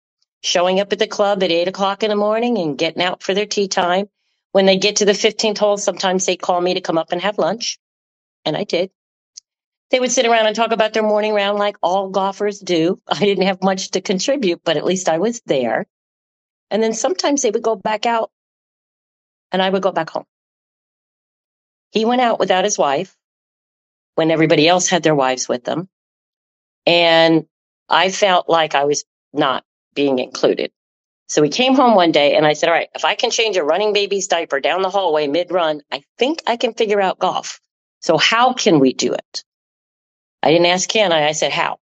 [0.42, 3.34] showing up at the club at eight o'clock in the morning and getting out for
[3.34, 4.08] their tee time.
[4.52, 7.20] When they get to the 15th hole, sometimes they call me to come up and
[7.22, 7.78] have lunch.
[8.44, 8.88] And I did
[9.90, 13.00] they would sit around and talk about their morning round like all golfers do.
[13.08, 15.86] I didn't have much to contribute, but at least I was there.
[16.70, 18.30] And then sometimes they would go back out
[19.52, 20.26] and I would go back home.
[21.92, 23.16] He went out without his wife
[24.16, 25.88] when everybody else had their wives with them.
[26.86, 27.46] And
[27.88, 29.64] I felt like I was not
[29.94, 30.72] being included.
[31.28, 33.56] So we came home one day and I said, all right, if I can change
[33.56, 37.18] a running baby's diaper down the hallway mid run, I think I can figure out
[37.20, 37.60] golf.
[38.00, 39.44] So how can we do it?
[40.42, 41.28] I didn't ask can I?
[41.28, 41.78] I said how.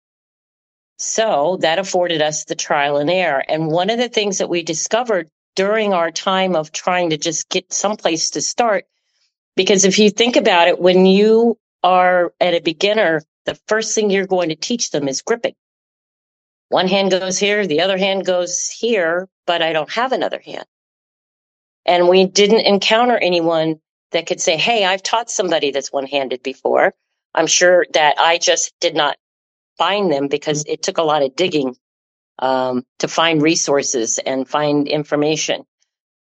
[0.98, 3.42] So that afforded us the trial and error.
[3.48, 7.48] And one of the things that we discovered during our time of trying to just
[7.48, 8.84] get someplace to start,
[9.56, 14.10] because if you think about it, when you are at a beginner, the first thing
[14.10, 15.54] you're going to teach them is gripping.
[16.68, 20.66] One hand goes here, the other hand goes here, but I don't have another hand.
[21.86, 23.80] And we didn't encounter anyone
[24.12, 26.94] that could say, Hey, I've taught somebody that's one handed before.
[27.34, 29.16] I'm sure that I just did not
[29.78, 31.76] find them because it took a lot of digging
[32.38, 35.64] um, to find resources and find information.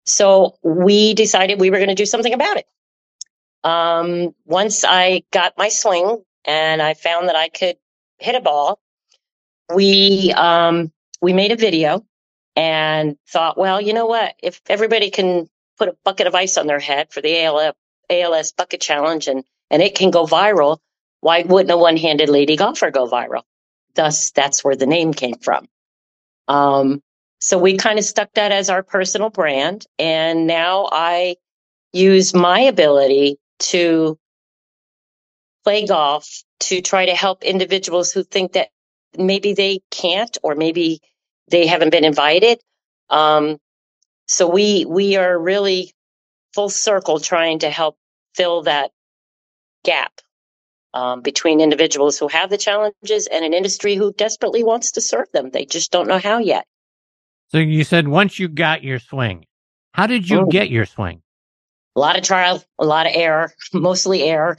[0.05, 2.65] So we decided we were going to do something about it.
[3.63, 7.77] Um, once I got my swing and I found that I could
[8.19, 8.80] hit a ball,
[9.74, 12.06] we um, we made a video
[12.56, 14.36] and thought, well, you know what?
[14.42, 17.74] If everybody can put a bucket of ice on their head for the ALS,
[18.10, 20.80] ALS bucket challenge and and it can go viral,
[21.22, 23.44] why wouldn't a one handed lady golfer go viral?
[23.96, 25.68] Thus, that's where the name came from.
[26.48, 27.02] Um,
[27.40, 29.86] so we kind of stuck that as our personal brand.
[29.98, 31.38] And now I
[31.94, 34.18] use my ability to
[35.64, 38.70] play golf to try to help individuals who think that
[39.20, 41.02] maybe they can't or maybe
[41.50, 42.60] they haven't been invited
[43.10, 43.58] Um,
[44.28, 45.94] so we we are really
[46.56, 47.98] full circle trying to help
[48.36, 48.92] fill that
[49.86, 50.14] gap
[50.94, 55.28] um, between individuals who have the challenges and an industry who desperately wants to serve
[55.34, 55.52] them.
[55.52, 56.66] They just don't know how yet.
[57.50, 59.46] So you said once you got your swing,
[59.94, 60.46] how did you Oh.
[60.48, 61.22] get your swing?
[61.96, 64.58] A lot of trial, a lot of error, mostly error.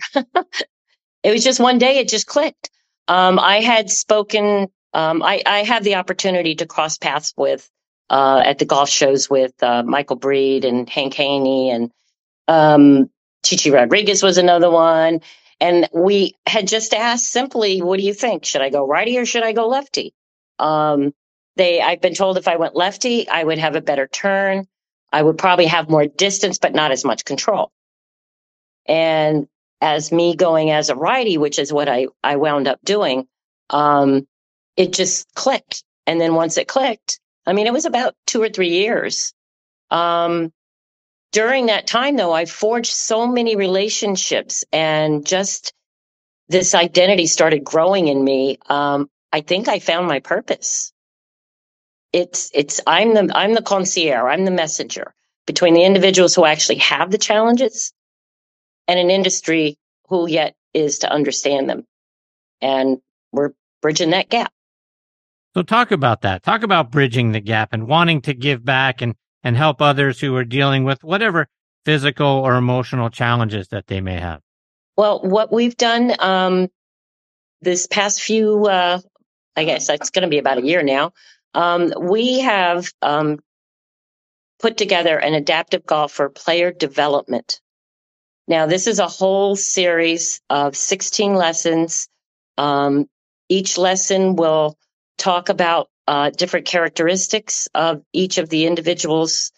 [1.25, 2.71] it was just one day it just clicked.
[3.09, 7.69] Um, I had spoken, um, I, I had the opportunity to cross paths with
[8.11, 11.91] uh, at the golf shows with uh, Michael Breed and Hank Haney and
[12.49, 13.11] um,
[13.49, 15.21] Chi Chi Rodriguez was another one.
[15.61, 18.45] And we had just asked simply, what do you think?
[18.45, 20.13] Should I go righty or should I go lefty?
[20.59, 21.15] Um,
[21.57, 24.67] they, I've been told if I went lefty, I would have a better turn.
[25.13, 27.71] I would probably have more distance, but not as much control.
[28.87, 29.49] And
[29.87, 33.29] as me going as a righty, which is what I, I wound up doing,
[33.71, 34.27] um,
[34.77, 35.85] it just clicked.
[36.09, 39.33] And then once it clicked, I mean, it was about two or three years.
[39.91, 40.53] Um,
[41.33, 45.73] during that time, though, I forged so many relationships and just
[46.49, 48.59] this identity started growing in me.
[48.69, 50.93] Um, I think I found my purpose.
[52.13, 54.33] It's, it's, I'm the, I'm the concierge.
[54.33, 55.15] I'm the messenger
[55.47, 57.93] between the individuals who actually have the challenges
[58.89, 61.87] and an industry who yet is to understand them.
[62.61, 62.99] And
[63.33, 63.53] we're
[63.83, 64.53] bridging that gap.
[65.55, 66.43] So talk about that.
[66.43, 70.37] Talk about bridging the gap and wanting to give back and, and help others who
[70.37, 71.49] are dealing with whatever
[71.85, 74.41] physical or emotional challenges that they may have.
[74.97, 76.69] Well, what we've done um,
[77.63, 79.01] this past few, uh,
[79.57, 81.13] I guess it's going to be about a year now,
[81.55, 83.39] um, we have um,
[84.59, 87.61] put together an adaptive golf for player development.
[88.49, 92.09] Now, this is a whole series of 16 lessons.
[92.57, 93.09] Um,
[93.49, 94.79] each lesson will
[95.19, 99.53] talk about uh, different characteristics of each of the individuals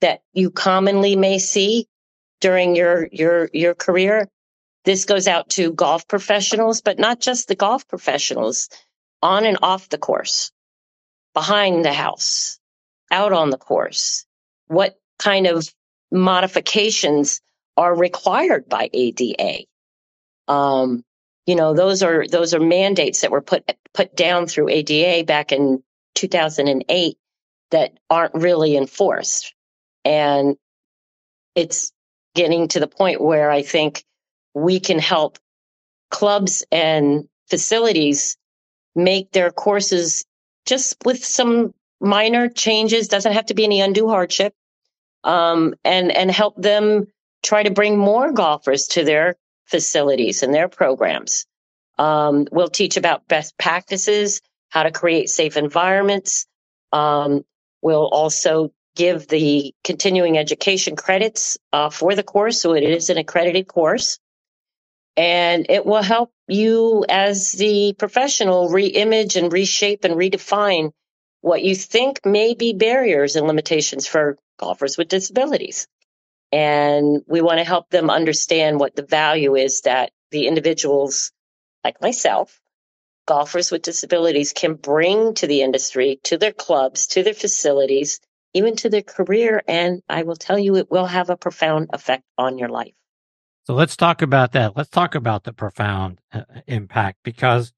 [0.00, 1.86] that you commonly may see
[2.40, 4.28] during your your your career.
[4.84, 8.68] This goes out to golf professionals, but not just the golf professionals,
[9.20, 10.52] on and off the course,
[11.34, 12.60] behind the house,
[13.10, 14.24] out on the course.
[14.68, 15.68] What kind of
[16.12, 17.40] modifications
[17.76, 19.64] are required by ADA?
[20.48, 21.04] Um,
[21.46, 25.52] you know, those are those are mandates that were put put down through ADA back
[25.52, 25.82] in
[26.14, 27.16] 2008
[27.70, 29.54] that aren't really enforced,
[30.04, 30.56] and
[31.54, 31.92] it's
[32.34, 34.04] getting to the point where I think
[34.54, 35.38] we can help
[36.10, 38.36] clubs and facilities
[38.94, 40.24] make their courses
[40.66, 44.54] just with some minor changes doesn't have to be any undue hardship
[45.24, 47.06] um, and and help them
[47.46, 49.36] try to bring more golfers to their
[49.66, 51.46] facilities and their programs.
[51.98, 56.46] Um, we'll teach about best practices how to create safe environments.
[56.92, 57.44] Um,
[57.82, 63.18] we'll also give the continuing education credits uh, for the course so it is an
[63.18, 64.18] accredited course.
[65.16, 70.90] And it will help you as the professional re-image and reshape and redefine
[71.40, 75.86] what you think may be barriers and limitations for golfers with disabilities.
[76.56, 81.30] And we want to help them understand what the value is that the individuals
[81.84, 82.58] like myself,
[83.26, 88.20] golfers with disabilities can bring to the industry, to their clubs, to their facilities,
[88.54, 89.62] even to their career.
[89.68, 92.94] And I will tell you, it will have a profound effect on your life.
[93.64, 94.78] So let's talk about that.
[94.78, 97.74] Let's talk about the profound uh, impact because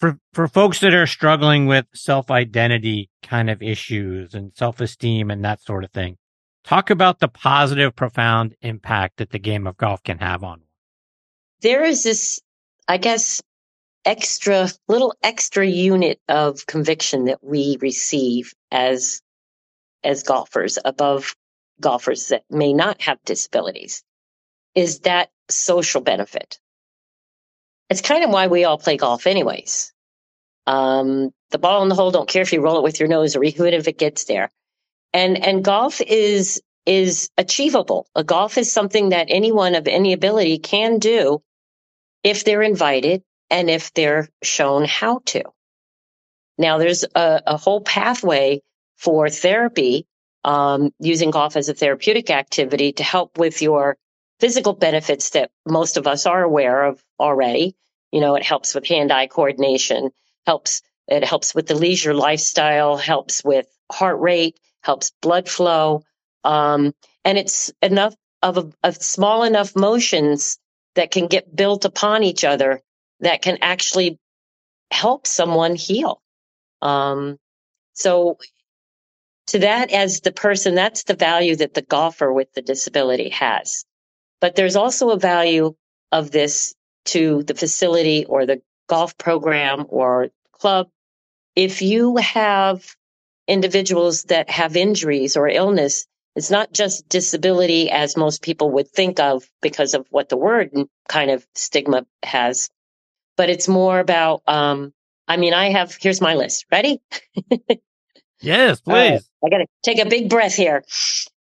[0.00, 5.62] for for folks that are struggling with self-identity kind of issues and self-esteem and that
[5.62, 6.18] sort of thing,
[6.66, 10.50] talk about the positive profound impact that the game of golf can have on.
[10.50, 10.62] One.
[11.62, 12.40] There is this,
[12.86, 13.42] I guess,
[14.04, 19.22] extra little extra unit of conviction that we receive as
[20.04, 21.34] as golfers above
[21.80, 24.04] golfers that may not have disabilities
[24.74, 26.58] is that social benefit.
[27.90, 29.92] It's kind of why we all play golf anyways.
[30.66, 33.36] Um, the ball in the hole, don't care if you roll it with your nose
[33.36, 34.50] or even if it gets there.
[35.12, 38.06] And, and golf is, is achievable.
[38.14, 41.42] A golf is something that anyone of any ability can do
[42.22, 45.42] if they're invited and if they're shown how to.
[46.58, 48.62] Now there's a, a whole pathway
[48.96, 50.06] for therapy,
[50.44, 53.96] um, using golf as a therapeutic activity to help with your
[54.40, 57.74] physical benefits that most of us are aware of already.
[58.12, 60.10] You know, it helps with hand-eye coordination,
[60.46, 66.04] helps, it helps with the leisure lifestyle, helps with heart rate, helps blood flow.
[66.44, 66.94] Um,
[67.24, 70.58] and it's enough of a, of small enough motions
[70.94, 72.80] that can get built upon each other
[73.20, 74.18] that can actually
[74.92, 76.22] help someone heal.
[76.80, 77.36] Um,
[77.94, 78.38] so
[79.48, 83.84] to that as the person, that's the value that the golfer with the disability has.
[84.40, 85.74] But there's also a value
[86.12, 86.74] of this
[87.06, 90.88] to the facility or the golf program or club.
[91.56, 92.94] If you have
[93.48, 99.18] individuals that have injuries or illness, it's not just disability as most people would think
[99.20, 100.70] of because of what the word
[101.08, 102.68] kind of stigma has,
[103.36, 104.92] but it's more about, um,
[105.26, 106.66] I mean, I have, here's my list.
[106.70, 107.00] Ready?
[108.40, 108.92] yes, please.
[108.92, 109.20] Right.
[109.44, 110.84] I got to take a big breath here.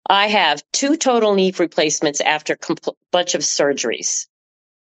[0.09, 4.27] I have two total knee replacements after a compl- bunch of surgeries.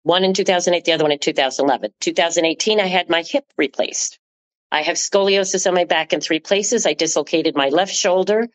[0.03, 1.91] One in 2008, the other one in 2011.
[1.99, 4.19] 2018, I had my hip replaced.
[4.73, 6.87] I have scoliosis on my back in three places.
[6.87, 8.49] I dislocated my left shoulder,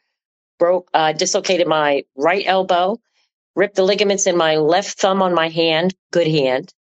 [0.58, 2.98] broke, uh, dislocated my right elbow,
[3.54, 6.74] ripped the ligaments in my left thumb on my hand, good hand,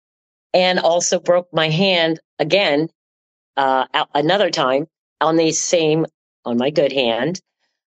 [0.55, 2.89] and also broke my hand again,
[3.57, 4.87] uh, another time
[5.21, 6.07] on the same,
[6.45, 7.41] on my good hand.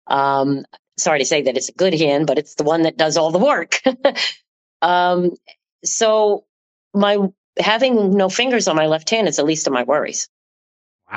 [0.08, 0.66] Um,
[0.98, 3.32] sorry to say that it's a good hand, but it's the one that does all
[3.32, 3.82] the work.
[4.84, 5.32] um,
[5.84, 6.46] so
[6.94, 7.18] my
[7.60, 10.30] having no fingers on my left hand is the least of my worries.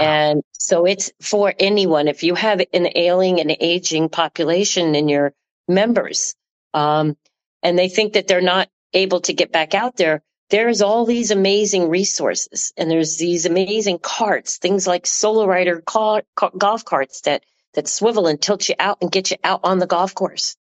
[0.02, 2.08] And so it's for anyone.
[2.08, 5.32] If you have an ailing and aging population in your
[5.68, 6.34] members,
[6.72, 7.16] um,
[7.62, 11.30] and they think that they're not able to get back out there, there's all these
[11.30, 17.22] amazing resources and there's these amazing carts, things like solo rider car, car, golf carts
[17.22, 17.44] that,
[17.74, 20.56] that swivel and tilt you out and get you out on the golf course.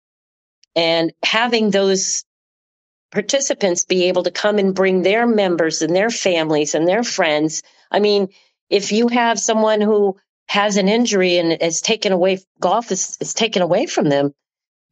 [0.74, 2.24] And having those
[3.10, 7.62] participants be able to come and bring their members and their families and their friends.
[7.90, 8.28] I mean,
[8.70, 10.16] if you have someone who
[10.48, 14.32] has an injury and is taken away, golf is, is taken away from them,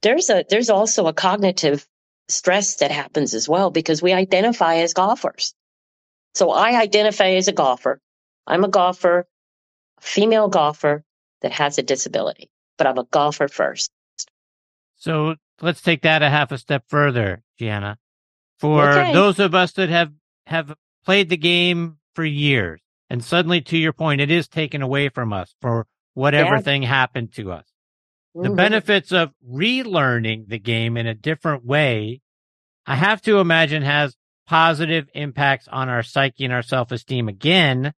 [0.02, 1.86] there's a, there's also a cognitive
[2.28, 5.54] stress that happens as well because we identify as golfers.
[6.34, 8.00] So I identify as a golfer.
[8.46, 9.26] I'm a golfer,
[9.98, 11.02] a female golfer
[11.42, 13.90] that has a disability, but I'm a golfer first.
[14.96, 17.98] So let's take that a half a step further, Gianna.
[18.58, 19.12] For okay.
[19.12, 20.12] those of us that have,
[20.46, 20.74] have
[21.04, 25.32] played the game for years, and suddenly, to your point, it is taken away from
[25.32, 26.60] us for whatever yeah.
[26.60, 27.66] thing happened to us.
[28.36, 28.48] Mm-hmm.
[28.48, 32.20] The benefits of relearning the game in a different way,
[32.86, 34.16] I have to imagine has
[34.46, 37.92] positive impacts on our psyche and our self esteem again,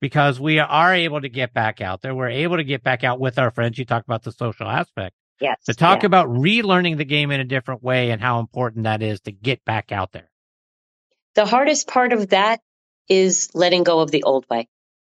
[0.00, 2.14] because we are able to get back out there.
[2.14, 3.78] We're able to get back out with our friends.
[3.78, 5.14] You talk about the social aspect.
[5.40, 5.62] Yes.
[5.66, 9.20] To talk about relearning the game in a different way and how important that is
[9.20, 10.28] to get back out there.
[11.36, 12.60] The hardest part of that
[13.08, 14.68] is letting go of the old way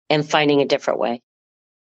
[0.10, 1.22] and finding a different way.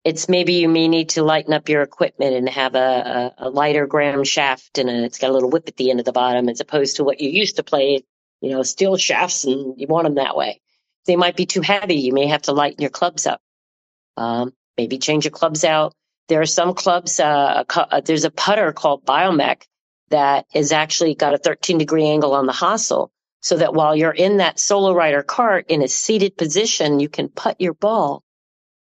[0.05, 3.51] It's maybe you may need to lighten up your equipment and have a, a, a
[3.51, 6.13] lighter gram shaft and a, it's got a little whip at the end of the
[6.13, 8.05] bottom as opposed to what you used to play,
[8.41, 10.61] you know, steel shafts and you want them that way.
[11.07, 11.97] They might be too heavy.
[11.97, 13.41] You may have to lighten your clubs up.
[14.17, 15.95] Um, maybe change your clubs out.
[16.29, 19.63] There are some clubs, uh, uh there's a putter called Biomech
[20.11, 24.13] that is actually got a 13 degree angle on the hosel so that while you're
[24.13, 28.23] in that solo rider cart in a seated position, you can putt your ball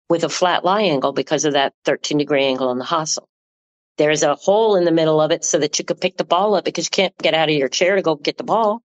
[0.09, 3.27] with a flat lie angle because of that 13 degree angle on the hosel.
[3.97, 6.55] There's a hole in the middle of it so that you could pick the ball
[6.55, 8.81] up because you can't get out of your chair to go get the ball.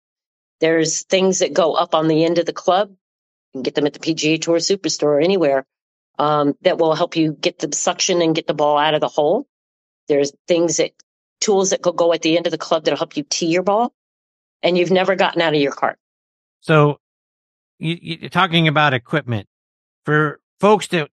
[0.60, 2.90] There's things that go up on the end of the club.
[2.90, 5.66] You can get them at the PGA Tour Superstore or anywhere
[6.20, 9.08] um, that will help you get the suction and get the ball out of the
[9.08, 9.48] hole.
[10.08, 10.92] There's things that
[11.42, 13.64] tools that could go at the end of the club that'll help you tee your
[13.64, 13.94] ball
[14.64, 15.98] and you've never gotten out of your cart.
[16.62, 17.00] So
[17.78, 19.48] you, are talking about equipment
[20.06, 21.10] for folks that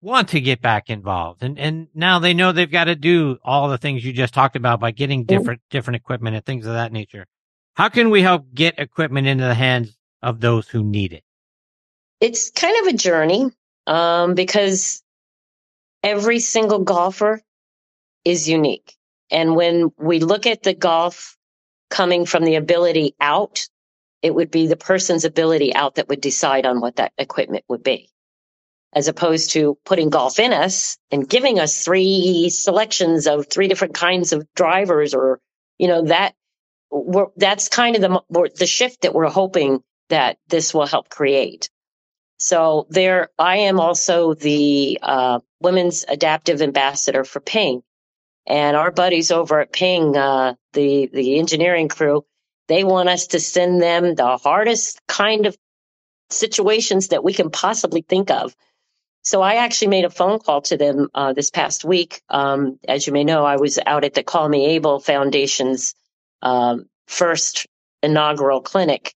[0.00, 3.68] want to get back involved and, and now they know they've got to do all
[3.68, 5.38] the things you just talked about by getting mm-hmm.
[5.38, 7.26] different, different equipment and things of that nature.
[7.74, 11.24] How can we help get equipment into the hands of those who need it?
[12.20, 13.50] It's kind of a journey,
[13.86, 15.02] um, because
[16.02, 17.42] every single golfer
[18.24, 18.94] is unique.
[19.30, 21.36] And when we look at the golf
[21.94, 23.68] coming from the ability out,
[24.20, 27.84] it would be the person's ability out that would decide on what that equipment would
[27.84, 28.10] be.
[28.92, 33.94] As opposed to putting golf in us and giving us three selections of three different
[33.94, 35.38] kinds of drivers or,
[35.78, 36.34] you know, that
[37.36, 41.70] that's kind of the, the shift that we're hoping that this will help create.
[42.38, 47.82] So there, I am also the uh, women's adaptive ambassador for Ping,
[48.46, 52.24] and our buddies over at Ping, uh, the the engineering crew,
[52.68, 55.56] they want us to send them the hardest kind of
[56.30, 58.54] situations that we can possibly think of.
[59.22, 62.20] So I actually made a phone call to them uh, this past week.
[62.28, 65.94] Um, as you may know, I was out at the Call Me Able Foundation's
[66.42, 67.66] um, first
[68.02, 69.14] inaugural clinic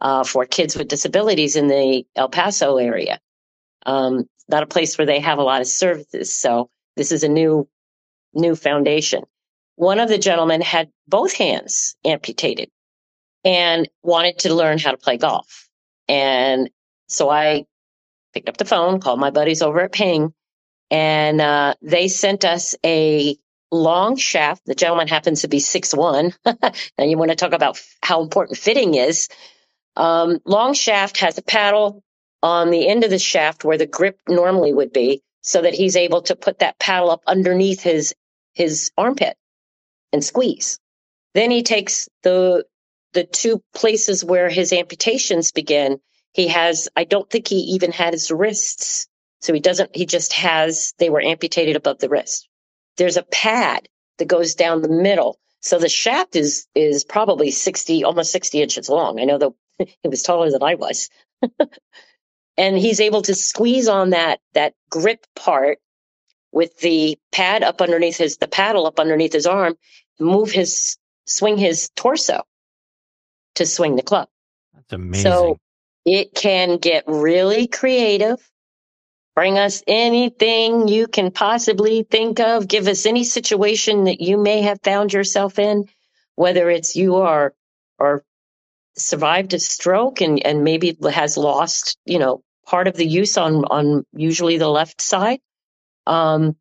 [0.00, 3.18] uh, for kids with disabilities in the El Paso area.
[3.84, 6.32] Um, not a place where they have a lot of services.
[6.32, 7.68] So this is a new
[8.38, 9.24] new foundation.
[9.76, 12.70] One of the gentlemen had both hands amputated
[13.44, 15.68] and wanted to learn how to play golf.
[16.08, 16.70] And
[17.08, 17.66] so I
[18.34, 20.34] picked up the phone, called my buddies over at Ping,
[20.90, 23.36] and uh, they sent us a
[23.72, 24.66] long shaft.
[24.66, 26.34] The gentleman happens to be six one.
[26.46, 29.28] and you want to talk about how important fitting is.
[29.96, 32.02] Um, long shaft has a paddle
[32.42, 35.96] on the end of the shaft where the grip normally would be, so that he's
[35.96, 38.14] able to put that paddle up underneath his
[38.58, 39.36] his armpit
[40.12, 40.78] and squeeze.
[41.34, 42.64] Then he takes the
[43.14, 45.98] the two places where his amputations begin.
[46.34, 49.06] He has, I don't think he even had his wrists.
[49.40, 52.48] So he doesn't, he just has, they were amputated above the wrist.
[52.98, 55.38] There's a pad that goes down the middle.
[55.62, 59.20] So the shaft is, is probably 60, almost 60 inches long.
[59.20, 59.52] I know that
[60.02, 61.08] he was taller than I was.
[62.58, 65.78] and he's able to squeeze on that, that grip part
[66.52, 69.76] with the pad up underneath his, the paddle up underneath his arm,
[70.18, 70.96] move his,
[71.26, 72.42] swing his torso
[73.56, 74.28] to swing the club.
[74.74, 75.30] That's amazing.
[75.30, 75.58] So
[76.04, 78.38] it can get really creative.
[79.34, 82.66] Bring us anything you can possibly think of.
[82.66, 85.84] Give us any situation that you may have found yourself in,
[86.34, 87.54] whether it's you are
[87.98, 88.24] or
[88.96, 93.64] survived a stroke and, and maybe has lost, you know, part of the use on,
[93.66, 95.40] on usually the left side.
[96.08, 96.56] Um,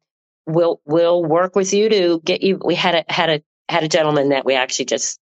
[0.45, 2.59] we'll, we'll work with you to get you.
[2.63, 5.19] We had a, had a, had a gentleman that we actually just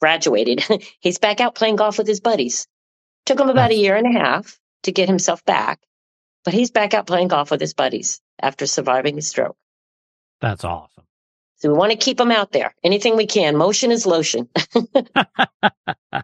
[0.00, 0.64] graduated.
[1.00, 2.66] He's back out playing golf with his buddies.
[3.26, 5.80] Took him about a year and a half to get himself back,
[6.44, 9.56] but he's back out playing golf with his buddies after surviving a stroke.
[10.42, 11.04] That's awesome.
[11.56, 12.74] So we want to keep him out there.
[12.84, 13.56] Anything we can.
[13.56, 14.50] Motion is lotion.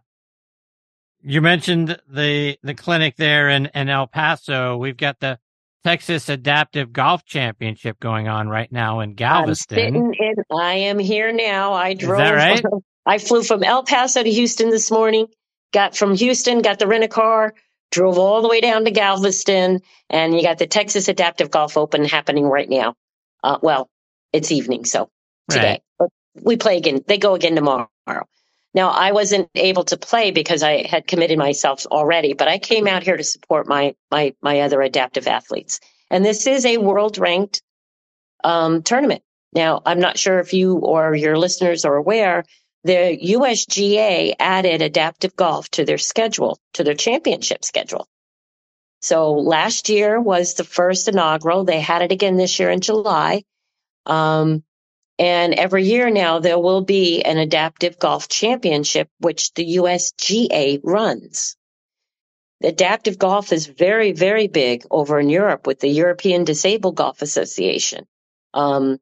[1.22, 4.76] you mentioned the the clinic there in, in El Paso.
[4.76, 5.38] We've got the
[5.84, 9.78] Texas Adaptive Golf Championship going on right now in Galveston.
[9.78, 11.72] I'm sitting in, I am here now.
[11.72, 12.20] I drove.
[12.20, 12.64] Is that right?
[13.06, 15.26] I flew from El Paso to Houston this morning
[15.72, 17.54] got from Houston, got the rent a car,
[17.90, 22.04] drove all the way down to Galveston, and you got the Texas Adaptive Golf Open
[22.04, 22.94] happening right now.
[23.42, 23.88] Uh, well,
[24.32, 25.08] it's evening, so
[25.48, 25.70] today.
[25.70, 25.82] Right.
[25.98, 26.08] But
[26.42, 27.02] we play again.
[27.06, 27.88] They go again tomorrow.
[28.72, 32.86] Now, I wasn't able to play because I had committed myself already, but I came
[32.86, 35.80] out here to support my my my other adaptive athletes.
[36.10, 37.62] And this is a world ranked
[38.44, 39.22] um, tournament.
[39.52, 42.44] Now, I'm not sure if you or your listeners are aware
[42.84, 48.08] the USGA added adaptive golf to their schedule, to their championship schedule.
[49.02, 51.64] So last year was the first inaugural.
[51.64, 53.42] They had it again this year in July.
[54.06, 54.62] Um,
[55.20, 61.56] and every year now there will be an adaptive golf championship, which the USGA runs.
[62.62, 68.06] Adaptive golf is very, very big over in Europe with the European Disabled Golf Association.
[68.54, 68.98] Um,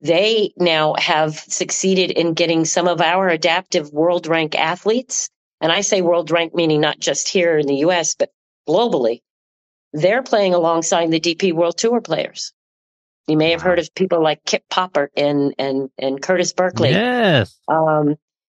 [0.00, 5.28] they now have succeeded in getting some of our adaptive world rank athletes.
[5.60, 8.32] And I say world rank meaning not just here in the US, but
[8.66, 9.20] globally.
[9.92, 12.54] They're playing alongside the DP World Tour players.
[13.26, 16.90] You may have heard of people like Kipp Popert and, and, and Curtis Berkeley.
[16.90, 17.56] Yes.
[17.68, 18.16] Um,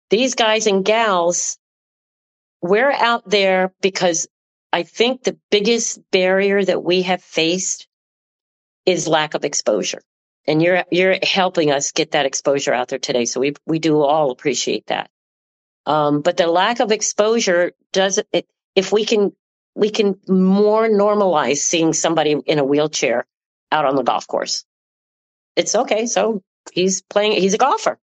[0.10, 1.58] these guys and gals,
[2.62, 4.28] we're out there because
[4.72, 7.88] I think the biggest barrier that we have faced
[8.86, 10.02] is lack of exposure
[10.46, 13.26] and you're you're helping us get that exposure out there today.
[13.26, 15.10] So we we do all appreciate that.
[15.86, 18.48] Um, but the lack of exposure does it.
[18.76, 19.34] If we can
[19.76, 23.26] we can more normalize seeing somebody in a wheelchair
[23.74, 24.64] out on the golf course.
[25.56, 26.06] It's okay.
[26.06, 26.42] So
[26.72, 27.34] he's playing.
[27.34, 28.00] He's a golfer.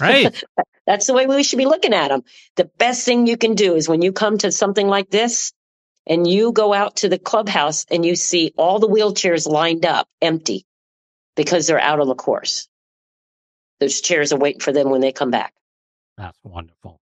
[0.00, 0.42] Right.
[0.86, 2.22] That's the way we should be looking at him.
[2.56, 5.52] The best thing you can do is when you come to something like this
[6.06, 10.08] and you go out to the clubhouse and you see all the wheelchairs lined up
[10.22, 10.64] empty
[11.36, 12.68] because they're out on the course.
[13.78, 15.54] Those chairs are waiting for them when they come back.
[16.16, 17.00] That's wonderful.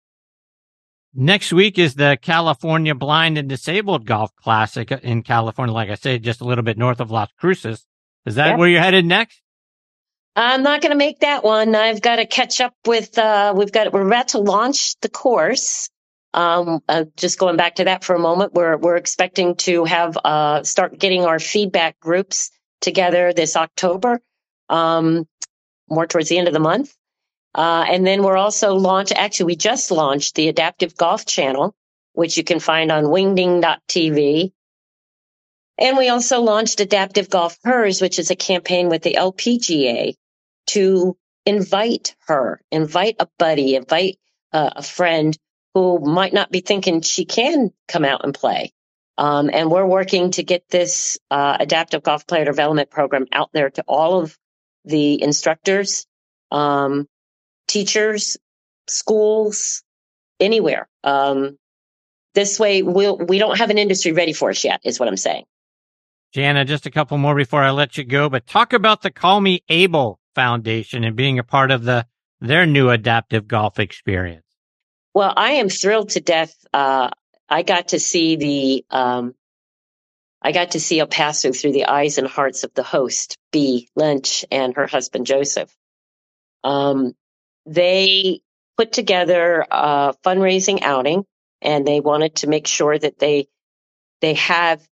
[1.13, 5.73] Next week is the California Blind and Disabled Golf Classic in California.
[5.73, 7.85] Like I said, just a little bit north of Las Cruces.
[8.27, 8.59] Is that yep.
[8.59, 9.41] where you're headed next?
[10.35, 11.73] I'm not going to make that one.
[11.75, 15.89] I've got to catch up with, uh, we've got, we're about to launch the course.
[16.33, 20.17] Um, uh, just going back to that for a moment, we're, we're expecting to have,
[20.23, 22.51] uh, start getting our feedback groups
[22.81, 24.19] together this October,
[24.67, 25.25] um,
[25.89, 26.93] more towards the end of the month.
[27.55, 29.13] Uh, and then we're also launch.
[29.13, 31.73] Actually, we just launched the Adaptive Golf Channel,
[32.11, 34.51] which you can find on wingding.tv.
[35.79, 40.15] And we also launched Adaptive Golf Hers, which is a campaign with the LPGA
[40.67, 44.17] to invite her, invite a buddy, invite
[44.51, 45.37] uh, a friend
[45.73, 48.71] who might not be thinking she can come out and play.
[49.19, 53.69] Um, and we're working to get this uh, adaptive golf player development program out there
[53.71, 54.37] to all of
[54.85, 56.05] the instructors,
[56.51, 57.07] um,
[57.67, 58.37] teachers,
[58.87, 59.83] schools,
[60.39, 60.87] anywhere.
[61.03, 61.57] Um,
[62.35, 65.17] this way, we'll, we don't have an industry ready for us yet, is what I'm
[65.17, 65.45] saying.
[66.37, 69.41] Gianna, just a couple more before I let you go, but talk about the Call
[69.41, 72.05] Me Able Foundation and being a part of the
[72.39, 74.45] their new adaptive golf experience.
[75.15, 76.53] Well, I am thrilled to death.
[76.71, 77.09] Uh,
[77.49, 79.33] I got to see the um,
[80.39, 83.89] I got to see El Paso through the eyes and hearts of the host, B.
[83.95, 85.75] Lynch, and her husband Joseph.
[86.63, 87.15] Um,
[87.65, 88.41] they
[88.77, 91.25] put together a fundraising outing,
[91.63, 93.47] and they wanted to make sure that they
[94.21, 94.87] they have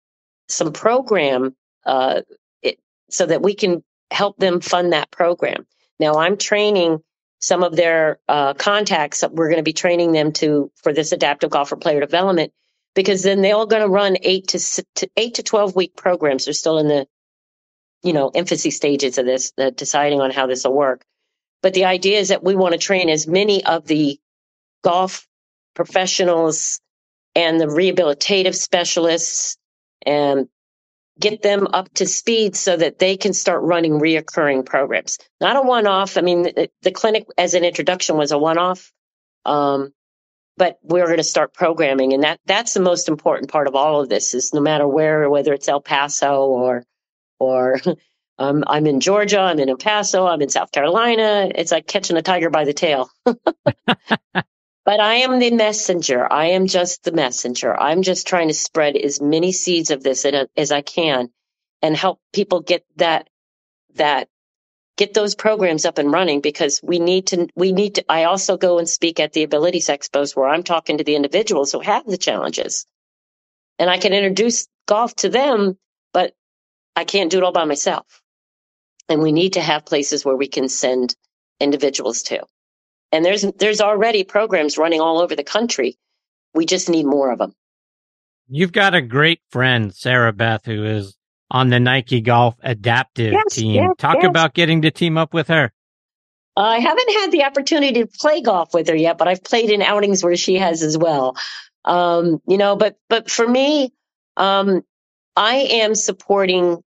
[0.49, 1.55] some program
[1.87, 2.23] uh,
[2.63, 2.79] it,
[3.11, 5.67] so that we can help them fund that program.
[5.99, 7.03] Now, I'm training
[7.41, 9.23] some of their uh, contacts.
[9.31, 12.53] We're going to be training them to for this adaptive golfer player development
[12.95, 16.45] because then they're all going to run eight to, to, eight to twelve week programs.
[16.45, 17.07] They're still in the
[18.03, 21.05] you know infancy stages of this, uh, deciding on how this will work.
[21.63, 24.19] But the idea is that we want to train as many of the
[24.83, 25.27] golf
[25.75, 26.81] professionals
[27.35, 29.57] and the rehabilitative specialists
[30.07, 30.49] and
[31.19, 35.19] get them up to speed so that they can start running reoccurring programs.
[35.41, 36.17] Not a one off.
[36.17, 38.93] I mean, the, the, clinic as an introduction was a one off.
[39.45, 39.93] Um,
[40.57, 44.01] but we're going to start programming and that that's the most important part of all
[44.01, 46.85] of this is no matter where whether it's el paso or
[47.39, 47.81] or
[48.39, 52.17] um, i'm in georgia i'm in el paso i'm in south carolina it's like catching
[52.17, 53.11] a tiger by the tail
[54.85, 56.31] But I am the messenger.
[56.33, 57.79] I am just the messenger.
[57.79, 61.31] I'm just trying to spread as many seeds of this as I can
[61.83, 63.29] and help people get that,
[63.97, 64.29] that,
[64.97, 68.57] get those programs up and running because we need to, we need to, I also
[68.59, 72.07] go and speak at the abilities expos where I'm talking to the individuals who have
[72.07, 72.87] the challenges
[73.79, 75.79] and I can introduce golf to them,
[76.15, 76.35] but
[76.97, 78.23] I can't do it all by myself.
[79.09, 81.17] And we need to have places where we can send
[81.61, 82.45] individuals to.
[83.15, 85.97] And there's there's already programs running all over the country.
[86.55, 87.55] We just need more of them.
[88.49, 91.17] You've got a great friend, Sarah Beth, who is
[91.51, 93.75] on the Nike Golf Adaptive yes, team.
[93.75, 94.29] Yes, Talk yes.
[94.29, 95.73] about getting to team up with her.
[96.57, 99.83] I haven't had the opportunity to play golf with her yet, but I've played in
[99.83, 101.37] outings where she has as well.
[101.85, 103.93] Um, you know, but but for me,
[104.37, 104.83] um,
[105.37, 106.83] I am supporting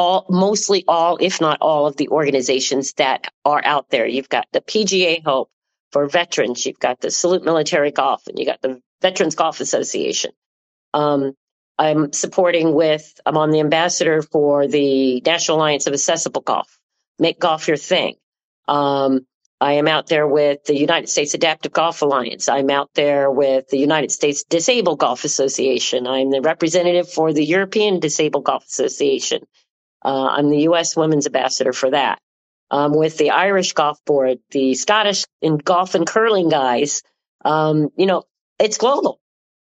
[0.00, 4.06] all, mostly all, if not all, of the organizations that are out there.
[4.06, 5.50] You've got the PGA Hope
[5.92, 6.64] for veterans.
[6.64, 10.32] You've got the Salute Military Golf, and you got the Veterans Golf Association.
[10.94, 11.34] Um,
[11.78, 13.20] I'm supporting with.
[13.26, 16.78] I'm on the ambassador for the National Alliance of Accessible Golf.
[17.18, 18.14] Make golf your thing.
[18.68, 19.26] Um,
[19.60, 22.48] I am out there with the United States Adaptive Golf Alliance.
[22.48, 26.06] I'm out there with the United States Disabled Golf Association.
[26.06, 29.42] I'm the representative for the European Disabled Golf Association.
[30.04, 30.96] Uh, I'm the U.S.
[30.96, 32.18] Women's Ambassador for that.
[32.70, 37.02] Um, with the Irish Golf Board, the Scottish in golf and curling guys.
[37.44, 38.22] Um, you know,
[38.60, 39.20] it's global.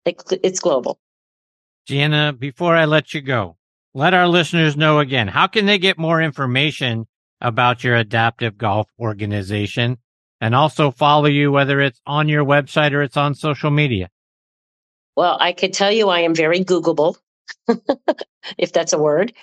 [0.05, 0.99] It, it's global.
[1.87, 3.57] Gianna, before I let you go,
[3.93, 7.07] let our listeners know again how can they get more information
[7.41, 9.97] about your adaptive golf organization
[10.39, 14.09] and also follow you, whether it's on your website or it's on social media.
[15.15, 17.17] Well, I could tell you I am very Googleable,
[18.57, 19.33] if that's a word.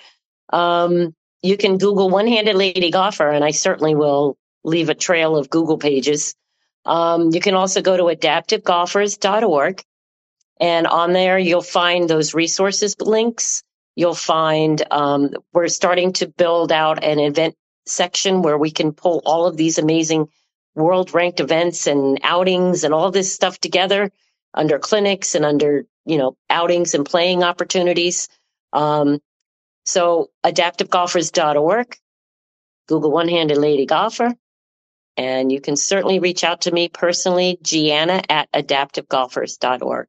[0.51, 5.35] Um, you can Google one handed lady golfer, and I certainly will leave a trail
[5.35, 6.35] of Google pages.
[6.85, 9.83] Um, you can also go to adaptivegolfers.org,
[10.59, 13.63] and on there you'll find those resources links.
[13.95, 17.55] You'll find um, we're starting to build out an event
[17.85, 20.29] section where we can pull all of these amazing
[20.75, 24.11] world ranked events and outings and all this stuff together
[24.53, 28.27] under clinics and under you know outings and playing opportunities.
[28.73, 29.19] Um,
[29.85, 31.97] so adaptivegolfers.org,
[32.87, 34.35] Google One Handed Lady Golfer,
[35.17, 40.07] and you can certainly reach out to me personally, Gianna at adaptivegolfers.org.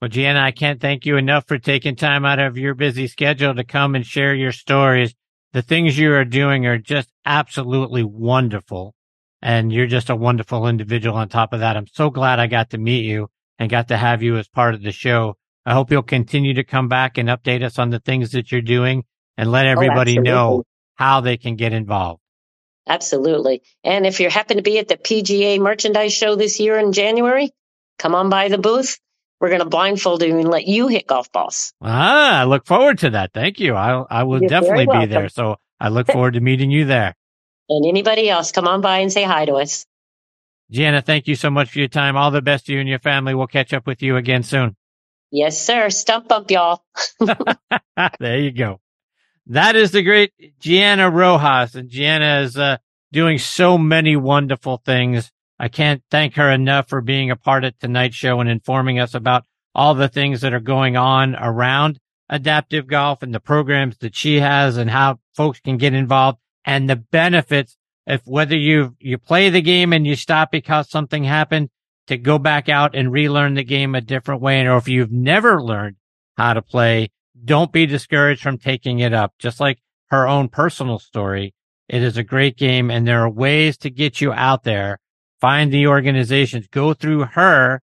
[0.00, 3.54] Well, Gianna, I can't thank you enough for taking time out of your busy schedule
[3.54, 5.14] to come and share your stories.
[5.52, 8.94] The things you are doing are just absolutely wonderful.
[9.40, 11.76] And you're just a wonderful individual on top of that.
[11.76, 13.28] I'm so glad I got to meet you
[13.58, 15.36] and got to have you as part of the show.
[15.66, 18.62] I hope you'll continue to come back and update us on the things that you're
[18.62, 19.04] doing
[19.36, 20.64] and let everybody oh, know
[20.94, 22.20] how they can get involved.
[22.88, 23.62] Absolutely.
[23.82, 27.50] And if you happen to be at the PGA merchandise show this year in January,
[27.98, 29.00] come on by the booth.
[29.40, 31.72] We're going to blindfold you and let you hit golf balls.
[31.82, 33.32] Ah, I look forward to that.
[33.34, 33.74] Thank you.
[33.74, 35.28] I, I will You're definitely be there.
[35.28, 37.14] So I look forward to meeting you there.
[37.68, 39.84] And anybody else, come on by and say hi to us.
[40.70, 42.16] Gianna, thank you so much for your time.
[42.16, 43.34] All the best to you and your family.
[43.34, 44.76] We'll catch up with you again soon.
[45.36, 45.90] Yes, sir.
[45.90, 46.82] Stump bump, y'all.
[48.18, 48.80] there you go.
[49.48, 52.78] That is the great Gianna Rojas, and Gianna is uh,
[53.12, 55.30] doing so many wonderful things.
[55.58, 59.12] I can't thank her enough for being a part of tonight's show and informing us
[59.12, 59.44] about
[59.74, 61.98] all the things that are going on around
[62.30, 66.88] adaptive golf and the programs that she has and how folks can get involved and
[66.88, 67.76] the benefits
[68.06, 71.68] if whether you you play the game and you stop because something happened
[72.06, 74.64] to go back out and relearn the game a different way.
[74.66, 75.96] Or if you've never learned
[76.36, 77.10] how to play
[77.44, 79.34] don't be discouraged from taking it up.
[79.38, 79.78] Just like
[80.08, 81.54] her own personal story
[81.88, 84.98] it is a great game and there are ways to get you out there
[85.40, 87.80] find the organizations go through her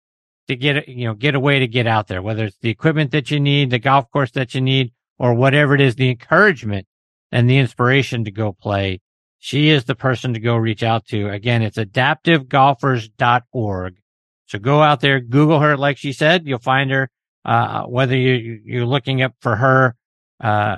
[0.47, 3.11] to get you know get a way to get out there whether it's the equipment
[3.11, 6.87] that you need the golf course that you need or whatever it is the encouragement
[7.31, 8.99] and the inspiration to go play.
[9.39, 11.29] She is the person to go reach out to.
[11.29, 13.95] Again it's adaptivegolfers.org
[14.45, 16.47] so go out there google her like she said.
[16.47, 17.09] You'll find her
[17.45, 19.95] uh, whether you you're looking up for her
[20.39, 20.77] uh,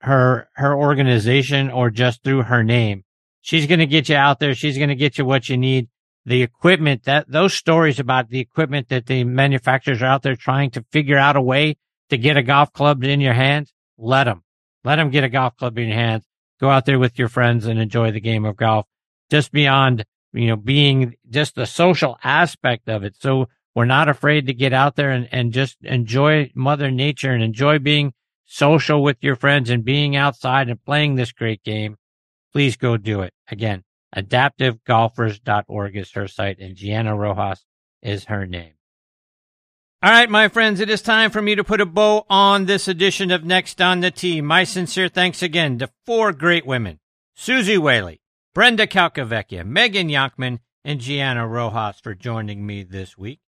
[0.00, 3.04] her her organization or just through her name.
[3.40, 4.54] She's going to get you out there.
[4.54, 5.88] She's going to get you what you need.
[6.26, 10.70] The equipment that those stories about the equipment that the manufacturers are out there trying
[10.70, 11.76] to figure out a way
[12.08, 14.42] to get a golf club in your hands, let them,
[14.84, 16.24] let them get a golf club in your hands.
[16.60, 18.86] Go out there with your friends and enjoy the game of golf.
[19.30, 20.04] Just beyond,
[20.34, 23.16] you know, being just the social aspect of it.
[23.18, 27.42] So we're not afraid to get out there and, and just enjoy mother nature and
[27.42, 28.12] enjoy being
[28.44, 31.96] social with your friends and being outside and playing this great game.
[32.52, 33.32] Please go do it.
[33.48, 33.82] Again,
[34.16, 37.64] AdaptiveGolfers.org is her site, and Gianna Rojas
[38.02, 38.74] is her name.
[40.02, 42.86] All right, my friends, it is time for me to put a bow on this
[42.86, 44.40] edition of Next on the Tee.
[44.42, 47.00] My sincere thanks again to four great women
[47.34, 48.20] Suzy Whaley,
[48.54, 53.40] Brenda Calcavecchia, Megan Younkman, and Gianna Rojas for joining me this week.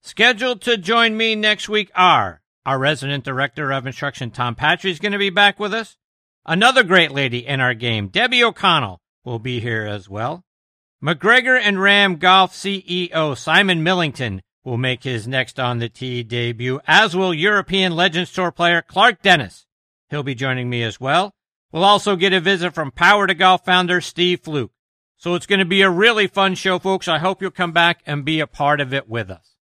[0.00, 5.00] Scheduled to join me next week are our resident director of instruction, Tom Patri, is
[5.00, 5.96] going to be back with us.
[6.46, 10.44] Another great lady in our game, Debbie O'Connell, will be here as well.
[11.00, 16.78] MacGregor and Ram Golf CEO Simon Millington will make his next on the tee debut,
[16.86, 19.66] as will European Legends Tour player Clark Dennis.
[20.10, 21.34] He'll be joining me as well.
[21.74, 24.70] We'll also get a visit from Power to Golf founder Steve Fluke.
[25.16, 27.08] So it's going to be a really fun show, folks.
[27.08, 29.56] I hope you'll come back and be a part of it with us.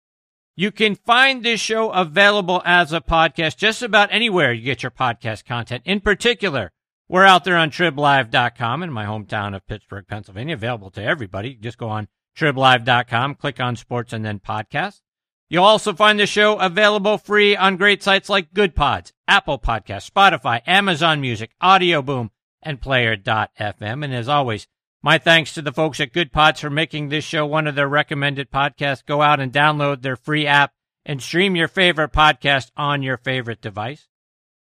[0.56, 4.90] You can find this show available as a podcast just about anywhere you get your
[4.90, 5.84] podcast content.
[5.86, 6.72] In particular,
[7.07, 11.53] we're out there on triblive.com in my hometown of Pittsburgh, Pennsylvania, available to everybody.
[11.53, 15.02] Just go on triblive.com, click on sports and then podcast.
[15.49, 20.61] You'll also find the show available free on great sites like Goodpods, Apple Podcasts, Spotify,
[20.67, 22.30] Amazon Music, Audioboom,
[22.61, 24.03] and Player.fm.
[24.03, 24.67] And as always,
[25.01, 28.51] my thanks to the folks at Goodpods for making this show one of their recommended
[28.51, 29.05] podcasts.
[29.05, 30.73] Go out and download their free app
[31.03, 34.07] and stream your favorite podcast on your favorite device.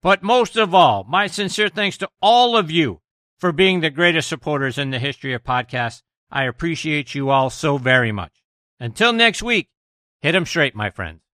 [0.01, 3.01] But most of all, my sincere thanks to all of you
[3.37, 6.01] for being the greatest supporters in the history of podcasts.
[6.31, 8.43] I appreciate you all so very much.
[8.79, 9.69] Until next week,
[10.21, 11.28] hit 'em straight, my friends.